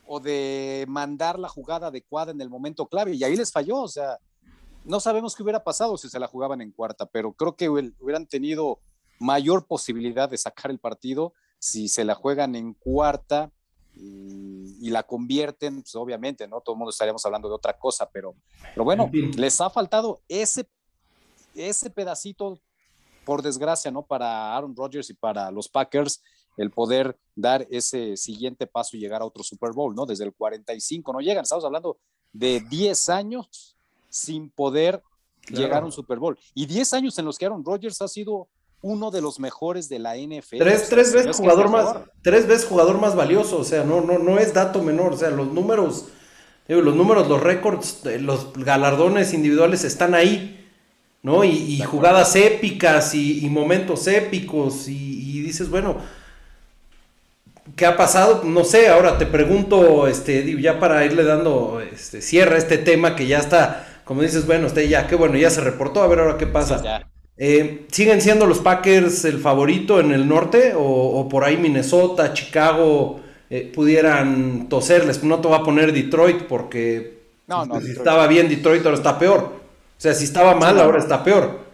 o 0.07 0.21
de 0.21 0.85
mandar 0.89 1.39
la 1.39 1.49
jugada 1.49 1.89
adecuada 1.89 2.33
en 2.33 2.41
el 2.41 2.49
momento 2.49 2.87
clave. 2.87 3.15
Y 3.15 3.25
ahí 3.25 3.37
les 3.37 3.53
falló, 3.53 3.83
o 3.83 3.89
sea, 3.89 4.19
no 4.85 5.01
sabemos 5.01 5.37
qué 5.37 5.43
hubiera 5.43 5.63
pasado 5.63 5.97
si 5.99 6.09
se 6.09 6.19
la 6.19 6.27
jugaban 6.27 6.61
en 6.63 6.73
cuarta, 6.73 7.07
pero 7.07 7.33
creo 7.33 7.57
que 7.57 7.69
hubieran 7.69 8.27
tenido 8.27 8.81
mayor 9.19 9.67
posibilidad 9.67 10.29
de 10.29 10.39
sacar 10.39 10.71
el 10.71 10.79
partido 10.79 11.35
si 11.59 11.89
se 11.89 12.05
la 12.05 12.15
juegan 12.15 12.55
en 12.55 12.73
cuarta 12.75 13.51
y, 13.95 14.91
la 14.91 15.03
convierten, 15.03 15.83
pues 15.83 15.95
obviamente, 15.97 16.49
¿no? 16.49 16.61
Todo 16.63 16.75
el 16.75 16.79
mundo 16.79 16.91
estaríamos 16.91 17.25
hablando 17.27 17.49
de 17.49 17.55
otra 17.55 17.79
cosa, 17.79 18.09
pero, 18.11 18.35
pero 18.73 18.85
bueno, 18.85 19.11
les 19.13 19.61
ha 19.61 19.69
faltado 19.69 20.23
ese, 20.29 20.67
ese 21.55 21.91
pedacito, 21.91 22.59
por 23.29 23.43
desgracia, 23.43 23.91
¿no? 23.91 24.07
Para 24.07 24.57
Aaron 24.57 24.75
Rodgers 24.75 25.11
y 25.11 25.13
para 25.13 25.51
los 25.51 25.69
Packers, 25.69 26.23
el 26.57 26.71
poder 26.71 27.15
dar 27.37 27.67
ese 27.71 28.17
siguiente 28.17 28.67
paso 28.67 28.97
y 28.97 29.01
llegar 29.01 29.21
a 29.21 29.27
otro 29.27 29.45
Super 29.45 29.73
Bowl, 29.73 29.95
¿no? 29.95 30.07
Desde 30.07 30.25
el 30.25 30.33
45 30.33 31.13
no 31.13 31.21
llegan, 31.21 31.43
estamos 31.43 31.63
hablando 31.67 31.99
de 32.33 32.61
10 32.71 33.11
años 33.11 33.77
sin 34.09 34.49
poder 34.49 35.03
llegar 35.51 35.83
a 35.83 35.85
un 35.85 35.93
Super 35.93 36.19
Bowl. 36.19 36.39
Y 36.55 36.65
10 36.65 36.95
años 36.95 37.19
en 37.19 37.27
los 37.27 37.37
que 37.37 37.45
Aaron 37.45 37.63
Rodgers 37.63 38.01
ha 38.01 38.09
sido 38.09 38.49
uno 38.81 39.11
de 39.11 39.21
los 39.21 39.39
mejores 39.39 39.91
de 39.91 39.99
la 39.99 40.17
NFL. 40.17 40.57
Tres, 40.57 40.89
tres 40.89 41.13
veces 41.13 41.37
jugador 41.37 41.69
más, 41.69 41.97
tres 42.23 42.47
veces 42.49 42.67
jugador 42.67 42.99
más 42.99 43.15
valioso, 43.15 43.59
o 43.59 43.65
sea, 43.65 43.85
no, 43.85 44.01
no, 44.01 44.19
no 44.19 44.39
es 44.39 44.55
dato 44.55 44.81
menor, 44.83 45.13
o 45.13 45.19
sea, 45.19 45.29
los 45.29 45.53
números, 45.53 46.07
los 46.67 46.97
números, 46.97 47.29
los 47.29 47.43
récords, 47.43 48.07
eh, 48.07 48.19
los 48.21 48.55
galardones 48.55 49.35
individuales 49.35 49.85
están 49.85 50.15
ahí, 50.15 50.58
¿no? 51.29 51.45
Y, 51.45 51.79
jugadas 51.83 52.35
épicas 52.37 53.15
y, 53.15 53.47
momentos 53.51 54.07
épicos, 54.07 54.89
y, 54.89 55.43
dices, 55.43 55.69
bueno, 55.69 55.99
¿qué 57.77 57.85
ha 57.85 57.99
pasado? 57.99 58.45
No 58.45 58.65
sé, 58.65 58.89
ahora 58.89 59.19
te 59.19 59.27
pregunto, 59.27 60.07
este, 60.09 60.59
ya 60.59 60.81
para 60.81 61.05
irle 61.05 61.25
dando 61.25 61.83
este, 61.83 62.23
cierre 62.23 62.55
a 62.55 62.59
este 62.59 62.79
tema 62.79 63.15
que 63.15 63.27
ya 63.27 63.41
está, 63.41 64.01
como 64.05 64.23
dices, 64.23 64.47
bueno, 64.47 64.69
usted 64.69 64.89
ya, 64.89 65.07
qué 65.07 65.17
bueno, 65.17 65.37
ya 65.37 65.51
se 65.51 65.61
reportó, 65.61 66.03
a 66.03 66.07
ver 66.07 66.21
ahora 66.21 66.39
qué 66.39 66.47
pasa. 66.47 67.07
Eh, 67.37 67.87
¿Siguen 67.93 68.23
siendo 68.23 68.47
los 68.47 68.61
Packers 68.61 69.27
el 69.27 69.39
favorito 69.39 70.01
en 70.01 70.13
el 70.13 70.27
norte? 70.27 70.73
¿O, 70.77 71.29
por 71.29 71.45
ahí 71.45 71.59
Minnesota, 71.59 72.33
Chicago 72.33 73.21
eh, 73.51 73.71
pudieran 73.75 74.71
toserles? 74.71 75.23
No 75.23 75.41
te 75.41 75.49
va 75.49 75.59
a 75.59 75.63
poner 75.63 75.93
Detroit 75.93 76.45
porque 76.45 77.19
si 77.83 77.91
estaba 77.91 78.27
bien 78.27 78.49
Detroit 78.49 78.83
ahora 78.87 78.97
está 78.97 79.19
peor. 79.19 79.68
O 79.99 80.01
sea, 80.01 80.15
si 80.15 80.25
estaba 80.25 80.55
mal 80.55 80.79
ahora 80.79 81.01
está 81.01 81.25
peor. 81.25 81.67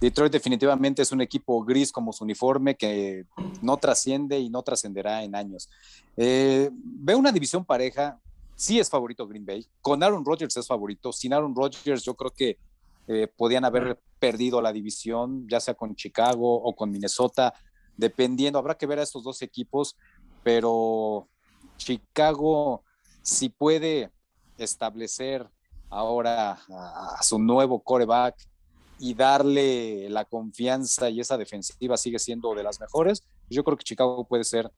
Detroit 0.00 0.32
definitivamente 0.32 1.02
es 1.02 1.12
un 1.12 1.20
equipo 1.20 1.62
gris 1.62 1.92
como 1.92 2.10
su 2.10 2.24
uniforme 2.24 2.76
que 2.76 3.26
no 3.60 3.76
trasciende 3.76 4.38
y 4.38 4.48
no 4.48 4.62
trascenderá 4.62 5.22
en 5.22 5.34
años. 5.34 5.68
Eh, 6.16 6.70
veo 6.72 7.18
una 7.18 7.32
división 7.32 7.62
pareja, 7.62 8.18
sí 8.54 8.78
es 8.78 8.88
favorito 8.88 9.28
Green 9.28 9.44
Bay, 9.44 9.66
con 9.82 10.02
Aaron 10.02 10.24
Rodgers 10.24 10.56
es 10.56 10.66
favorito, 10.66 11.12
sin 11.12 11.34
Aaron 11.34 11.54
Rodgers 11.54 12.02
yo 12.02 12.14
creo 12.14 12.30
que 12.30 12.58
eh, 13.06 13.28
podían 13.36 13.66
haber 13.66 14.00
perdido 14.18 14.62
la 14.62 14.72
división, 14.72 15.46
ya 15.46 15.60
sea 15.60 15.74
con 15.74 15.94
Chicago 15.94 16.54
o 16.54 16.74
con 16.74 16.90
Minnesota, 16.90 17.52
dependiendo, 17.98 18.58
habrá 18.58 18.78
que 18.78 18.86
ver 18.86 18.98
a 18.98 19.02
estos 19.02 19.22
dos 19.22 19.42
equipos, 19.42 19.94
pero 20.42 21.28
Chicago 21.76 22.82
si 23.20 23.50
puede 23.50 24.10
establecer 24.56 25.50
ahora 25.90 26.58
a, 26.68 27.22
su 27.22 27.38
nuevo 27.38 27.80
coreback 27.80 28.36
y 28.98 29.14
darle 29.14 30.08
la 30.08 30.24
confianza 30.24 31.10
y 31.10 31.20
esa 31.20 31.36
defensiva 31.36 31.96
sigue 31.96 32.18
siendo 32.18 32.54
de 32.54 32.62
las 32.62 32.80
mejores, 32.80 33.24
yo 33.50 33.62
creo 33.62 33.76
que 33.76 33.84
Chicago 33.84 34.24
puede 34.24 34.44
ser 34.44 34.70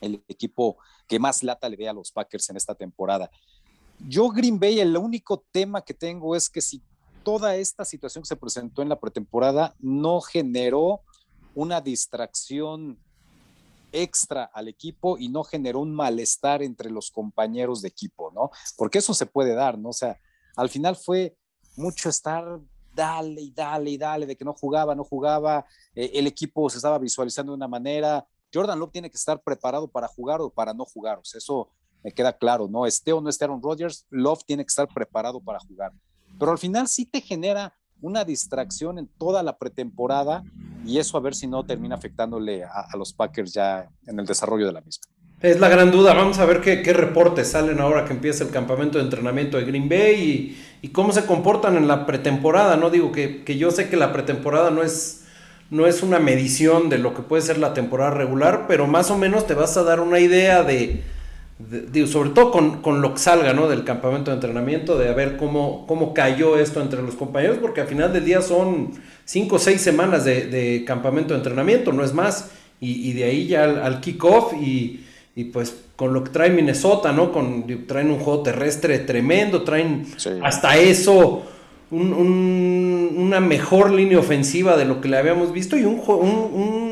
el 0.00 0.22
equipo 0.28 0.76
que 1.06 1.18
más 1.18 1.42
lata 1.42 1.68
le 1.68 1.76
dé 1.76 1.88
a 1.88 1.92
los 1.92 2.10
Packers 2.10 2.50
en 2.50 2.56
esta 2.56 2.74
temporada. 2.74 3.30
Yo 4.08 4.28
Green 4.28 4.58
Bay, 4.58 4.80
el 4.80 4.96
único 4.96 5.44
tema 5.52 5.82
que 5.82 5.94
tengo 5.94 6.36
es 6.36 6.50
que 6.50 6.60
si 6.60 6.82
toda 7.22 7.56
esta 7.56 7.84
situación 7.84 8.22
que 8.22 8.28
se 8.28 8.36
presentó 8.36 8.82
en 8.82 8.88
la 8.88 9.00
pretemporada 9.00 9.74
no 9.80 10.20
generó 10.20 11.00
una 11.54 11.80
distracción 11.80 12.98
extra 14.02 14.44
al 14.44 14.68
equipo 14.68 15.18
y 15.18 15.28
no 15.28 15.44
generó 15.44 15.80
un 15.80 15.94
malestar 15.94 16.62
entre 16.62 16.90
los 16.90 17.10
compañeros 17.10 17.82
de 17.82 17.88
equipo, 17.88 18.30
¿no? 18.32 18.50
Porque 18.76 18.98
eso 18.98 19.14
se 19.14 19.26
puede 19.26 19.54
dar, 19.54 19.78
¿no? 19.78 19.90
O 19.90 19.92
sea, 19.92 20.18
al 20.56 20.68
final 20.68 20.96
fue 20.96 21.36
mucho 21.76 22.08
estar 22.08 22.60
dale 22.94 23.40
y 23.40 23.50
dale 23.50 23.90
y 23.90 23.98
dale 23.98 24.26
de 24.26 24.36
que 24.36 24.44
no 24.44 24.54
jugaba, 24.54 24.94
no 24.94 25.04
jugaba, 25.04 25.66
eh, 25.94 26.12
el 26.14 26.26
equipo 26.26 26.70
se 26.70 26.78
estaba 26.78 26.98
visualizando 26.98 27.52
de 27.52 27.56
una 27.56 27.68
manera. 27.68 28.26
Jordan 28.52 28.78
Love 28.78 28.92
tiene 28.92 29.10
que 29.10 29.16
estar 29.16 29.42
preparado 29.42 29.88
para 29.88 30.08
jugar 30.08 30.40
o 30.40 30.50
para 30.50 30.72
no 30.72 30.84
jugar, 30.84 31.18
o 31.18 31.24
sea, 31.24 31.38
eso 31.38 31.70
me 32.02 32.12
queda 32.12 32.32
claro, 32.32 32.68
¿no? 32.68 32.86
Esté 32.86 33.12
o 33.12 33.20
no 33.20 33.28
esté 33.28 33.44
Aaron 33.44 33.62
Rodgers, 33.62 34.06
Love 34.10 34.44
tiene 34.44 34.64
que 34.64 34.70
estar 34.70 34.88
preparado 34.88 35.40
para 35.40 35.58
jugar 35.58 35.92
pero 36.38 36.52
al 36.52 36.58
final 36.58 36.88
sí 36.88 37.06
te 37.06 37.20
genera 37.20 37.74
una 38.00 38.24
distracción 38.24 38.98
en 38.98 39.08
toda 39.18 39.42
la 39.42 39.56
pretemporada 39.56 40.44
y 40.84 40.98
eso 40.98 41.16
a 41.16 41.20
ver 41.20 41.34
si 41.34 41.46
no 41.46 41.64
termina 41.64 41.96
afectándole 41.96 42.64
a, 42.64 42.96
los 42.96 43.12
Packers 43.12 43.52
ya 43.52 43.88
en 44.06 44.18
el 44.20 44.26
desarrollo 44.26 44.66
de 44.66 44.72
la 44.72 44.80
misma. 44.80 45.04
Es 45.40 45.60
la 45.60 45.68
gran 45.68 45.90
duda. 45.90 46.14
Vamos 46.14 46.38
a 46.38 46.46
ver 46.46 46.60
qué, 46.60 46.92
reportes 46.92 47.50
salen 47.50 47.80
ahora 47.80 48.04
que 48.04 48.12
empieza 48.12 48.44
el 48.44 48.50
campamento 48.50 48.98
de 48.98 49.04
entrenamiento 49.04 49.58
de 49.58 49.64
Green 49.64 49.88
Bay 49.88 50.56
y, 50.80 50.88
cómo 50.88 51.12
se 51.12 51.26
comportan 51.26 51.76
en 51.76 51.88
la 51.88 52.06
pretemporada. 52.06 52.76
No 52.76 52.90
digo 52.90 53.12
que, 53.12 53.44
que, 53.44 53.58
yo 53.58 53.70
sé 53.70 53.88
que 53.90 53.96
la 53.96 54.12
pretemporada 54.12 54.70
no 54.70 54.82
es, 54.82 55.24
no 55.70 55.86
es 55.86 56.02
una 56.02 56.20
medición 56.20 56.88
de 56.88 56.98
lo 56.98 57.12
que 57.12 57.22
puede 57.22 57.42
ser 57.42 57.58
la 57.58 57.74
temporada 57.74 58.12
regular, 58.12 58.66
pero 58.68 58.86
más 58.86 59.10
o 59.10 59.18
menos 59.18 59.46
te 59.46 59.54
vas 59.54 59.76
a 59.76 59.82
dar 59.82 60.00
una 60.00 60.20
idea 60.20 60.62
de, 60.62 61.02
sobre 62.06 62.30
todo 62.30 62.50
con, 62.82 63.00
lo 63.00 63.14
que 63.14 63.18
salga 63.18 63.54
¿no? 63.54 63.66
del 63.68 63.82
campamento 63.82 64.30
de 64.30 64.34
entrenamiento, 64.34 64.98
de 64.98 65.08
a 65.08 65.14
ver 65.14 65.38
cómo, 65.38 65.86
cómo 65.86 66.12
cayó 66.12 66.58
esto 66.58 66.82
entre 66.82 67.02
los 67.02 67.14
compañeros, 67.14 67.58
porque 67.60 67.80
al 67.80 67.86
final 67.86 68.12
del 68.12 68.26
día 68.26 68.42
son 68.42 68.90
cinco 69.24 69.56
o 69.56 69.58
seis 69.58 69.80
semanas 69.80 70.24
de, 70.24 70.84
campamento 70.86 71.32
de 71.32 71.38
entrenamiento, 71.38 71.92
no 71.92 72.04
es 72.04 72.12
más, 72.12 72.50
y, 72.78 73.12
de 73.14 73.24
ahí 73.24 73.46
ya 73.46 73.64
al, 73.64 74.00
kickoff 74.00 74.52
y, 74.52 75.00
pues 75.52 75.74
con 75.96 76.12
lo 76.12 76.24
que 76.24 76.30
trae 76.30 76.50
Minnesota, 76.50 77.12
¿no? 77.12 77.32
Con, 77.32 77.66
traen 77.86 78.10
un 78.10 78.18
juego 78.18 78.42
terrestre 78.42 78.98
tremendo, 78.98 79.62
traen 79.62 80.06
hasta 80.42 80.76
eso 80.76 81.42
una 81.90 83.40
mejor 83.40 83.92
línea 83.92 84.18
ofensiva 84.18 84.76
de 84.76 84.84
lo 84.84 85.00
que 85.00 85.08
le 85.08 85.16
habíamos 85.16 85.52
visto 85.52 85.76
y 85.76 85.84
un, 85.84 86.02
un 86.06 86.85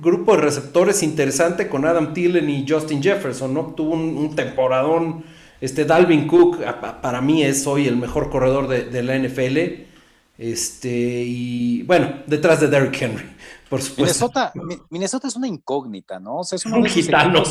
grupo 0.00 0.36
de 0.36 0.42
receptores 0.42 1.02
interesante 1.02 1.68
con 1.68 1.84
Adam 1.84 2.14
Thielen 2.14 2.48
y 2.48 2.66
Justin 2.68 3.02
Jefferson, 3.02 3.54
¿no? 3.54 3.74
Tuvo 3.74 3.94
un, 3.94 4.34
temporadón. 4.34 5.24
Este 5.60 5.84
Dalvin 5.84 6.26
Cook, 6.26 6.58
para 7.02 7.20
mí 7.20 7.42
es 7.42 7.66
hoy 7.66 7.86
el 7.86 7.96
mejor 7.96 8.30
corredor 8.30 8.66
de, 8.66 9.02
la 9.02 9.18
NFL. 9.18 9.86
Este, 10.38 10.88
y 10.88 11.82
bueno, 11.82 12.22
detrás 12.26 12.60
de 12.60 12.68
Derrick 12.68 13.00
Henry, 13.02 13.24
por 13.68 13.82
supuesto. 13.82 14.30
Minnesota, 14.90 15.28
es 15.28 15.36
una 15.36 15.48
incógnita, 15.48 16.18
¿no? 16.18 16.38
O 16.38 16.44
sea, 16.44 16.56
es 16.56 16.64
un 16.66 16.84
gitano. 16.86 17.42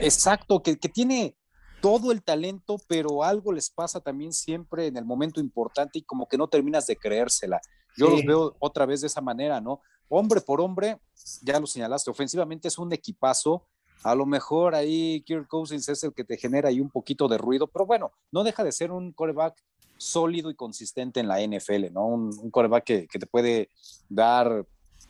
exacto, 0.00 0.62
que, 0.62 0.76
que 0.78 0.88
tiene 0.88 1.36
todo 1.80 2.12
el 2.12 2.22
talento, 2.22 2.76
pero 2.88 3.24
algo 3.24 3.52
les 3.52 3.70
pasa 3.70 4.00
también 4.00 4.32
siempre 4.32 4.86
en 4.86 4.96
el 4.96 5.04
momento 5.04 5.40
importante 5.40 5.98
y 5.98 6.02
como 6.02 6.26
que 6.26 6.38
no 6.38 6.48
terminas 6.48 6.86
de 6.86 6.96
creérsela. 6.96 7.60
Yo 7.96 8.08
los 8.08 8.24
veo 8.24 8.56
otra 8.58 8.86
vez 8.86 9.02
de 9.02 9.08
esa 9.08 9.20
manera, 9.20 9.60
¿no? 9.60 9.80
Hombre 10.14 10.42
por 10.42 10.60
hombre, 10.60 10.98
ya 11.40 11.58
lo 11.58 11.66
señalaste, 11.66 12.10
ofensivamente 12.10 12.68
es 12.68 12.76
un 12.76 12.92
equipazo. 12.92 13.66
A 14.02 14.14
lo 14.14 14.26
mejor 14.26 14.74
ahí 14.74 15.22
Kirk 15.22 15.48
Cousins 15.48 15.88
es 15.88 16.04
el 16.04 16.12
que 16.12 16.22
te 16.22 16.36
genera 16.36 16.68
ahí 16.68 16.80
un 16.80 16.90
poquito 16.90 17.28
de 17.28 17.38
ruido, 17.38 17.66
pero 17.66 17.86
bueno, 17.86 18.12
no 18.30 18.44
deja 18.44 18.62
de 18.62 18.72
ser 18.72 18.92
un 18.92 19.12
coreback 19.12 19.64
sólido 19.96 20.50
y 20.50 20.54
consistente 20.54 21.20
en 21.20 21.28
la 21.28 21.40
NFL, 21.40 21.94
¿no? 21.94 22.04
Un, 22.08 22.50
coreback 22.50 22.84
que, 22.84 23.06
te 23.06 23.26
puede 23.26 23.70
dar, 24.10 24.66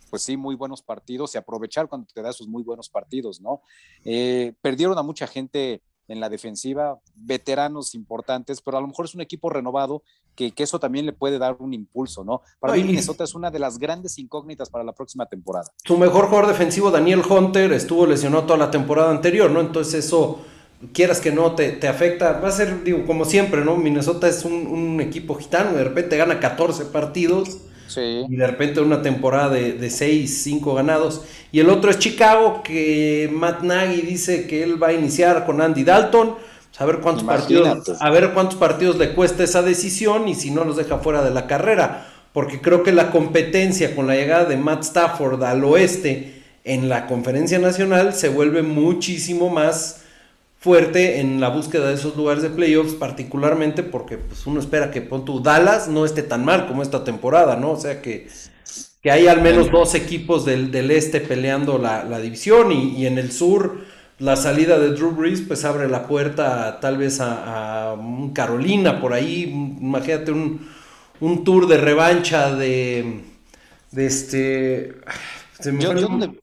pues 0.09 0.23
sí, 0.23 0.37
muy 0.37 0.55
buenos 0.55 0.83
partidos 0.83 1.35
y 1.35 1.39
aprovechar 1.39 1.89
cuando 1.89 2.07
te 2.15 2.23
da 2.23 2.31
esos 2.31 2.47
muy 2.47 2.63
buenos 2.63 2.89
partidos, 2.89 3.41
¿no? 3.41 3.61
Eh, 4.05 4.55
perdieron 4.61 4.97
a 4.99 5.03
mucha 5.03 5.27
gente 5.27 5.83
en 6.07 6.21
la 6.21 6.29
defensiva, 6.29 7.01
veteranos 7.17 7.97
importantes, 7.97 8.61
pero 8.61 8.79
a 8.79 8.81
lo 8.81 8.87
mejor 8.87 9.07
es 9.07 9.17
un 9.17 9.21
equipo 9.21 9.51
renovado 9.51 10.05
que, 10.35 10.53
eso 10.57 10.79
también 10.79 11.07
le 11.07 11.13
puede 11.13 11.39
dar 11.39 11.57
un 11.59 11.75
impulso, 11.75 12.25
¿no? 12.25 12.43
Para 12.59 12.75
mí 12.75 12.85
Minnesota 12.85 13.25
es 13.25 13.35
una 13.35 13.51
de 13.51 13.59
las 13.59 13.79
grandes 13.79 14.19
incógnitas 14.19 14.71
para 14.71 14.85
la 14.85 14.93
próxima 14.93 15.27
temporada. 15.27 15.71
Su 15.85 15.97
mejor 15.99 16.27
jugador 16.27 16.49
defensivo, 16.49 16.91
Daniel 16.91 17.23
Hunter, 17.29 17.73
estuvo 17.73 18.07
lesionado 18.07 18.45
toda 18.45 18.59
la 18.59 18.71
temporada 18.71 19.11
anterior, 19.11 19.51
¿no? 19.51 19.61
Entonces 19.61 20.07
eso, 20.07 20.41
quieras 20.93 21.21
que 21.21 21.33
no, 21.33 21.55
te, 21.55 21.87
afecta. 21.87 22.41
Va 22.41 22.49
a 22.49 22.53
ser, 22.53 22.85
digo, 22.85 23.05
como 23.07 23.25
siempre, 23.25 23.65
¿no? 23.65 23.77
Minnesota 23.77 24.29
es 24.29 24.45
un, 24.45 25.01
equipo 25.01 25.35
gitano, 25.35 25.73
de 25.73 25.85
repente 25.85 26.17
gana 26.17 26.41
14 26.41 26.87
partidos. 26.87 27.59
y 27.97 28.37
de 28.37 28.47
repente 28.47 28.81
una 28.81 29.03
temporada 29.03 29.51
de, 29.51 29.75
de 29.75 29.91
6, 29.91 30.43
5 30.45 30.75
ganados. 30.75 31.23
Y 31.51 31.61
el 31.61 31.69
otro 31.69 31.91
es 31.91 31.99
Chicago, 31.99 32.63
que 32.63 33.31
Matt 33.33 33.63
Nagy 33.63 34.01
dice 34.03 34.47
que 34.47 34.63
él 34.63 34.83
va 34.83 34.89
a 34.89 34.93
iniciar 34.95 35.45
con 35.45 35.61
Andy 35.61 35.85
Dalton. 35.85 36.37
A 36.83 36.85
ver 36.85 36.99
cuántos 36.99 37.25
partidos, 37.25 37.93
a 38.01 38.11
ver 38.11 38.33
cuántos 38.33 38.59
partidos 38.59 38.97
le 38.99 39.15
cuesta 39.15 39.45
esa 39.45 39.63
decisión 39.63 40.27
y 40.27 40.35
si 40.35 40.51
no 40.51 40.65
los 40.65 40.77
deja 40.77 40.99
fuera 40.99 41.23
de 41.23 41.31
la 41.31 41.47
carrera. 41.47 42.09
Porque 42.33 42.61
creo 42.61 42.83
que 42.83 42.93
la 42.93 43.11
competencia 43.11 43.95
con 43.95 44.07
la 44.07 44.15
llegada 44.15 44.47
de 44.47 44.57
Matt 44.57 44.83
Stafford 44.83 45.43
al 45.45 45.63
oeste 45.65 46.43
en 46.65 46.89
la 46.89 47.07
conferencia 47.07 47.59
nacional 47.59 48.15
se 48.15 48.29
vuelve 48.29 48.63
muchísimo 48.63 49.49
más 49.49 50.03
fuerte 50.59 51.19
en 51.19 51.41
la 51.41 51.49
búsqueda 51.49 51.89
de 51.89 51.95
esos 51.95 52.17
lugares 52.17 52.43
de 52.43 52.51
playoffs, 52.51 52.95
particularmente 52.95 53.83
porque 53.83 54.17
pues, 54.17 54.47
uno 54.47 54.61
espera 54.61 54.93
que 54.93 55.03
pon 55.03 55.25
Dallas 55.43 55.89
no 55.89 56.05
esté 56.05 56.23
tan 56.23 56.45
mal 56.45 56.69
como 56.69 56.83
esta 56.83 57.03
temporada, 57.03 57.57
¿no? 57.57 57.73
O 57.73 57.81
sea 57.81 58.01
que, 58.01 58.29
que 59.03 59.11
hay 59.11 59.27
al 59.27 59.43
menos 59.43 59.73
dos 59.73 59.97
equipos 59.97 60.45
del, 60.45 60.91
este 60.93 61.21
peleando 61.21 61.79
la, 61.79 62.21
división 62.21 62.71
y, 62.71 63.07
en 63.07 63.19
el 63.19 63.33
sur 63.33 63.81
la 64.23 64.37
salida 64.37 64.79
de 64.79 64.93
Drew 64.93 65.11
Brees 65.11 65.41
pues 65.41 65.65
abre 65.65 65.89
la 65.89 66.07
puerta 66.07 66.79
tal 66.81 66.97
vez 66.97 67.19
a, 67.21 67.97
Carolina 68.33 69.01
por 69.01 69.13
ahí, 69.13 69.43
imagínate 69.43 70.31
un, 70.31 71.45
tour 71.45 71.67
de 71.67 71.77
revancha 71.77 72.55
de, 72.55 73.25
de 73.91 74.07
este... 74.07 74.95
Se 75.59 75.73
me 75.73 75.85
fue 75.85 75.95
el, 75.95 76.41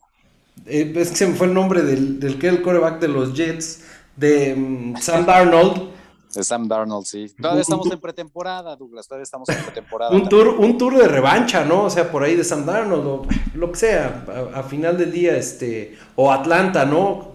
eh, 0.65 0.93
es 0.95 1.09
que 1.09 1.15
se 1.15 1.27
me 1.27 1.35
fue 1.35 1.47
el 1.47 1.53
nombre 1.53 1.81
del, 1.81 2.19
del 2.19 2.37
que 2.37 2.49
el 2.49 2.61
coreback 2.61 2.99
de 2.99 3.07
los 3.07 3.33
Jets 3.33 3.83
de 4.15 4.55
mm, 4.55 4.97
Sam 4.97 5.25
Darnold. 5.25 5.89
De 6.33 6.43
Sam 6.43 6.67
Darnold, 6.67 7.05
sí. 7.05 7.33
Todavía 7.41 7.61
estamos 7.61 7.91
en 7.91 7.99
pretemporada, 7.99 8.75
Douglas, 8.75 9.07
todavía 9.07 9.23
estamos 9.23 9.49
en 9.49 9.63
pretemporada. 9.63 10.11
un, 10.11 10.27
tour, 10.29 10.49
un 10.49 10.77
tour 10.77 10.97
de 10.97 11.07
revancha, 11.07 11.65
¿no? 11.65 11.85
O 11.85 11.89
sea, 11.89 12.11
por 12.11 12.23
ahí 12.23 12.35
de 12.35 12.43
Sam 12.43 12.65
Darnold, 12.65 13.07
o 13.07 13.27
lo 13.55 13.71
que 13.71 13.77
sea, 13.79 14.25
a, 14.53 14.63
final 14.63 14.97
del 14.97 15.11
día, 15.11 15.35
este, 15.37 15.97
o 16.15 16.31
Atlanta, 16.31 16.85
¿no? 16.85 17.28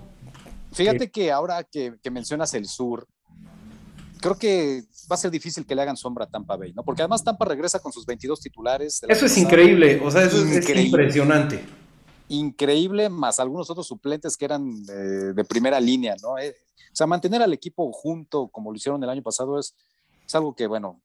Fíjate 0.75 1.11
que 1.11 1.31
ahora 1.31 1.63
que, 1.65 1.97
mencionas 2.11 2.53
el 2.55 2.67
sur, 2.67 3.07
creo 4.21 4.37
que 4.37 4.83
va 5.11 5.15
a 5.15 5.19
ser 5.19 5.31
difícil 5.31 5.65
que 5.65 5.75
le 5.75 5.83
hagan 5.83 5.97
sombra 5.97 6.25
a 6.25 6.29
Tampa 6.29 6.57
Bay, 6.57 6.73
¿no? 6.73 6.83
Porque 6.83 7.03
además 7.03 7.23
Tampa 7.23 7.45
regresa 7.45 7.79
con 7.79 7.93
sus 7.93 8.05
22 8.05 8.41
titulares. 8.41 9.03
Eso 9.09 9.27
es 9.27 9.39
increíble, 9.39 10.01
o 10.05 10.11
sea, 10.11 10.25
eso 10.25 10.45
es 10.45 10.69
impresionante. 10.69 11.65
Increíble, 12.29 13.09
más 13.09 13.39
algunos 13.39 13.71
otros 13.71 13.87
suplentes 13.87 14.37
que 14.37 14.47
eran 14.47 14.85
de 14.85 15.45
primera 15.45 15.79
línea, 15.79 16.17
¿no? 16.23 16.39
Eh, 16.39 16.57
o 16.93 16.97
sea, 16.97 17.07
mantener 17.07 17.43
al 17.43 17.53
equipo 17.53 17.93
junto 17.93 18.49
como 18.49 18.71
lo 18.71 18.77
hicieron 18.77 19.03
el 19.03 19.11
año 19.11 19.23
pasado 19.23 19.59
es, 19.59 19.75
es 20.27 20.35
algo 20.35 20.55
que, 20.55 20.67
bueno, 20.67 21.03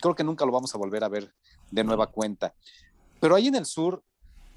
creo 0.00 0.14
que 0.14 0.24
nunca 0.24 0.44
lo 0.44 0.52
vamos 0.52 0.74
a 0.74 0.78
volver 0.78 1.04
a 1.04 1.08
ver 1.08 1.32
de 1.70 1.84
nueva 1.84 2.06
cuenta. 2.08 2.54
Pero 3.20 3.34
ahí 3.34 3.48
en 3.48 3.54
el 3.54 3.66
sur, 3.66 4.02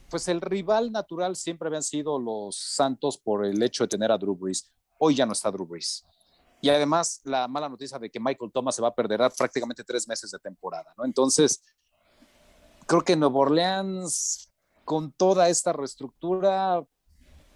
pues 0.10 0.28
el 0.28 0.42
rival 0.42 0.92
natural 0.92 1.36
siempre 1.36 1.68
habían 1.68 1.84
sido 1.84 2.20
los 2.20 2.56
Santos 2.58 3.18
por 3.18 3.46
el 3.46 3.62
hecho 3.62 3.84
de 3.84 3.90
tener 3.90 4.12
a 4.12 4.18
Drew 4.18 4.36
Brees. 4.36 4.72
Hoy 4.98 5.16
ya 5.16 5.26
no 5.26 5.34
está 5.34 5.52
Drew 5.52 5.66
Brees. 5.66 6.06
Y 6.62 6.70
además 6.70 7.22
la 7.24 7.48
mala 7.48 7.70
noticia 7.70 7.98
de 8.00 8.10
que 8.10 8.20
Michael 8.20 8.52
Thomas 8.52 8.76
se 8.76 8.82
va 8.82 8.90
a 8.90 8.96
perder 8.96 9.22
prácticamente 9.38 9.84
tres 9.84 10.08
meses 10.08 10.32
de 10.32 10.40
temporada, 10.40 10.94
¿no? 10.98 11.06
Entonces, 11.06 11.64
creo 12.86 13.02
que 13.02 13.16
Nuevo 13.16 13.40
Orleans, 13.40 14.52
con 14.84 15.12
toda 15.14 15.48
esta 15.48 15.72
reestructura, 15.72 16.84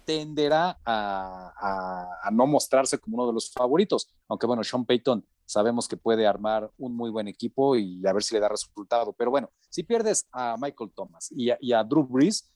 tenderá 0.04 0.78
a, 0.84 2.30
no 2.32 2.46
mostrarse 2.46 2.98
como 2.98 3.16
uno 3.16 3.26
de 3.26 3.32
los 3.32 3.50
favoritos, 3.50 4.08
aunque 4.28 4.46
bueno, 4.46 4.62
Sean 4.62 4.84
Payton 4.84 5.26
sabemos 5.46 5.88
que 5.88 5.96
puede 5.96 6.26
armar 6.26 6.70
un 6.78 6.96
muy 6.96 7.10
buen 7.10 7.28
equipo 7.28 7.76
y 7.76 8.04
a 8.06 8.12
ver 8.12 8.22
si 8.22 8.34
le 8.34 8.40
da 8.40 8.48
resultado, 8.48 9.12
pero 9.12 9.30
bueno, 9.30 9.50
si 9.68 9.82
pierdes 9.82 10.26
a 10.32 10.56
Michael 10.58 10.92
Thomas 10.94 11.30
y 11.30 11.72
a, 11.72 11.84
Drew 11.84 12.06
Brees, 12.06 12.50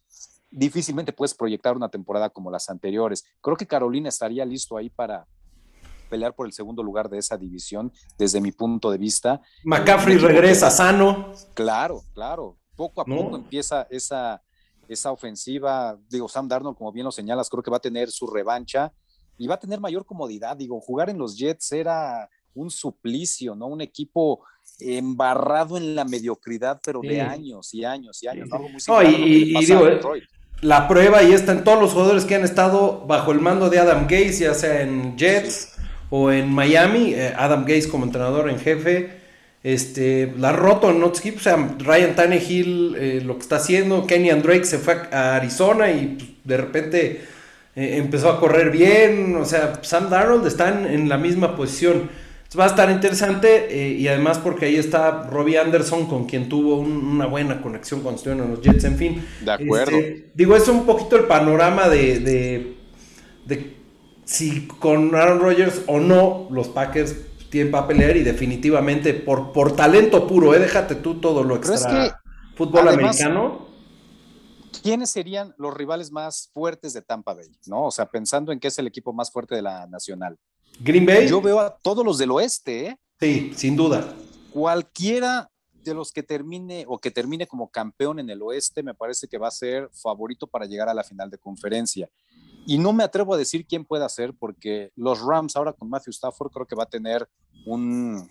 difícilmente 0.51 1.12
puedes 1.12 1.34
proyectar 1.34 1.76
una 1.76 1.89
temporada 1.89 2.30
como 2.30 2.51
las 2.51 2.70
anteriores. 2.70 3.24
Creo 3.41 3.57
que 3.57 3.66
Carolina 3.66 4.09
estaría 4.09 4.45
listo 4.45 4.76
ahí 4.76 4.89
para 4.89 5.26
pelear 6.09 6.34
por 6.34 6.47
el 6.47 6.53
segundo 6.53 6.82
lugar 6.82 7.09
de 7.11 7.18
esa 7.18 7.36
división, 7.36 7.93
desde 8.16 8.41
mi 8.41 8.53
punto 8.53 8.91
de 8.91 8.99
vista. 8.99 9.43
McCaffrey 9.64 10.16
regresa 10.16 10.70
sano. 10.70 11.32
Claro, 11.55 12.03
claro. 12.14 12.57
Poco 12.74 13.03
a 13.03 13.05
poco 13.05 13.36
empieza 13.36 13.86
esa, 13.91 14.43
esa 14.89 15.12
ofensiva, 15.12 15.99
digo, 16.09 16.28
Sam 16.28 16.49
Darnold, 16.49 16.76
como 16.76 16.93
bien 16.93 17.05
lo 17.05 17.12
señalas, 17.12 17.51
creo 17.51 17.62
que 17.62 17.70
va 17.70 17.76
a 17.76 17.80
tener 17.80 18.11
su 18.11 18.26
revancha 18.26 18.93
y 19.36 19.47
va 19.47 19.57
a 19.57 19.59
tener 19.59 19.80
mayor 19.80 20.07
comodidad. 20.07 20.57
Digo, 20.57 20.80
jugar 20.80 21.11
en 21.11 21.18
los 21.18 21.36
Jets 21.36 21.72
era 21.72 22.28
un 22.55 22.70
suplicio, 22.70 23.55
¿no? 23.55 23.66
Un 23.66 23.80
equipo 23.80 24.40
embarrado 24.80 25.76
en 25.76 25.94
la 25.94 26.05
mediocridad, 26.05 26.80
pero 26.84 27.01
de 27.01 27.20
años 27.20 27.74
y 27.74 27.84
años 27.84 28.22
y 28.22 28.28
años. 28.28 28.49
y, 29.05 29.64
digo, 29.64 29.86
la 30.61 30.88
prueba 30.88 31.22
y 31.22 31.32
está 31.32 31.53
en 31.53 31.64
todos 31.64 31.80
los 31.80 31.92
jugadores 31.92 32.24
que 32.24 32.34
han 32.34 32.44
estado 32.44 33.05
bajo 33.07 33.32
el 33.32 33.40
mando 33.40 33.70
de 33.70 33.78
Adam 33.78 34.07
Gaze, 34.09 34.44
ya 34.44 34.55
sea 34.55 34.82
en 34.82 35.16
Jets 35.16 35.74
o 36.11 36.32
en 36.32 36.51
Miami, 36.51 37.14
eh, 37.14 37.32
Adam 37.36 37.64
Gaze 37.64 37.88
como 37.88 38.05
entrenador 38.05 38.51
en 38.51 38.59
jefe, 38.59 39.18
este, 39.62 40.32
la 40.38 40.53
roto 40.53 40.90
en 40.90 41.03
equipos, 41.03 41.40
o 41.40 41.44
sea, 41.44 41.76
Ryan 41.78 42.14
Tannehill 42.14 42.96
eh, 42.96 43.20
lo 43.24 43.36
que 43.36 43.42
está 43.42 43.57
haciendo, 43.57 44.07
Kenny 44.07 44.30
Drake 44.30 44.64
se 44.64 44.78
fue 44.78 44.94
a 45.12 45.36
Arizona 45.36 45.90
y 45.90 46.16
pues, 46.16 46.30
de 46.44 46.57
repente 46.57 47.20
eh, 47.76 47.96
empezó 47.96 48.30
a 48.30 48.40
correr 48.40 48.70
bien, 48.70 49.36
o 49.36 49.44
sea, 49.44 49.80
Sam 49.82 50.11
Darnold 50.11 50.46
está 50.46 50.68
en, 50.68 51.09
la 51.09 51.16
misma 51.16 51.55
posición. 51.55 52.11
Va 52.57 52.64
a 52.64 52.68
estar 52.68 52.90
interesante 52.90 53.66
eh, 53.70 53.92
y 53.92 54.09
además 54.09 54.38
porque 54.38 54.66
ahí 54.66 54.76
está 54.76 55.24
Robbie 55.24 55.59
Anderson 55.59 56.07
con 56.07 56.24
quien 56.26 56.49
tuvo 56.49 56.76
una 56.78 57.26
buena 57.26 57.61
conexión 57.61 58.01
cuando 58.01 58.16
estuvieron 58.16 58.46
en 58.46 58.55
los 58.55 58.62
Jets, 58.62 58.84
en 58.84 58.96
fin. 58.96 59.26
De 59.44 59.53
acuerdo. 59.53 59.96
Este, 59.96 60.30
digo, 60.34 60.57
es 60.57 60.66
un 60.68 60.86
poquito 60.86 61.16
el 61.16 61.24
panorama 61.24 61.88
de, 61.88 62.20
de, 62.20 62.76
de 63.44 63.76
si 64.24 64.66
con 64.66 65.14
Aaron 65.14 65.40
Rodgers 65.40 65.82
o 65.86 66.01
no 66.01 66.49
los 66.51 66.68
Packers 66.68 67.16
tienen 67.51 67.70
para 67.70 67.86
pelear 67.86 68.16
y 68.16 68.22
definitivamente 68.22 69.14
por, 69.14 69.53
por 69.53 69.74
talento 69.74 70.26
puro, 70.26 70.55
¿eh? 70.55 70.59
déjate 70.59 70.94
tú 70.96 71.20
todo 71.20 71.44
lo 71.44 71.57
extra 71.57 72.20
fútbol 72.55 72.88
americano. 72.88 73.68
¿Quiénes 74.82 75.11
serían 75.11 75.55
los 75.59 75.74
rivales 75.74 76.12
más 76.12 76.51
fuertes 76.53 76.92
de 76.92 77.03
Tampa 77.03 77.34
Bay? 77.34 77.51
¿No? 77.66 77.86
O 77.86 77.90
sea, 77.90 78.07
pensando 78.07 78.53
en 78.53 78.61
que 78.61 78.68
es 78.68 78.78
el 78.78 78.86
equipo 78.86 79.12
más 79.12 79.30
fuerte 79.30 79.55
de 79.55 79.62
la 79.62 79.86
nacional. 79.86 80.38
Green 80.81 81.07
Bay. 81.07 81.29
Yo 81.29 81.41
veo 81.41 81.61
a 81.61 81.76
todos 81.76 82.05
los 82.05 82.18
del 82.18 82.31
oeste, 82.31 82.87
¿eh? 82.87 82.99
Sí, 83.20 83.53
sin 83.55 83.76
duda. 83.76 84.14
Cualquiera 84.53 85.51
de 85.85 85.95
los 85.95 86.12
que 86.12 86.22
termine 86.22 86.85
o 86.87 86.99
que 86.99 87.11
termine 87.11 87.47
como 87.47 87.70
campeón 87.70 88.18
en 88.18 88.31
el 88.31 88.43
oeste, 88.43 88.83
me 88.83 88.95
parece 88.95 89.26
que 89.26 89.39
va 89.39 89.49
a 89.49 89.53
ser 89.53 89.89
favorito 89.93 90.47
para 90.47 90.66
llegar 90.66 90.89
a 90.89 90.95
la 90.95 91.03
final 91.03 91.31
de 91.31 91.39
conferencia. 91.39 92.09
Y 92.66 92.79
no 92.79 92.93
me 92.93 93.03
atrevo 93.03 93.35
a 93.35 93.39
decir 93.39 93.64
quién 93.66 93.85
puede 93.85 94.05
hacer, 94.05 94.35
porque 94.39 94.93
los 94.95 95.20
Rams 95.20 95.57
ahora 95.57 95.72
con 95.72 95.89
Matthew 95.89 96.11
Stafford 96.11 96.53
creo 96.53 96.66
que 96.66 96.76
va 96.76 96.83
a 96.83 96.89
tener 96.89 97.26
un, 97.64 98.31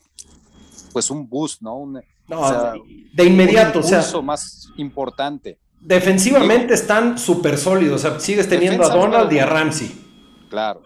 pues 0.93 1.09
un 1.09 1.27
boost, 1.27 1.61
¿no? 1.61 1.77
Un, 1.77 2.01
de 3.13 3.23
inmediato, 3.23 3.79
un 3.79 3.85
o 3.85 3.87
sea, 3.87 4.21
más 4.21 4.69
importante. 4.77 5.57
Defensivamente 5.79 6.73
están 6.73 7.17
súper 7.17 7.57
sólidos, 7.57 8.03
o 8.03 8.09
sea, 8.09 8.19
sigues 8.19 8.47
teniendo 8.47 8.83
a 8.83 8.95
Donald 8.95 9.31
y 9.31 9.39
a 9.39 9.45
Ramsey. 9.45 9.91
Claro. 10.49 10.81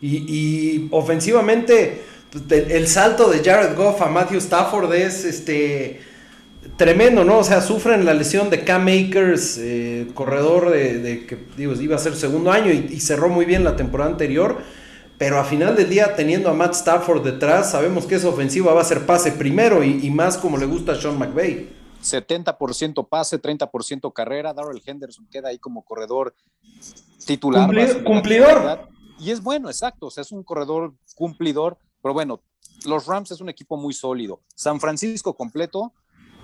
Y, 0.00 0.88
ofensivamente, 0.90 2.02
pues, 2.30 2.44
el, 2.70 2.86
salto 2.86 3.30
de 3.30 3.42
Jared 3.42 3.76
Goff 3.76 4.02
a 4.02 4.06
Matthew 4.06 4.38
Stafford 4.38 4.92
es 4.94 5.24
este 5.24 6.00
tremendo, 6.76 7.24
¿no? 7.24 7.38
O 7.38 7.44
sea, 7.44 7.60
sufren 7.60 8.04
la 8.04 8.12
lesión 8.12 8.50
de 8.50 8.64
Cam 8.64 8.86
Akers, 8.88 9.56
eh, 9.58 10.08
corredor 10.14 10.70
de, 10.70 11.26
que 11.26 11.38
digo, 11.56 11.72
iba 11.74 11.96
a 11.96 11.98
ser 11.98 12.14
segundo 12.16 12.50
año 12.50 12.72
y, 12.72 13.00
cerró 13.00 13.28
muy 13.28 13.44
bien 13.46 13.64
la 13.64 13.76
temporada 13.76 14.10
anterior. 14.10 14.58
Pero 15.18 15.38
a 15.38 15.44
final 15.44 15.74
del 15.76 15.88
día, 15.88 16.14
teniendo 16.14 16.50
a 16.50 16.52
Matt 16.52 16.74
Stafford 16.74 17.24
detrás, 17.24 17.70
sabemos 17.70 18.04
que 18.04 18.16
esa 18.16 18.28
ofensiva 18.28 18.74
va 18.74 18.82
a 18.82 18.84
ser 18.84 19.06
pase 19.06 19.32
primero 19.32 19.82
y, 19.82 20.10
más 20.10 20.36
como 20.36 20.58
le 20.58 20.66
gusta 20.66 20.92
a 20.92 20.94
Sean 20.96 21.18
McVay. 21.18 21.70
70% 22.02 23.08
pase, 23.08 23.40
30% 23.40 24.12
carrera. 24.12 24.52
Darrell 24.52 24.82
Henderson 24.84 25.26
queda 25.30 25.48
ahí 25.48 25.58
como 25.58 25.82
corredor 25.82 26.34
titular. 27.24 27.66
cumplidor. 28.04 28.88
Y 29.18 29.30
es 29.30 29.42
bueno, 29.42 29.68
exacto. 29.68 30.06
O 30.06 30.10
sea, 30.10 30.22
es 30.22 30.32
un 30.32 30.42
corredor 30.42 30.94
cumplidor. 31.14 31.78
Pero 32.02 32.14
bueno, 32.14 32.42
los 32.84 33.06
Rams 33.06 33.30
es 33.30 33.40
un 33.40 33.48
equipo 33.48 33.76
muy 33.76 33.94
sólido. 33.94 34.40
San 34.54 34.80
Francisco 34.80 35.34
completo, 35.34 35.92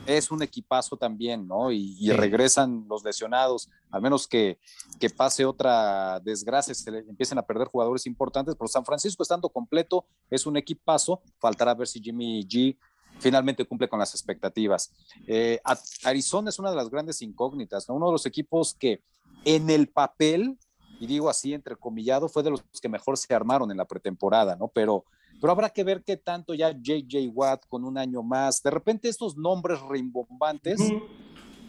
es 0.07 0.31
un 0.31 0.43
equipazo 0.43 0.97
también, 0.97 1.47
¿no? 1.47 1.70
Y, 1.70 2.11
regresan 2.11 2.87
los 2.89 3.05
lesionados, 3.05 3.68
al 3.91 4.03
menos 4.03 4.27
que, 4.27 4.59
que 4.99 5.11
pase 5.11 5.45
otra 5.45 6.20
desgracia, 6.20 6.75
se 6.75 6.91
empiecen 7.09 7.39
a 7.39 7.43
perder 7.43 7.68
jugadores 7.68 8.07
importantes, 8.07 8.55
pero 8.57 8.68
San 8.68 8.85
Francisco 8.85 9.23
estando 9.23 9.49
completo 9.49 10.05
es 10.31 10.47
un 10.47 10.57
equipazo, 10.57 11.23
faltará 11.39 11.75
ver 11.75 11.87
si 11.87 12.01
Jimmy 12.01 12.45
G 12.45 12.77
finalmente 13.18 13.64
cumple 13.64 13.89
con 13.89 13.99
las 13.99 14.14
expectativas. 14.14 14.93
Eh, 15.27 15.61
Arizona 16.05 16.51
es 16.51 16.59
una 16.59 16.70
de 16.70 16.77
las 16.77 16.91
grandes 16.91 17.23
incógnitas, 17.23 17.89
¿no? 17.89 17.95
Uno 17.95 18.07
de 18.07 18.12
los 18.12 18.27
equipos 18.27 18.75
que 18.75 19.03
en 19.45 19.70
el 19.70 19.89
papel, 19.89 20.59
y 21.03 21.07
digo 21.09 21.28
así 21.28 21.53
entrecomillado, 21.53 22.28
fue 22.28 22.44
de 22.44 22.50
los 22.50 22.62
que 22.80 22.88
mejor 22.88 23.18
se 23.18 23.34
armaron 23.34 23.72
en 23.72 23.76
la 23.76 23.84
pretemporada, 23.84 24.55
¿no? 24.55 24.68
Pero 24.68 25.05
pero 25.40 25.50
habrá 25.50 25.70
que 25.70 25.82
ver 25.82 26.05
qué 26.05 26.16
tanto 26.16 26.55
ya 26.55 26.70
JJ 26.70 27.28
Watt 27.34 27.66
con 27.66 27.84
un 27.84 27.98
año 27.98 28.22
más. 28.22 28.62
De 28.62 28.70
repente 28.70 29.09
estos 29.09 29.36
nombres 29.36 29.80
rimbombantes 29.90 30.80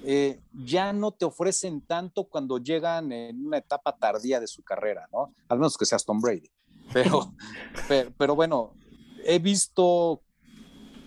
eh, 0.04 0.40
ya 0.54 0.94
no 0.94 1.10
te 1.12 1.26
ofrecen 1.26 1.82
tanto 1.82 2.26
cuando 2.26 2.60
llegan 2.60 3.12
en 3.12 3.44
una 3.44 3.58
etapa 3.58 3.98
tardía 3.98 4.40
de 4.40 4.46
su 4.46 4.62
carrera, 4.62 5.10
¿no? 5.12 5.34
Al 5.48 5.58
menos 5.58 5.76
que 5.76 5.86
seas 5.86 6.06
Tom 6.06 6.22
Brady. 6.22 6.52
Pero, 6.94 7.34
pero, 8.18 8.36
bueno, 8.36 8.76
he 9.26 9.40
visto 9.40 10.22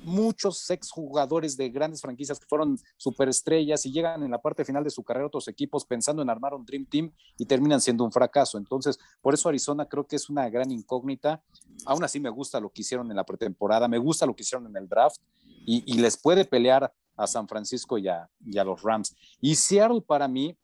muchos 0.07 0.71
exjugadores 0.71 1.57
de 1.57 1.69
grandes 1.69 2.01
franquicias 2.01 2.39
que 2.39 2.47
fueron 2.47 2.79
superestrellas 2.97 3.85
y 3.87 3.93
llegan 3.93 4.23
en 4.23 4.31
la 4.31 4.41
parte 4.41 4.65
final 4.65 4.85
de 4.85 4.91
su 4.91 5.03
carrera 5.03 5.25
a 5.25 5.29
otros 5.29 5.49
equipos 5.49 5.85
pensando 5.85 6.23
en 6.23 6.31
armar 6.31 6.55
un 6.55 6.65
Dream 6.65 6.87
Team 6.87 7.13
y 7.37 7.45
terminan 7.45 7.81
siendo 7.81 8.05
un 8.05 8.13
fracaso. 8.13 8.57
Entonces, 8.57 8.99
por 9.21 9.35
eso 9.35 9.49
Arizona 9.49 9.87
creo 9.87 10.07
que 10.07 10.17
es 10.17 10.31
una 10.31 10.49
gran 10.49 10.71
incógnita. 10.71 11.43
Aún 11.85 12.05
así 12.05 12.21
me 12.21 12.31
gusta 12.31 12.61
lo 12.61 12.71
que 12.71 12.83
hicieron 12.83 13.11
en 13.11 13.17
la 13.17 13.25
pretemporada, 13.25 13.89
me 13.89 13.99
gusta 13.99 14.27
lo 14.27 14.35
que 14.35 14.43
hicieron 14.43 14.67
en 14.67 14.77
el 14.77 14.89
draft 14.89 15.21
y, 15.67 15.83
y 15.87 15.99
les 15.99 16.17
puede 16.17 16.45
pelear 16.45 16.93
a 17.17 17.27
San 17.27 17.49
Francisco 17.49 17.99
y 17.99 18.09
a, 18.09 18.29
los 18.65 18.83
Rams. 18.83 19.17
Y 19.41 19.55
Seattle 19.57 20.03
para 20.03 20.29
mí, 20.29 20.57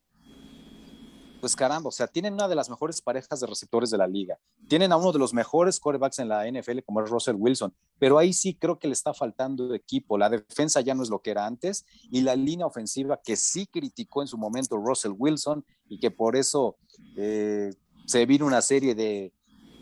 pues 1.43 1.57
caramba, 1.57 1.89
o 1.89 1.91
sea, 1.91 2.07
tienen 2.07 2.35
una 2.35 2.47
de 2.47 2.55
las 2.55 2.71
mejores 2.71 3.03
parejas 3.03 3.41
de 3.41 3.49
receptores 3.49 3.91
de 3.91 3.99
la 3.99 4.07
liga. 4.07 4.39
Tienen 4.69 4.93
a 4.93 4.97
uno 4.97 5.11
de 5.11 5.19
los 5.19 5.35
mejores 5.35 5.81
quarterbacks 5.81 6.21
en 6.21 6.29
la 6.29 6.49
NFL 6.49 6.85
como 6.87 7.03
es 7.03 7.11
Russell 7.11 7.35
Wilson, 7.37 7.75
pero 7.99 8.17
ahí 8.17 8.33
sí 8.33 8.55
creo 8.55 8.79
que 8.79 8.87
le 8.87 8.93
está 8.93 9.13
faltando 9.13 9.75
equipo. 9.75 10.17
La 10.17 10.31
defensa 10.31 10.81
ya 10.83 10.95
no 10.95 11.03
es 11.03 11.11
lo 11.11 11.21
que 11.21 11.33
era 11.33 11.45
antes 11.45 11.85
y 12.13 12.21
la 12.21 12.37
línea 12.37 12.65
ofensiva 12.65 13.19
que 13.25 13.35
sí 13.35 13.67
criticó 13.67 14.23
en 14.23 14.29
su 14.29 14.39
momento 14.39 14.77
Russell 14.77 15.15
Wilson 15.19 15.65
y 15.89 15.99
que 15.99 16.13
por 16.13 16.37
eso 16.37 16.77
eh, 17.17 17.75
se 18.07 18.25
vino 18.25 18.47
una 18.47 18.63
serie 18.63 18.95
de, 18.95 19.33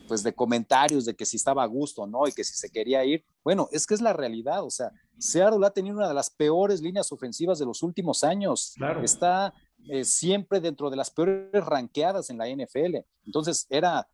pues 0.09 0.23
de 0.23 0.35
comentarios 0.35 1.05
de 1.05 1.15
que 1.15 1.27
si 1.27 1.37
estaba 1.37 1.63
a 1.63 1.67
gusto 1.67 2.05
o 2.05 2.07
no 2.07 2.27
y 2.27 2.33
que 2.33 2.43
si 2.43 2.55
se 2.55 2.71
quería 2.71 3.05
ir. 3.05 3.23
Bueno, 3.45 3.69
es 3.71 3.87
que 3.87 3.93
es 3.93 4.01
la 4.01 4.15
realidad, 4.15 4.65
o 4.65 4.71
sea, 4.71 4.93
Seattle 5.19 5.67
ha 5.67 5.71
tenido 5.71 5.97
una 5.97 6.09
de 6.09 6.15
las 6.15 6.31
peores 6.31 6.81
líneas 6.81 7.13
ofensivas 7.13 7.59
de 7.59 7.67
los 7.67 7.83
últimos 7.83 8.25
años. 8.25 8.75
Está 9.03 9.53
eh, 9.89 10.05
siempre 10.05 10.61
dentro 10.61 10.91
de 10.91 10.97
las 10.97 11.11
peores 11.11 11.65
ranqueadas 11.65 12.31
en 12.31 12.39
la 12.39 12.49
NFL. 12.49 12.99
Entonces 13.25 13.67
era 13.71 14.09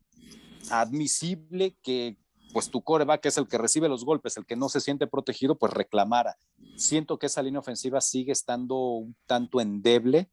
admisible 0.70 1.76
que 1.82 2.16
pues 2.52 2.70
tu 2.70 2.82
coreback 2.82 3.26
es 3.26 3.36
el 3.36 3.48
que 3.48 3.58
recibe 3.58 3.88
los 3.88 4.04
golpes, 4.04 4.36
el 4.36 4.46
que 4.46 4.56
no 4.56 4.68
se 4.68 4.80
siente 4.80 5.06
protegido, 5.06 5.58
pues 5.58 5.72
reclamara. 5.72 6.38
Siento 6.76 7.18
que 7.18 7.26
esa 7.26 7.42
línea 7.42 7.60
ofensiva 7.60 8.00
sigue 8.00 8.32
estando 8.32 8.76
un 8.76 9.14
tanto 9.26 9.60
endeble 9.60 10.30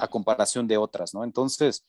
a 0.00 0.08
comparación 0.08 0.66
de 0.66 0.76
otras, 0.76 1.14
¿no? 1.14 1.22
Entonces, 1.22 1.84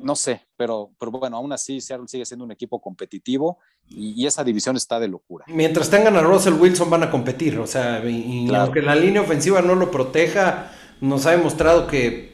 no 0.00 0.16
sé, 0.16 0.46
pero, 0.56 0.92
pero 0.98 1.10
bueno, 1.10 1.36
aún 1.36 1.52
así 1.52 1.80
Seattle 1.80 2.08
sigue 2.08 2.24
siendo 2.24 2.44
un 2.44 2.52
equipo 2.52 2.80
competitivo 2.80 3.58
y, 3.88 4.26
esa 4.26 4.44
división 4.44 4.76
está 4.76 4.98
de 5.00 5.08
locura. 5.08 5.44
Mientras 5.48 5.90
tengan 5.90 6.16
a 6.16 6.22
Russell 6.22 6.54
Wilson 6.54 6.88
van 6.88 7.02
a 7.02 7.10
competir, 7.10 7.58
o 7.58 7.66
sea, 7.66 8.04
y, 8.04 8.52
aunque 8.54 8.82
la 8.82 8.94
línea 8.94 9.22
ofensiva 9.22 9.62
no 9.62 9.74
lo 9.74 9.90
proteja, 9.90 10.70
nos 11.02 11.26
ha 11.26 11.32
demostrado 11.32 11.88
que 11.88 12.32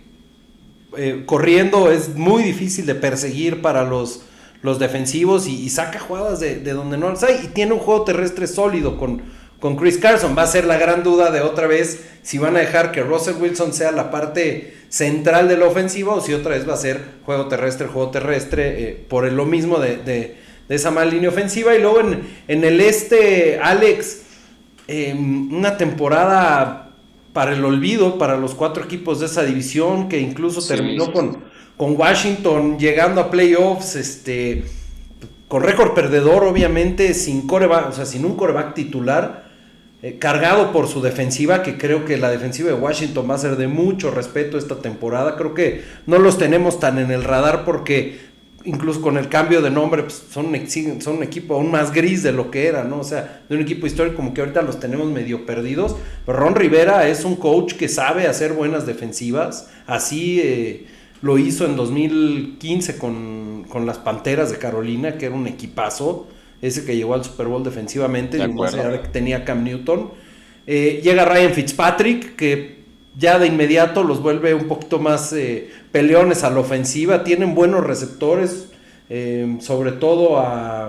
eh, 0.97 1.23
corriendo 1.27 1.91
es 1.91 2.15
muy 2.15 2.43
difícil 2.43 2.85
de 2.85 2.95
perseguir 2.95 3.63
para 3.63 3.83
los, 3.85 4.23
los 4.63 4.79
defensivos 4.79 5.49
y, 5.49 5.69
saca 5.71 5.99
jugadas 5.99 6.39
de, 6.39 6.57
de, 6.57 6.73
donde 6.75 6.99
no 6.99 7.09
las 7.09 7.23
hay 7.23 7.41
y 7.45 7.49
tiene 7.49 7.73
un 7.73 7.79
juego 7.79 8.05
terrestre 8.05 8.47
sólido 8.47 8.99
con, 8.99 9.23
con 9.59 9.77
Chris 9.77 9.97
Carson. 9.97 10.37
Va 10.37 10.43
a 10.43 10.47
ser 10.47 10.67
la 10.67 10.77
gran 10.77 11.03
duda 11.03 11.31
de 11.31 11.41
otra 11.41 11.67
vez 11.67 12.05
si 12.23 12.37
van 12.37 12.57
a 12.57 12.61
dejar 12.61 12.93
que 12.93 13.03
Russell 13.03 13.37
Wilson 13.41 13.73
sea 13.73 13.91
la 13.91 14.11
parte 14.11 14.75
central 14.91 15.49
de 15.49 15.57
la 15.57 15.67
ofensiva 15.67 16.13
o 16.15 16.21
si 16.21 16.35
otra 16.35 16.55
vez 16.55 16.69
va 16.69 16.75
a 16.75 16.79
ser 16.79 17.01
juego 17.25 17.49
terrestre, 17.49 17.87
juego 17.87 18.11
terrestre, 18.11 18.83
eh, 18.83 19.05
por 19.09 19.31
lo 19.33 19.47
mismo 19.47 19.79
de, 19.79 20.37
esa 20.69 20.91
mala 20.91 21.11
línea 21.11 21.31
ofensiva. 21.31 21.75
Y 21.75 21.81
luego 21.81 22.01
en, 22.01 22.21
en 22.49 22.65
el 22.65 22.83
este, 22.83 23.59
Alex, 23.63 24.21
em, 24.87 25.55
una 25.55 25.79
temporada 25.79 26.88
para 27.33 27.55
el 27.55 27.65
olvido 27.65 28.19
para 28.19 28.37
los 28.37 28.55
cuatro 28.55 28.85
equipos 28.85 29.21
de 29.21 29.27
esa 29.27 29.45
división 29.45 30.09
que 30.09 30.21
incluso 30.21 30.67
terminó 30.67 31.13
Con, 31.13 31.45
con 31.77 31.99
Washington 31.99 32.79
llegando 32.79 33.21
a 33.21 33.31
playoffs, 33.31 33.97
este, 33.97 34.65
con 35.47 35.63
récord 35.63 35.95
perdedor 35.95 36.45
obviamente, 36.45 37.15
sin 37.15 37.47
coreback, 37.47 37.91
o 37.91 37.93
sea, 37.93 38.07
sin 38.07 38.25
un 38.25 38.37
coreback 38.37 38.75
titular 38.75 39.49
eh, 40.01 40.17
cargado 40.19 40.71
por 40.71 40.87
su 40.87 41.03
defensiva, 41.03 41.65
que 41.65 41.77
creo 41.77 42.05
que 42.05 42.19
la 42.19 42.31
defensiva 42.31 42.69
de 42.69 42.77
Washington 42.77 43.29
va 43.29 43.35
a 43.35 43.39
ser 43.39 43.57
de 43.57 43.67
mucho 43.67 44.13
respeto 44.13 44.57
esta 44.57 44.77
temporada. 44.77 45.35
Creo 45.37 45.55
que 45.55 45.83
no 46.07 46.19
los 46.19 46.39
tenemos 46.39 46.79
tan 46.79 46.99
en 46.99 47.11
el 47.11 47.25
radar 47.25 47.65
porque 47.65 48.28
incluso 48.69 49.01
con 49.01 49.17
el 49.17 49.29
cambio 49.29 49.63
de 49.63 49.71
nombre 49.71 50.03
pues, 50.03 50.23
son, 50.31 50.53
son 51.01 51.17
un 51.17 51.23
equipo 51.23 51.55
aún 51.55 51.71
más 51.71 51.93
gris 51.93 52.23
de 52.23 52.33
lo 52.33 52.51
que 52.51 52.67
era, 52.67 52.85
¿no? 52.85 53.01
O 53.01 53.05
sea, 53.05 53.43
de 53.49 53.57
un 53.57 53.63
equipo 53.63 53.87
histórico 53.87 54.17
como 54.17 54.35
que 54.35 54.43
ahorita 54.43 54.63
los 54.63 54.79
tenemos 54.79 55.11
medio 55.11 55.47
perdidos. 55.47 55.97
Pero 56.27 56.39
Ron 56.39 56.55
Rivera 56.55 57.09
es 57.09 57.25
un 57.25 57.37
coach 57.37 57.75
que 57.75 57.89
sabe 57.89 58.27
hacer 58.27 58.53
buenas 58.53 58.87
defensivas. 58.87 59.71
Así 59.87 60.41
eh, 60.41 60.87
lo 61.23 61.39
hizo 61.39 61.65
en 61.65 61.77
2015 61.77 62.99
con, 62.99 63.65
con 63.69 63.87
las 63.87 63.99
Panteras 63.99 64.51
de 64.51 64.59
Carolina, 64.59 65.17
que 65.17 65.27
era 65.27 65.35
un 65.35 65.47
equipazo 65.47 66.29
ese 66.61 66.85
que 66.85 66.97
llegó 66.97 67.15
al 67.15 67.25
Super 67.25 67.47
Bowl 67.47 67.63
defensivamente, 67.63 68.37
y 68.39 68.49
más 68.49 68.75
allá 68.75 68.89
de 68.89 69.01
que 69.01 69.09
tenía 69.09 69.45
Cam 69.45 69.65
Newton. 69.65 70.11
Eh, 70.67 71.01
llega 71.03 71.25
Ryan 71.25 71.53
Fitzpatrick, 71.53 72.37
que 72.37 72.78
ya 73.19 73.39
de 73.39 73.49
inmediato 73.49 74.05
los 74.05 74.23
vuelve 74.23 74.55
un 74.55 74.69
poquito 74.69 74.99
más 74.99 75.33
eh, 75.33 75.71
peleones 75.93 76.45
a 76.45 76.51
la 76.51 76.61
ofensiva. 76.61 77.25
Tienen 77.25 77.55
buenos 77.55 77.85
receptores, 77.85 78.69
eh, 79.11 79.59
sobre 79.61 79.93
todo 79.93 80.39
a, 80.39 80.89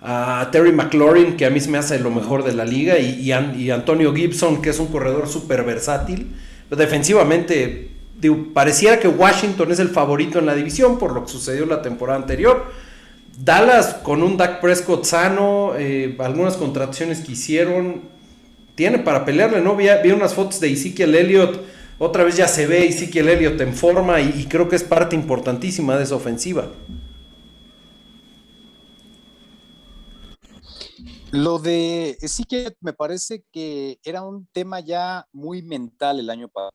a 0.00 0.48
Terry 0.50 0.72
McLaurin, 0.72 1.36
que 1.36 1.44
a 1.44 1.50
mí 1.50 1.60
me 1.68 1.78
hace 1.78 1.98
lo 2.00 2.10
mejor 2.10 2.42
de 2.42 2.54
la 2.54 2.64
liga, 2.64 2.98
y, 2.98 3.30
y, 3.30 3.70
Antonio 3.70 4.14
Gibson, 4.14 4.62
que 4.62 4.70
es 4.70 4.78
un 4.80 4.86
corredor 4.86 5.28
súper 5.28 5.62
versátil. 5.62 6.34
defensivamente, 6.70 7.90
pareciera 8.54 8.98
que 8.98 9.08
Washington 9.08 9.70
es 9.70 9.78
el 9.78 9.90
favorito 9.90 10.38
en 10.38 10.46
la 10.46 10.54
división 10.54 10.98
por 10.98 11.12
lo 11.12 11.24
que 11.24 11.30
sucedió 11.30 11.66
la 11.66 11.82
temporada 11.82 12.18
anterior 12.18 12.66
Dallas 13.38 13.94
con 14.02 14.22
un 14.22 14.36
Dak 14.36 14.60
Prescott 14.60 15.04
sano, 15.04 15.74
eh, 15.78 16.16
algunas 16.18 16.56
contracciones 16.56 17.20
que 17.20 17.32
hicieron, 17.32 18.02
tiene 18.78 19.00
para 19.00 19.24
pelearle, 19.24 19.60
¿no? 19.60 19.74
Vi, 19.74 19.88
unas 20.12 20.34
fotos 20.34 20.60
de 20.60 20.70
Ezekiel 20.70 21.12
Elliott, 21.16 21.64
otra 21.98 22.22
vez 22.22 22.36
ya 22.36 22.46
se 22.46 22.68
ve 22.68 22.86
Ezekiel 22.86 23.28
Elliott 23.28 23.60
en 23.60 23.74
forma 23.74 24.20
y, 24.20 24.46
creo 24.46 24.68
que 24.68 24.76
es 24.76 24.84
parte 24.84 25.16
importantísima 25.16 25.96
de 25.96 26.04
esa 26.04 26.14
ofensiva. 26.14 26.70
Lo 31.32 31.58
de 31.58 32.18
Ezekiel 32.20 32.76
me 32.80 32.92
parece 32.92 33.42
que 33.50 33.98
era 34.04 34.22
un 34.22 34.46
tema 34.52 34.78
ya 34.78 35.26
muy 35.32 35.62
mental 35.62 36.20
el 36.20 36.30
año 36.30 36.46
pasado. 36.46 36.70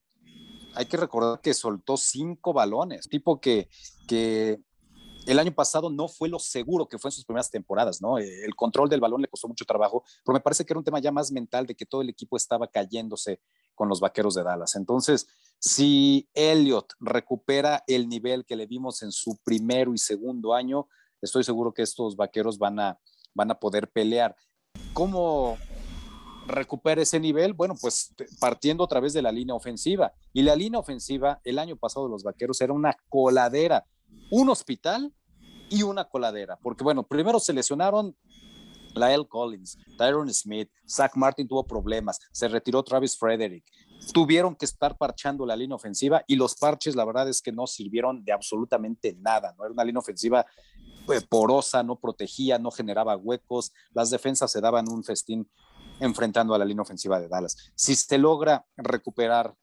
Hay 0.76 0.88
que 0.88 0.98
recordar 0.98 1.40
que 1.40 1.54
soltó 1.54 1.96
cinco 1.96 2.52
balones, 2.52 3.08
tipo 3.08 3.40
que, 3.40 3.70
que 4.10 4.60
el 5.26 5.40
año 5.40 5.54
pasado 5.54 5.90
no 5.90 6.08
fue 6.08 6.30
lo 6.30 6.40
seguro 6.40 6.88
que 6.88 6.98
fue 6.98 7.10
en 7.10 7.14
sus 7.14 7.26
primeras 7.26 7.50
temporadas, 7.50 8.02
¿no? 8.02 8.18
Eh, 8.18 8.46
el 8.46 8.56
control 8.56 8.90
del 8.90 9.00
balón 9.00 9.22
le 9.22 9.28
costó 9.28 9.48
mucho 9.48 9.66
trabajo, 9.66 10.04
pero 10.26 10.34
me 10.34 10.42
parece 10.42 10.66
que 10.66 10.74
era 10.74 10.80
un 10.80 10.84
tema 10.84 11.00
ya 11.00 11.12
más 11.12 11.32
mental 11.32 11.66
de 11.66 11.76
que 11.76 11.86
todo 11.86 12.02
el 12.02 12.10
equipo 12.10 12.38
estaba 12.38 12.68
cayéndose 12.68 13.40
con 13.76 13.90
los 13.90 14.00
vaqueros 14.00 14.36
de 14.36 14.44
Dallas. 14.44 14.76
Entonces, 14.76 15.28
si 15.60 16.30
Elliot 16.34 16.94
recupera 17.00 17.84
el 17.88 18.08
nivel 18.08 18.46
que 18.46 18.56
le 18.56 18.68
vimos 18.68 19.02
en 19.02 19.12
su 19.12 19.38
primero 19.44 19.94
y 19.94 19.98
segundo 19.98 20.54
año, 20.54 20.88
estoy 21.22 21.44
seguro 21.44 21.74
que 21.74 21.82
estos 21.82 22.16
vaqueros 22.16 22.58
van 22.58 22.80
a, 22.80 23.00
van 23.34 23.52
a 23.52 23.60
poder 23.60 23.90
pelear. 23.90 24.36
¿Cómo 24.94 25.58
recupera 26.48 27.02
ese 27.02 27.20
nivel? 27.20 27.54
Bueno, 27.54 27.76
pues 27.80 28.14
partiendo 28.40 28.84
a 28.84 28.88
través 28.88 29.14
de 29.14 29.22
la 29.22 29.32
línea 29.32 29.56
ofensiva. 29.56 30.14
Y 30.34 30.44
la 30.44 30.56
línea 30.56 30.80
ofensiva, 30.80 31.40
el 31.44 31.60
año 31.60 31.78
pasado 31.78 32.08
los 32.10 32.24
vaqueros 32.24 32.60
era 32.62 32.74
una 32.74 32.96
coladera 33.10 33.86
un 34.32 34.50
hospital 34.50 35.14
y 35.70 35.84
una 35.84 36.06
coladera, 36.06 36.58
porque 36.62 36.84
bueno, 36.84 37.04
primero 37.04 37.40
se 37.40 37.54
lesionaron 37.54 38.16
Lyle 38.96 39.28
Collins, 39.28 39.78
Tyron 39.98 40.32
Smith, 40.34 40.70
Zach 40.88 41.16
Martin 41.16 41.48
tuvo 41.48 41.66
problemas, 41.66 42.20
se 42.32 42.48
retiró 42.48 42.84
Travis 42.84 43.18
Frederick, 43.18 43.66
tuvieron 44.14 44.56
que 44.56 44.66
estar 44.66 44.98
parchando 44.98 45.46
la 45.46 45.56
línea 45.56 45.76
ofensiva 45.76 46.24
y 46.28 46.36
los 46.36 46.56
parches 46.56 46.96
la 46.96 47.06
verdad 47.06 47.28
es 47.28 47.42
que 47.42 47.52
no 47.52 47.66
sirvieron 47.68 48.24
de 48.24 48.34
absolutamente 48.34 49.16
nada, 49.20 49.56
no 49.58 49.66
era 49.66 49.74
una 49.74 49.84
línea 49.84 50.00
ofensiva 50.00 50.46
pues, 51.06 51.26
porosa, 51.26 51.84
no 51.84 52.00
protegía, 52.00 52.60
no 52.60 52.72
generaba 52.72 53.18
huecos, 53.18 53.72
las 53.94 54.10
defensas 54.10 54.52
se 54.52 54.62
daban 54.62 54.90
un 54.90 55.04
festín 55.04 55.50
enfrentando 56.00 56.54
a 56.54 56.58
la 56.58 56.66
línea 56.66 56.82
ofensiva 56.82 57.20
de 57.20 57.28
Dallas. 57.28 57.72
Si 57.76 57.96
se 57.96 58.18
logra 58.18 58.66
recuperar 58.78 59.56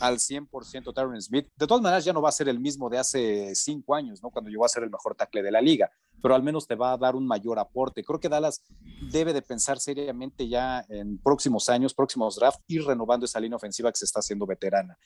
al 0.00 0.18
100% 0.18 0.94
Tyron 0.94 1.20
Smith. 1.20 1.48
De 1.56 1.66
todas 1.66 1.82
maneras, 1.82 2.04
ya 2.04 2.12
no 2.12 2.22
va 2.22 2.30
a 2.30 2.32
ser 2.32 2.48
el 2.48 2.58
mismo 2.58 2.88
de 2.88 2.98
hace 2.98 3.54
cinco 3.54 3.94
años, 3.94 4.22
¿no? 4.22 4.30
Cuando 4.30 4.50
llegó 4.50 4.64
a 4.64 4.68
ser 4.68 4.82
el 4.82 4.90
mejor 4.90 5.14
tackle 5.14 5.42
de 5.42 5.50
la 5.50 5.60
liga, 5.60 5.90
pero 6.22 6.34
al 6.34 6.42
menos 6.42 6.66
te 6.66 6.74
va 6.74 6.92
a 6.92 6.96
dar 6.96 7.14
un 7.14 7.26
mayor 7.26 7.58
aporte. 7.58 8.02
Creo 8.02 8.20
que 8.20 8.28
Dallas 8.28 8.62
debe 9.10 9.32
de 9.32 9.42
pensar 9.42 9.78
seriamente 9.78 10.48
ya 10.48 10.84
en 10.88 11.18
próximos 11.18 11.68
años, 11.68 11.94
próximos 11.94 12.36
draft, 12.36 12.60
ir 12.66 12.84
renovando 12.84 13.26
esa 13.26 13.40
línea 13.40 13.56
ofensiva 13.56 13.90
que 13.90 13.98
se 13.98 14.04
está 14.04 14.20
haciendo 14.20 14.46
veterana. 14.46 14.96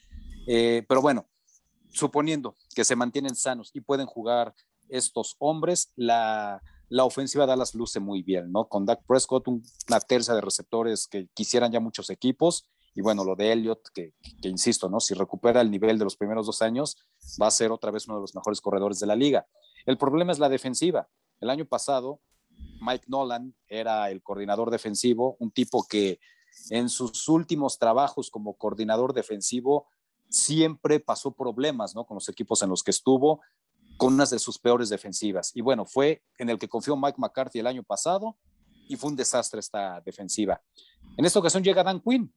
Eh, 0.46 0.84
pero 0.88 1.02
bueno, 1.02 1.26
suponiendo 1.90 2.54
que 2.74 2.84
se 2.84 2.96
mantienen 2.96 3.34
sanos 3.34 3.70
y 3.74 3.80
pueden 3.80 4.06
jugar 4.06 4.54
estos 4.88 5.36
hombres, 5.38 5.92
la, 5.96 6.62
la 6.88 7.04
ofensiva 7.04 7.44
de 7.44 7.50
Dallas 7.50 7.74
luce 7.74 8.00
muy 8.00 8.22
bien, 8.22 8.52
¿no? 8.52 8.68
Con 8.68 8.84
Dak 8.86 9.04
Prescott, 9.06 9.48
una 9.48 10.00
tercia 10.00 10.34
de 10.34 10.40
receptores 10.40 11.06
que 11.06 11.28
quisieran 11.34 11.72
ya 11.72 11.80
muchos 11.80 12.10
equipos 12.10 12.68
Y 12.94 13.02
bueno, 13.02 13.24
lo 13.24 13.34
de 13.34 13.52
Elliott, 13.52 13.88
que, 13.92 14.14
que, 14.40 14.48
insisto, 14.48 14.88
¿no? 14.88 15.00
Si 15.00 15.14
recupera 15.14 15.60
el 15.60 15.70
nivel 15.70 15.98
de 15.98 16.04
los 16.04 16.16
primeros 16.16 16.46
dos 16.46 16.62
años, 16.62 16.96
va 17.40 17.48
a 17.48 17.50
ser 17.50 17.72
otra 17.72 17.90
vez 17.90 18.06
uno 18.06 18.16
de 18.16 18.22
los 18.22 18.34
mejores 18.34 18.60
corredores 18.60 19.00
de 19.00 19.06
la 19.06 19.16
liga. 19.16 19.46
El 19.86 19.98
problema 19.98 20.32
es 20.32 20.38
la 20.38 20.48
defensiva. 20.48 21.08
El 21.40 21.50
año 21.50 21.66
pasado, 21.66 22.20
Mike 22.80 23.06
Nolan 23.08 23.54
era 23.66 24.10
el 24.10 24.22
coordinador 24.22 24.70
defensivo, 24.70 25.36
un 25.40 25.50
tipo 25.50 25.84
que 25.88 26.20
en 26.70 26.88
sus 26.88 27.28
últimos 27.28 27.78
trabajos 27.78 28.30
como 28.30 28.54
coordinador 28.54 29.12
defensivo 29.12 29.88
siempre 30.28 31.00
pasó 31.00 31.32
problemas, 31.32 31.94
¿no? 31.94 32.06
Con 32.06 32.16
los 32.16 32.28
equipos 32.28 32.62
en 32.62 32.70
los 32.70 32.82
que 32.82 32.90
estuvo, 32.90 33.40
con 33.96 34.14
unas 34.14 34.30
de 34.30 34.38
sus 34.38 34.58
peores 34.58 34.88
defensivas. 34.88 35.52
Y 35.54 35.60
bueno, 35.60 35.84
fue 35.84 36.22
en 36.38 36.50
el 36.50 36.58
que 36.58 36.68
confió 36.68 36.96
Mike 36.96 37.18
McCarthy 37.18 37.60
el 37.60 37.66
año 37.66 37.82
pasado 37.82 38.36
y 38.88 38.96
fue 38.96 39.10
un 39.10 39.16
desastre 39.16 39.60
esta 39.60 40.00
defensiva. 40.00 40.60
En 41.16 41.24
esta 41.24 41.38
ocasión 41.38 41.62
llega 41.62 41.84
Dan 41.84 42.00
Quinn, 42.00 42.32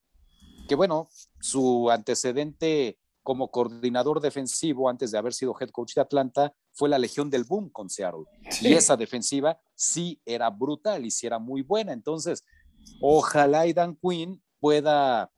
que 0.68 0.76
bueno, 0.76 1.10
su 1.40 1.90
antecedente 1.90 3.00
como 3.24 3.52
coordinador 3.52 4.22
defensivo 4.22 4.90
antes 4.90 5.12
de 5.12 5.18
haber 5.18 5.34
sido 5.34 5.54
head 5.60 5.70
coach 5.70 5.96
de 5.96 6.02
Atlanta 6.02 6.54
fue 6.72 6.88
la 6.88 6.98
Legión 6.98 7.30
del 7.30 7.44
Boom 7.44 7.70
con 7.70 7.90
Seattle. 7.90 8.24
Y 8.62 8.72
esa 8.72 8.96
defensiva 8.96 9.60
sí 9.76 10.22
era 10.26 10.50
brutal 10.50 11.06
y 11.06 11.12
sí 11.12 11.28
era 11.28 11.38
muy 11.38 11.62
buena. 11.62 11.92
Entonces, 11.92 12.46
ojalá 13.02 13.66
Dan 13.74 13.98
Quinn 14.02 14.42
pueda 14.62 15.30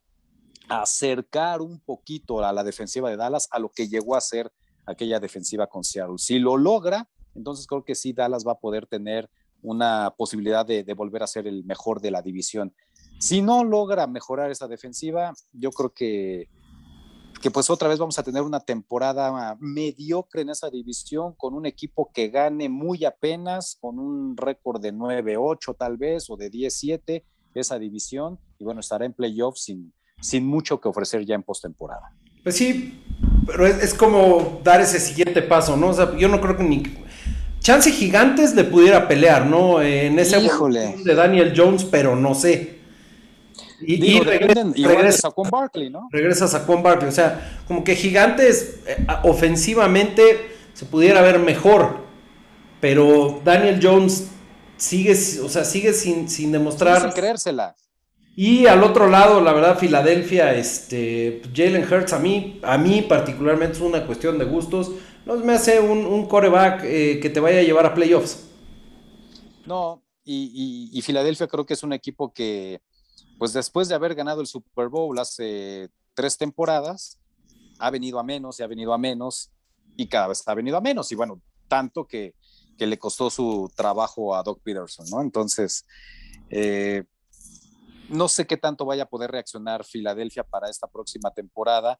acercar 0.67 1.61
un 1.61 1.79
poquito 1.79 2.43
a 2.43 2.53
la 2.53 2.63
defensiva 2.63 3.09
de 3.09 3.17
Dallas 3.17 3.47
a 3.49 3.57
lo 3.57 3.69
que 3.69 3.87
llegó 3.87 4.15
a 4.15 4.21
ser 4.21 4.51
aquella 4.85 5.19
defensiva 5.19 5.65
con 5.65 5.83
Seattle. 5.83 6.19
Si 6.19 6.37
lo 6.37 6.57
logra, 6.57 7.09
entonces 7.33 7.65
creo 7.65 7.83
que 7.83 7.95
sí 7.95 8.13
Dallas 8.13 8.45
va 8.45 8.51
a 8.51 8.59
poder 8.59 8.85
tener 8.85 9.29
una 9.61 10.13
posibilidad 10.17 10.65
de, 10.65 10.83
de 10.83 10.93
volver 10.93 11.23
a 11.23 11.27
ser 11.27 11.47
el 11.47 11.63
mejor 11.63 12.01
de 12.01 12.11
la 12.11 12.21
división. 12.21 12.73
Si 13.19 13.41
no 13.41 13.63
logra 13.63 14.07
mejorar 14.07 14.49
esa 14.49 14.67
defensiva, 14.67 15.33
yo 15.53 15.71
creo 15.71 15.93
que 15.93 16.47
que 17.39 17.51
pues 17.51 17.69
otra 17.69 17.87
vez 17.87 17.99
vamos 17.99 18.19
a 18.19 18.23
tener 18.23 18.41
una 18.41 18.59
temporada 18.59 19.55
mediocre 19.59 20.41
en 20.41 20.49
esa 20.49 20.69
división 20.69 21.33
con 21.37 21.53
un 21.53 21.65
equipo 21.65 22.11
que 22.13 22.29
gane 22.29 22.69
muy 22.69 23.05
apenas, 23.05 23.77
con 23.79 23.97
un 23.97 24.35
récord 24.35 24.81
de 24.81 24.93
9-8 24.93 25.75
tal 25.77 25.97
vez 25.97 26.29
o 26.29 26.35
de 26.35 26.51
10-7 26.51 27.23
esa 27.55 27.79
división 27.79 28.39
y 28.57 28.63
bueno, 28.63 28.81
estará 28.81 29.05
en 29.05 29.13
playoffs 29.13 29.63
sin, 29.63 29.93
sin 30.21 30.45
mucho 30.45 30.79
que 30.79 30.89
ofrecer 30.89 31.25
ya 31.25 31.35
en 31.35 31.43
postemporada. 31.43 32.13
Pues 32.43 32.55
sí, 32.55 33.01
pero 33.45 33.65
es, 33.65 33.93
como 33.93 34.61
dar 34.63 34.81
ese 34.81 34.99
siguiente 34.99 35.41
paso, 35.41 35.75
¿no? 35.75 35.89
O 35.89 35.93
sea, 35.93 36.15
yo 36.17 36.27
no 36.27 36.39
creo 36.39 36.57
que 36.57 36.63
ni 36.63 36.83
chance 37.59 37.91
gigantes 37.91 38.55
le 38.55 38.63
pudiera 38.63 39.07
pelear, 39.07 39.45
¿no? 39.45 39.81
En 39.81 40.17
ese 40.19 40.39
de 40.39 41.15
Daniel 41.15 41.53
Jones, 41.55 41.85
pero 41.85 42.15
no 42.15 42.35
sé. 42.35 42.78
Y, 43.81 44.19
regresa, 44.19 45.29
a 45.29 45.31
Juan 45.31 45.49
Barkley, 45.49 45.89
¿no? 45.89 46.09
Regresas 46.11 46.53
a 46.53 46.59
Juan 46.61 46.83
Barkley. 46.83 47.09
O 47.09 47.13
sea, 47.13 47.61
como 47.67 47.83
que 47.83 47.95
Gigantes 47.95 48.79
eh, 48.85 49.05
ofensivamente 49.23 50.51
se 50.73 50.85
pudiera 50.85 51.21
ver 51.21 51.39
mejor. 51.39 51.99
Pero 52.81 53.41
Daniel 53.43 53.79
Jones 53.81 54.29
sigue, 54.77 55.11
o 55.11 55.49
sea, 55.49 55.63
sigue 55.63 55.93
sin, 55.93 56.29
sin 56.29 56.51
demostrar. 56.51 57.01
sin 57.01 57.11
creérsela. 57.11 57.75
Y 58.35 58.67
al 58.67 58.83
otro 58.83 59.09
lado, 59.09 59.41
la 59.41 59.51
verdad, 59.51 59.77
Filadelfia, 59.77 60.55
este, 60.55 61.41
Jalen 61.53 61.83
Hurts, 61.83 62.13
a 62.13 62.19
mí, 62.19 62.59
a 62.63 62.77
mí 62.77 63.01
particularmente 63.01 63.77
es 63.77 63.81
una 63.81 64.05
cuestión 64.05 64.37
de 64.37 64.45
gustos. 64.45 64.91
No 65.25 65.35
me 65.37 65.53
hace 65.53 65.79
un, 65.79 66.05
un 66.05 66.25
coreback 66.25 66.83
eh, 66.85 67.19
que 67.21 67.29
te 67.29 67.41
vaya 67.41 67.59
a 67.59 67.63
llevar 67.63 67.85
a 67.85 67.93
playoffs. 67.93 68.47
No, 69.65 70.01
y, 70.23 70.89
y 70.93 71.01
Filadelfia 71.01 71.47
creo 71.47 71.65
que 71.65 71.73
es 71.73 71.83
un 71.83 71.91
equipo 71.91 72.33
que, 72.33 72.81
pues 73.39 73.53
después 73.53 73.87
de 73.87 73.95
haber 73.95 74.13
ganado 74.13 74.41
el 74.41 74.47
Super 74.47 74.89
Bowl 74.89 75.17
hace 75.17 75.89
tres 76.13 76.37
temporadas, 76.37 77.17
ha 77.79 77.89
venido 77.89 78.19
a 78.19 78.23
menos 78.23 78.59
y 78.59 78.63
ha 78.63 78.67
venido 78.67 78.93
a 78.93 78.97
menos 78.97 79.49
y 79.95 80.07
cada 80.07 80.27
vez 80.27 80.45
ha 80.45 80.53
venido 80.53 80.75
a 80.75 80.81
menos. 80.81 81.09
Y 81.13 81.15
bueno, 81.15 81.41
tanto 81.67 82.05
que, 82.05 82.35
le 82.77 82.97
costó 82.97 83.29
su 83.29 83.69
trabajo 83.75 84.33
a 84.35 84.41
Doc 84.41 84.61
Peterson, 84.63 85.05
¿no? 85.09 85.21
Entonces, 85.21 85.85
eh, 86.49 87.03
no 88.07 88.29
sé 88.29 88.47
qué 88.47 88.55
tanto 88.55 88.85
vaya 88.85 89.03
a 89.03 89.09
poder 89.09 89.31
reaccionar 89.31 89.83
Filadelfia 89.83 90.43
para 90.43 90.69
esta 90.69 90.87
próxima 90.87 91.31
temporada. 91.31 91.99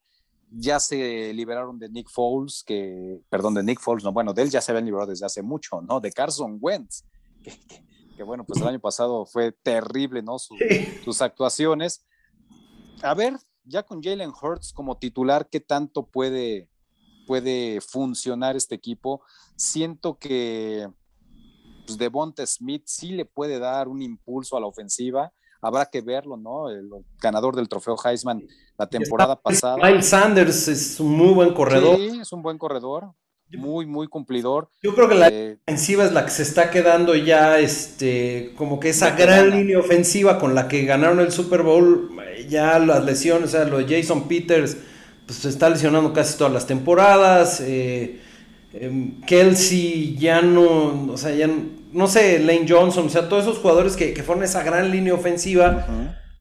Ya 0.50 0.80
se 0.80 1.34
liberaron 1.34 1.78
de 1.78 1.90
Nick 1.90 2.08
Foles, 2.08 2.62
que, 2.66 3.20
perdón, 3.28 3.54
de 3.54 3.62
Nick 3.62 3.78
Foles, 3.78 4.04
no, 4.04 4.12
bueno, 4.12 4.32
de 4.32 4.40
él 4.40 4.50
ya 4.50 4.62
se 4.62 4.72
habían 4.72 4.86
liberado 4.86 5.10
desde 5.10 5.26
hace 5.26 5.42
mucho, 5.42 5.82
¿no? 5.82 6.00
De 6.00 6.10
Carson 6.10 6.56
Wentz, 6.58 7.04
que, 7.44 7.50
que 7.50 7.84
bueno, 8.22 8.44
pues 8.44 8.60
el 8.60 8.68
año 8.68 8.80
pasado 8.80 9.26
fue 9.26 9.52
terrible, 9.52 10.22
¿no? 10.22 10.36
Sus 10.38 11.22
actuaciones. 11.22 12.06
A 13.02 13.14
ver, 13.14 13.38
ya 13.64 13.82
con 13.82 14.02
Jalen 14.02 14.30
Hurts 14.30 14.72
como 14.72 14.98
titular, 14.98 15.48
¿qué 15.48 15.60
tanto 15.60 16.06
puede, 16.06 16.68
puede 17.26 17.80
funcionar 17.80 18.56
este 18.56 18.74
equipo? 18.74 19.22
Siento 19.56 20.18
que 20.18 20.88
pues, 21.86 21.98
Devonta 21.98 22.46
Smith 22.46 22.84
sí 22.86 23.12
le 23.12 23.24
puede 23.24 23.58
dar 23.58 23.88
un 23.88 24.02
impulso 24.02 24.56
a 24.56 24.60
la 24.60 24.66
ofensiva. 24.66 25.32
Habrá 25.62 25.86
que 25.86 26.00
verlo, 26.00 26.36
¿no? 26.36 26.70
El 26.70 26.88
ganador 27.20 27.54
del 27.54 27.68
trofeo 27.68 27.96
Heisman 28.02 28.46
la 28.78 28.86
temporada 28.86 29.36
pasada. 29.40 29.76
Miles 29.76 30.08
Sanders 30.08 30.68
es 30.68 30.98
un 31.00 31.12
muy 31.12 31.34
buen 31.34 31.52
corredor. 31.52 31.96
Sí, 31.96 32.18
es 32.20 32.32
un 32.32 32.42
buen 32.42 32.56
corredor 32.56 33.14
muy, 33.56 33.86
muy 33.86 34.06
cumplidor. 34.06 34.68
Yo 34.82 34.94
creo 34.94 35.08
que 35.08 35.14
la 35.14 35.28
eh, 35.28 35.58
ofensiva 35.66 36.04
es 36.04 36.12
la 36.12 36.24
que 36.24 36.30
se 36.30 36.42
está 36.42 36.70
quedando 36.70 37.14
ya, 37.14 37.58
este, 37.58 38.52
como 38.56 38.80
que 38.80 38.90
esa 38.90 39.10
gran 39.12 39.50
línea 39.50 39.78
ofensiva 39.78 40.38
con 40.38 40.54
la 40.54 40.68
que 40.68 40.84
ganaron 40.84 41.20
el 41.20 41.32
Super 41.32 41.62
Bowl, 41.62 42.10
ya 42.48 42.78
las 42.78 43.04
lesiones, 43.04 43.50
o 43.50 43.52
sea, 43.52 43.64
lo 43.64 43.78
de 43.78 44.00
Jason 44.00 44.28
Peters, 44.28 44.76
pues 45.26 45.38
se 45.38 45.48
está 45.48 45.68
lesionando 45.68 46.12
casi 46.12 46.36
todas 46.38 46.52
las 46.52 46.66
temporadas. 46.66 47.60
Eh, 47.60 48.20
em, 48.72 49.20
Kelsey 49.22 50.16
ya 50.16 50.42
no, 50.42 51.12
o 51.12 51.16
sea, 51.16 51.34
ya 51.34 51.48
no, 51.92 52.06
sé, 52.06 52.38
Lane 52.38 52.66
Johnson, 52.68 53.06
o 53.06 53.10
sea, 53.10 53.28
todos 53.28 53.44
esos 53.44 53.58
jugadores 53.58 53.96
que, 53.96 54.12
que 54.12 54.22
fueron 54.22 54.44
esa 54.44 54.62
gran 54.62 54.90
línea 54.90 55.14
ofensiva. 55.14 55.86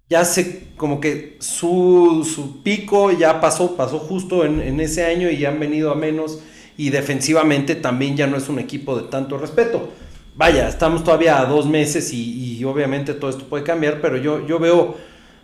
Ya 0.09 0.25
se, 0.25 0.69
como 0.75 0.99
que 0.99 1.37
su, 1.39 2.27
su, 2.27 2.63
pico 2.63 3.11
ya 3.11 3.39
pasó, 3.39 3.75
pasó 3.75 3.99
justo 3.99 4.43
en, 4.43 4.59
en 4.59 4.79
ese 4.79 5.05
año 5.05 5.29
y 5.29 5.37
ya 5.37 5.49
han 5.49 5.59
venido 5.59 5.91
a 5.91 5.95
menos 5.95 6.39
y 6.79 6.91
defensivamente 6.91 7.75
también 7.75 8.15
ya 8.15 8.25
no 8.25 8.37
es 8.37 8.47
un 8.47 8.57
equipo 8.57 8.97
de 8.97 9.09
tanto 9.09 9.37
respeto. 9.37 9.89
Vaya, 10.37 10.69
estamos 10.69 11.03
todavía 11.03 11.41
a 11.41 11.45
dos 11.45 11.65
meses 11.65 12.13
y, 12.13 12.63
obviamente 12.63 13.13
todo 13.13 13.29
esto 13.29 13.43
puede 13.49 13.65
cambiar, 13.65 13.99
pero 13.99 14.15
yo, 14.15 14.47
yo 14.47 14.59
veo 14.59 14.95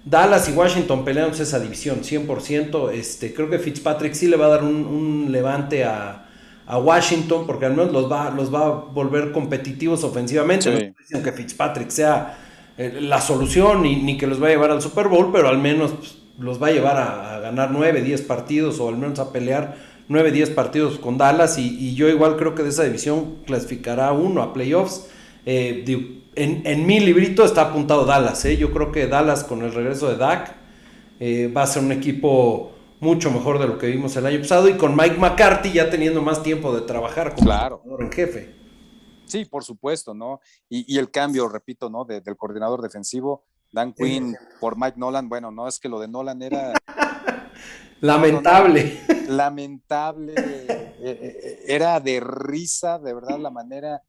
Dallas 0.05 0.47
y 0.47 0.53
Washington 0.53 1.03
peleándose 1.03 1.43
esa 1.43 1.59
división 1.59 2.03
100%. 2.03 2.89
Este, 2.93 3.33
creo 3.33 3.49
que 3.49 3.59
Fitzpatrick 3.59 4.13
sí 4.13 4.29
le 4.29 4.37
va 4.37 4.45
a 4.45 4.49
dar 4.49 4.63
un, 4.63 5.27
levante 5.29 5.83
a, 5.83 6.21
Washington 6.67 7.45
porque 7.45 7.65
al 7.65 7.75
menos 7.75 7.91
los 7.91 8.09
va, 8.09 8.31
los 8.31 8.51
va 8.51 8.65
a 8.65 8.69
volver 8.69 9.33
competitivos 9.33 10.05
ofensivamente. 10.05 10.95
No 11.11 11.21
que 11.21 11.33
Fitzpatrick 11.33 11.89
sea 11.89 12.39
eh, 12.77 12.99
la 13.01 13.19
solución 13.19 13.81
ni, 13.81 13.97
ni, 13.97 14.17
que 14.17 14.25
los 14.25 14.41
va 14.41 14.47
a 14.47 14.51
llevar 14.51 14.71
al 14.71 14.81
Super 14.81 15.09
Bowl, 15.09 15.31
pero 15.33 15.49
al 15.49 15.57
menos 15.57 15.91
pues, 15.91 16.17
los 16.39 16.63
va 16.63 16.67
a 16.67 16.71
llevar 16.71 16.95
a, 16.95 17.35
a 17.35 17.39
ganar 17.41 17.71
9, 17.71 18.01
10 18.01 18.21
partidos 18.21 18.79
o 18.79 18.87
al 18.87 18.95
menos 18.97 19.19
a 19.19 19.33
pelear 19.33 19.94
9, 20.07 20.31
10 20.31 20.49
partidos 20.51 20.99
con 20.99 21.17
Dallas 21.17 21.57
y, 21.57 21.95
yo 21.95 22.07
igual 22.09 22.37
creo 22.37 22.53
que 22.55 22.63
de 22.63 22.69
esa 22.69 22.83
división 22.83 23.37
clasificará 23.45 24.11
uno 24.11 24.41
a 24.41 24.53
playoffs. 24.53 25.07
Eh, 25.45 26.21
en, 26.35 26.85
mi 26.85 26.99
librito 26.99 27.45
está 27.45 27.69
apuntado 27.69 28.05
Dallas, 28.05 28.43
¿eh? 28.45 28.57
yo 28.57 28.71
creo 28.71 28.91
que 28.91 29.07
Dallas 29.07 29.43
con 29.43 29.63
el 29.63 29.73
regreso 29.73 30.09
de 30.09 30.17
Dak 30.17 30.55
eh, 31.19 31.51
va 31.55 31.63
a 31.63 31.67
ser 31.67 31.83
un 31.83 31.91
equipo 31.91 32.73
mucho 32.99 33.31
mejor 33.31 33.59
de 33.59 33.67
lo 33.67 33.77
que 33.77 33.87
vimos 33.87 34.15
el 34.15 34.25
año 34.25 34.39
pasado 34.39 34.67
y 34.67 34.73
con 34.73 34.95
Mike 34.95 35.17
McCarthy 35.17 35.71
ya 35.71 35.89
teniendo 35.89 36.21
más 36.21 36.43
tiempo 36.43 36.75
de 36.75 36.81
trabajar 36.81 37.35
como 37.35 37.45
claro. 37.45 37.81
en 37.99 38.11
jefe. 38.11 38.55
Sí, 39.25 39.45
por 39.45 39.63
supuesto, 39.63 40.13
¿no? 40.13 40.39
Y, 40.69 40.97
el 40.97 41.09
cambio, 41.09 41.47
repito, 41.47 41.89
¿no? 41.89 42.05
del 42.05 42.37
coordinador 42.37 42.81
defensivo, 42.81 43.43
Dan 43.71 43.93
Quinn 43.93 44.35
por 44.59 44.77
Mike 44.77 44.97
Nolan, 44.97 45.27
bueno, 45.27 45.51
no 45.51 45.67
es 45.67 45.79
que 45.79 45.89
lo 45.89 45.99
de 45.99 46.07
Nolan 46.07 46.41
era 46.41 46.73
Lamentable. 48.01 48.99
Lamentable. 49.27 50.33
Eh, 50.37 50.95
eh, 50.99 51.63
era 51.67 51.99
de 51.99 52.19
risa, 52.19 52.99
de 52.99 53.13
verdad, 53.13 53.39
la 53.39 53.49
manera. 53.49 54.01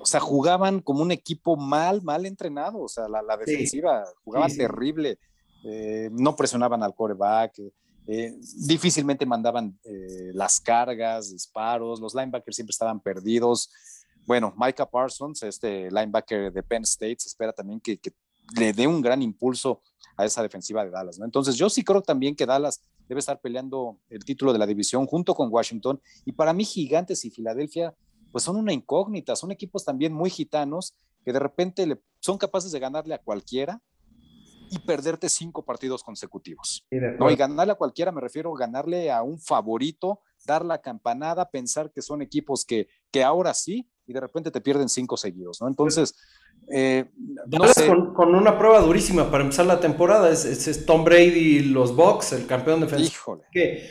O 0.00 0.06
sea, 0.06 0.20
jugaban 0.20 0.80
como 0.80 1.02
un 1.02 1.10
equipo 1.10 1.56
mal, 1.56 2.02
mal 2.02 2.26
entrenado. 2.26 2.80
O 2.80 2.88
sea, 2.88 3.08
la, 3.08 3.36
defensiva 3.36 4.04
jugaba 4.24 4.48
terrible. 4.48 5.18
Eh, 5.64 6.08
no 6.12 6.36
presionaban 6.36 6.82
al 6.82 6.94
coreback. 6.94 7.60
difícilmente 8.06 9.26
mandaban 9.26 9.78
las 10.32 10.60
cargas, 10.60 11.30
disparos. 11.30 12.00
Los 12.00 12.14
linebackers 12.14 12.56
siempre 12.56 12.72
estaban 12.72 13.00
perdidos. 13.00 13.70
Bueno, 14.26 14.54
Micah 14.56 14.86
Parsons, 14.86 15.42
este 15.42 15.90
linebacker 15.90 16.52
de 16.52 16.62
Penn 16.62 16.82
State, 16.82 17.16
se 17.18 17.28
espera 17.28 17.52
también 17.52 17.80
que, 17.80 17.98
que 17.98 18.12
le 18.56 18.72
dé 18.72 18.86
un 18.86 19.00
gran 19.00 19.22
impulso 19.22 19.80
a 20.18 20.24
esa 20.24 20.42
defensiva 20.42 20.84
de 20.84 20.90
Dallas, 20.90 21.18
¿no? 21.18 21.24
Entonces 21.24 21.54
yo 21.54 21.70
sí 21.70 21.84
creo 21.84 22.02
también 22.02 22.34
que 22.34 22.44
Dallas 22.44 22.82
debe 23.08 23.20
estar 23.20 23.40
peleando 23.40 23.98
el 24.10 24.24
título 24.24 24.52
de 24.52 24.58
la 24.58 24.66
división 24.66 25.06
junto 25.06 25.34
con 25.34 25.48
Washington 25.50 26.00
y 26.24 26.32
para 26.32 26.52
mí 26.52 26.64
Gigantes 26.64 27.24
y 27.24 27.30
Filadelfia 27.30 27.94
pues 28.30 28.44
son 28.44 28.56
una 28.56 28.72
incógnita, 28.72 29.34
son 29.36 29.50
equipos 29.50 29.84
también 29.84 30.12
muy 30.12 30.30
gitanos 30.30 30.94
que 31.24 31.32
de 31.32 31.38
repente 31.38 31.86
le, 31.86 32.00
son 32.20 32.38
capaces 32.38 32.72
de 32.72 32.78
ganarle 32.78 33.14
a 33.14 33.18
cualquiera 33.18 33.82
y 34.70 34.78
perderte 34.80 35.28
cinco 35.28 35.64
partidos 35.64 36.02
consecutivos. 36.02 36.86
no, 36.90 37.30
y 37.30 37.36
ganarle 37.36 37.72
a 37.72 37.76
cualquiera, 37.76 38.12
me 38.12 38.20
refiero 38.20 38.54
a 38.54 38.58
ganarle 38.58 39.10
a 39.10 39.22
un 39.22 39.40
favorito, 39.40 40.20
dar 40.46 40.64
la 40.64 40.80
campanada, 40.80 41.50
pensar 41.50 41.90
que 41.90 42.02
son 42.02 42.22
equipos 42.22 42.64
que, 42.64 42.88
que 43.10 43.24
ahora 43.24 43.54
sí, 43.54 43.90
y 44.06 44.12
de 44.12 44.20
repente 44.20 44.50
te 44.50 44.60
pierden 44.60 44.88
cinco 44.88 45.16
seguidos, 45.16 45.58
¿no? 45.60 45.68
Entonces, 45.68 46.14
eh, 46.70 47.06
con, 48.14 48.34
una 48.34 48.58
prueba 48.58 48.80
durísima 48.80 49.30
para 49.30 49.44
empezar 49.44 49.66
la 49.66 49.80
temporada, 49.80 50.30
es, 50.30 50.84
Tom 50.86 51.04
Brady 51.04 51.56
y 51.56 51.60
los 51.60 51.94
Bucks, 51.94 52.32
el 52.32 52.46
campeón 52.46 52.80
defensivo. 52.80 53.42
Que, 53.50 53.88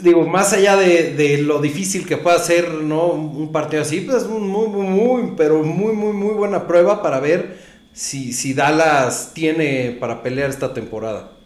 digo, 0.00 0.26
más 0.26 0.52
allá 0.52 0.76
de, 0.76 1.42
lo 1.42 1.60
difícil 1.60 2.06
que 2.06 2.16
pueda 2.16 2.38
ser 2.38 2.70
¿no? 2.72 3.08
un 3.08 3.50
partido 3.52 3.82
así, 3.82 4.00
pues 4.02 4.22
es 4.22 4.28
muy, 4.28 4.40
muy, 4.40 4.86
muy, 4.86 5.34
pero 5.36 5.62
muy, 5.62 5.92
muy, 5.92 6.12
muy 6.12 6.34
buena 6.34 6.66
prueba 6.66 7.02
para 7.02 7.20
ver 7.20 7.58
si, 7.92 8.32
si 8.32 8.54
Dallas 8.54 9.32
tiene 9.34 9.96
para 9.98 10.22
pelear 10.22 10.50
esta 10.50 10.72
temporada. 10.72 11.36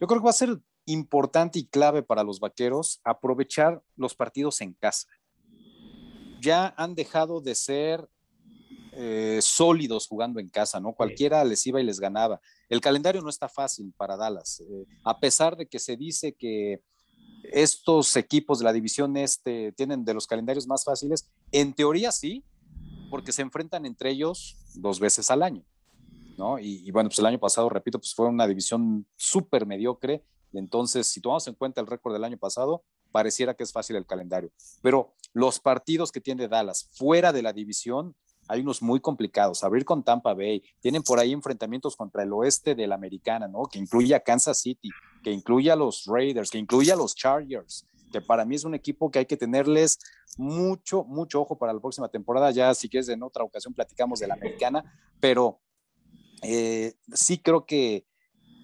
Yo 0.00 0.06
creo 0.06 0.20
que 0.20 0.24
va 0.24 0.30
a 0.30 0.34
ser 0.34 0.58
importante 0.86 1.58
y 1.58 1.66
clave 1.66 2.02
para 2.02 2.22
los 2.22 2.40
vaqueros 2.40 3.00
aprovechar 3.04 3.82
los 3.96 4.14
partidos 4.14 4.60
en 4.60 4.74
casa. 4.74 5.08
Ya 6.40 6.72
han 6.76 6.94
dejado 6.94 7.40
de 7.40 7.54
ser 7.54 8.08
eh, 9.00 9.38
sólidos 9.40 10.08
jugando 10.08 10.40
en 10.40 10.48
casa, 10.48 10.80
¿no? 10.80 10.92
Cualquiera 10.92 11.44
les 11.44 11.64
iba 11.68 11.80
y 11.80 11.84
les 11.84 12.00
ganaba. 12.00 12.40
El 12.68 12.80
calendario 12.80 13.22
no 13.22 13.30
está 13.30 13.48
fácil 13.48 13.94
para 13.96 14.16
Dallas, 14.16 14.60
eh, 14.60 14.86
a 15.04 15.20
pesar 15.20 15.56
de 15.56 15.66
que 15.66 15.78
se 15.78 15.96
dice 15.96 16.32
que 16.32 16.82
estos 17.44 18.16
equipos 18.16 18.58
de 18.58 18.64
la 18.64 18.72
división 18.72 19.16
este 19.16 19.70
tienen 19.72 20.04
de 20.04 20.14
los 20.14 20.26
calendarios 20.26 20.66
más 20.66 20.82
fáciles, 20.82 21.30
en 21.52 21.74
teoría 21.74 22.10
sí, 22.10 22.44
porque 23.08 23.30
se 23.30 23.42
enfrentan 23.42 23.86
entre 23.86 24.10
ellos 24.10 24.56
dos 24.74 24.98
veces 24.98 25.30
al 25.30 25.44
año. 25.44 25.64
¿no? 26.36 26.58
Y, 26.58 26.90
bueno, 26.90 27.08
pues 27.08 27.20
el 27.20 27.26
año 27.26 27.38
pasado, 27.38 27.68
repito, 27.68 28.00
pues 28.00 28.14
fue 28.14 28.26
una 28.26 28.48
división 28.48 29.06
súper 29.16 29.64
mediocre. 29.64 30.24
Y 30.52 30.58
entonces, 30.58 31.06
si 31.06 31.20
tomamos 31.20 31.46
en 31.46 31.54
cuenta 31.54 31.80
el 31.80 31.86
récord 31.86 32.12
del 32.14 32.24
año 32.24 32.36
pasado, 32.36 32.82
pareciera 33.12 33.54
que 33.54 33.62
es 33.62 33.72
fácil 33.72 33.94
el 33.94 34.06
calendario. 34.06 34.50
Pero 34.82 35.14
los 35.32 35.60
partidos 35.60 36.12
que 36.12 36.20
tiene 36.20 36.48
Dallas 36.48 36.90
fuera 36.94 37.32
de 37.32 37.42
la 37.42 37.52
división, 37.52 38.14
hay 38.48 38.62
unos 38.62 38.82
muy 38.82 39.00
complicados. 39.00 39.62
Abrir 39.62 39.84
con 39.84 40.02
Tampa 40.02 40.34
Bay, 40.34 40.62
tienen 40.80 41.02
por 41.02 41.18
ahí 41.18 41.32
enfrentamientos 41.32 41.94
contra 41.94 42.22
el 42.22 42.32
oeste 42.32 42.74
de 42.74 42.86
la 42.86 42.94
americana, 42.94 43.46
¿no? 43.46 43.64
Que 43.64 43.78
incluye 43.78 44.14
a 44.14 44.20
Kansas 44.20 44.58
City, 44.58 44.90
que 45.22 45.30
incluye 45.30 45.70
a 45.70 45.76
los 45.76 46.04
Raiders, 46.06 46.50
que 46.50 46.58
incluye 46.58 46.90
a 46.90 46.96
los 46.96 47.14
Chargers, 47.14 47.86
que 48.10 48.20
para 48.20 48.44
mí 48.44 48.56
es 48.56 48.64
un 48.64 48.74
equipo 48.74 49.10
que 49.10 49.20
hay 49.20 49.26
que 49.26 49.36
tenerles 49.36 49.98
mucho, 50.38 51.04
mucho 51.04 51.42
ojo 51.42 51.58
para 51.58 51.72
la 51.72 51.80
próxima 51.80 52.08
temporada. 52.08 52.50
Ya 52.50 52.74
si 52.74 52.88
quieres 52.88 53.08
en 53.10 53.22
otra 53.22 53.44
ocasión 53.44 53.74
platicamos 53.74 54.18
de 54.20 54.26
la 54.26 54.34
americana, 54.34 54.82
pero 55.20 55.60
eh, 56.42 56.94
sí 57.12 57.38
creo 57.38 57.66
que 57.66 58.07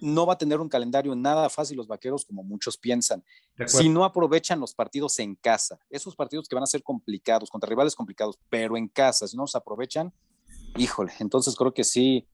no 0.01 0.25
va 0.25 0.33
a 0.33 0.37
tener 0.37 0.59
un 0.59 0.69
calendario 0.69 1.15
nada 1.15 1.49
fácil 1.49 1.77
los 1.77 1.87
vaqueros 1.87 2.25
como 2.25 2.43
muchos 2.43 2.77
piensan. 2.77 3.23
Si 3.67 3.89
no 3.89 4.03
aprovechan 4.03 4.59
los 4.59 4.73
partidos 4.73 5.19
en 5.19 5.35
casa, 5.35 5.79
esos 5.89 6.15
partidos 6.15 6.47
que 6.47 6.55
van 6.55 6.63
a 6.63 6.67
ser 6.67 6.83
complicados, 6.83 7.49
contra 7.49 7.69
rivales 7.69 7.95
complicados, 7.95 8.37
pero 8.49 8.77
en 8.77 8.87
casa, 8.87 9.27
si 9.27 9.37
no 9.37 9.43
los 9.43 9.55
aprovechan, 9.55 10.13
híjole, 10.77 11.13
entonces 11.19 11.55
creo 11.55 11.73
que 11.73 11.83
sí 11.83 12.27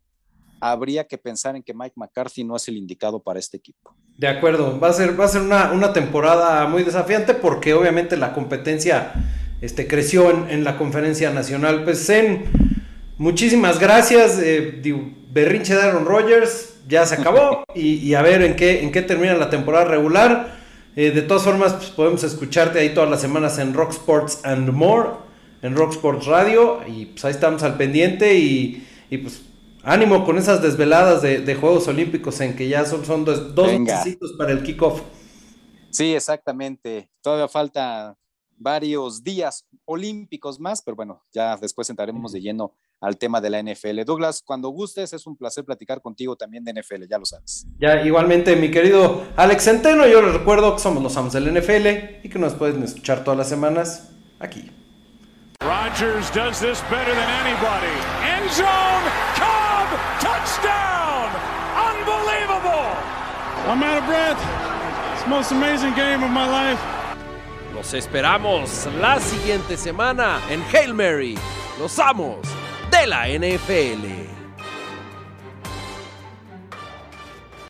habría 0.62 1.08
que 1.08 1.18
pensar 1.18 1.56
en 1.56 1.64
que 1.64 1.74
Mike 1.74 1.96
McCarthy 1.96 2.44
no 2.44 2.56
es 2.56 2.68
el 2.68 2.78
indicado 2.78 3.20
para 3.20 3.40
este 3.40 3.58
equipo. 3.58 3.96
De 4.18 4.28
acuerdo, 4.28 4.80
va 4.80 4.90
a 4.90 4.94
ser, 4.94 5.20
va 5.20 5.26
a 5.26 5.28
ser 5.28 5.42
una, 5.42 5.94
temporada 5.94 6.68
muy 6.68 6.84
desafiante 6.84 7.34
porque 7.34 7.74
obviamente 7.74 8.16
la 8.16 8.34
competencia 8.34 9.14
este, 9.62 9.88
creció 9.88 10.30
en, 10.48 10.64
la 10.64 10.78
conferencia 10.78 11.32
nacional. 11.32 11.84
Pues 11.84 12.08
en 12.10 12.71
muchísimas 13.22 13.80
gracias. 13.80 14.40
Eh, 14.42 14.82
berrinche 15.30 15.76
de 15.76 15.82
Aaron 15.82 16.06
Rodgers 16.06 16.80
ya 16.88 17.06
se 17.06 17.16
acabó 17.16 17.64
y, 17.76 18.14
a 18.16 18.22
ver 18.22 18.42
en 18.42 18.56
qué, 18.56 18.84
en 18.84 18.92
qué 18.92 19.02
termina 19.04 19.36
la 19.36 19.50
temporada 19.50 19.86
regular. 19.86 20.60
Eh, 20.96 21.12
de 21.12 21.22
todas 21.22 21.44
formas, 21.44 21.74
pues, 21.74 21.90
podemos 21.92 22.24
escucharte 22.24 22.80
ahí 22.80 22.94
todas 22.94 23.10
las 23.10 23.22
semanas 23.22 23.60
en 23.60 23.74
Rock 23.74 23.92
Sports 23.92 24.42
and 24.44 24.70
More, 24.72 25.12
en 25.62 25.76
Rock 25.76 25.92
Sports 25.92 26.26
Radio, 26.26 26.82
y 26.86 27.06
pues 27.06 27.24
ahí 27.24 27.32
estamos 27.32 27.64
al 27.64 27.78
pendiente 27.78 28.38
y, 28.38 28.86
pues 29.22 29.44
ánimo 29.84 30.26
con 30.26 30.38
esas 30.38 30.62
desveladas 30.62 31.22
de, 31.22 31.56
Juegos 31.56 31.88
Olímpicos 31.88 32.42
en 32.42 32.56
que 32.56 32.68
ya 32.68 32.86
son, 32.86 33.06
son 33.06 33.24
dos, 33.24 33.56
dos 33.56 33.72
para 34.38 34.52
el 34.52 34.64
kickoff. 34.64 35.02
Sí, 35.92 36.14
exactamente. 36.14 37.10
Todavía 37.22 37.48
falta 37.48 38.18
varios 38.58 39.24
días 39.24 39.66
olímpicos 39.86 40.60
más, 40.60 40.82
pero 40.82 40.96
bueno, 40.96 41.24
ya 41.32 41.56
después 41.58 41.90
entraremos 41.90 42.32
de 42.32 42.42
lleno 42.42 42.74
al 43.02 43.18
tema 43.18 43.42
de 43.42 43.50
la 43.50 43.62
NFL. 43.62 44.04
Douglas, 44.06 44.44
cuando 44.46 44.70
gustes, 44.70 45.12
es 45.12 45.26
un 45.26 45.36
placer 45.36 45.66
platicar 45.66 46.02
contigo 46.02 46.36
también 46.36 46.64
de 46.64 46.74
NFL, 46.74 47.08
ya 47.10 47.18
lo 47.18 47.26
sabes. 47.26 47.66
Ya, 47.80 48.06
igualmente, 48.06 48.56
mi 48.56 48.70
querido 48.70 49.24
Alex 49.36 49.66
Centeno, 49.66 50.08
yo 50.08 50.22
les 50.22 50.34
recuerdo 50.34 50.76
que 50.76 50.82
somos 50.82 51.02
los 51.02 51.18
amos 51.18 51.34
del 51.34 51.52
NFL 51.52 52.24
y 52.24 52.30
que 52.30 52.40
nos 52.40 52.54
pueden 52.54 52.84
escuchar 52.84 53.24
todas 53.24 53.38
las 53.38 53.50
semanas 53.50 54.12
aquí. 54.40 54.72
Rodgers 55.62 56.30
does 56.32 56.60
this 56.60 56.82
better 56.90 57.14
than 57.14 57.30
anybody. 57.46 57.94
End 58.24 58.50
zone, 58.52 59.04
Cobb, 59.36 59.90
touchdown! 60.20 61.30
Unbelievable! 61.76 62.96
I'm 63.68 63.84
out 63.84 63.98
of 63.98 64.06
breath. 64.06 64.40
It's 65.14 65.24
the 65.24 65.30
most 65.30 65.52
amazing 65.52 65.94
game 65.96 66.24
of 66.24 66.32
my 66.32 66.48
life. 66.48 66.80
Los 67.76 67.94
esperamos 67.94 68.88
la 69.00 69.20
siguiente 69.20 69.78
semana 69.78 70.40
en 70.50 70.62
Hail 70.74 70.94
Mary. 70.94 71.38
Los 71.80 71.98
amos 72.00 72.38
de 72.92 73.08
la 73.08 73.28
NFL. 73.28 74.41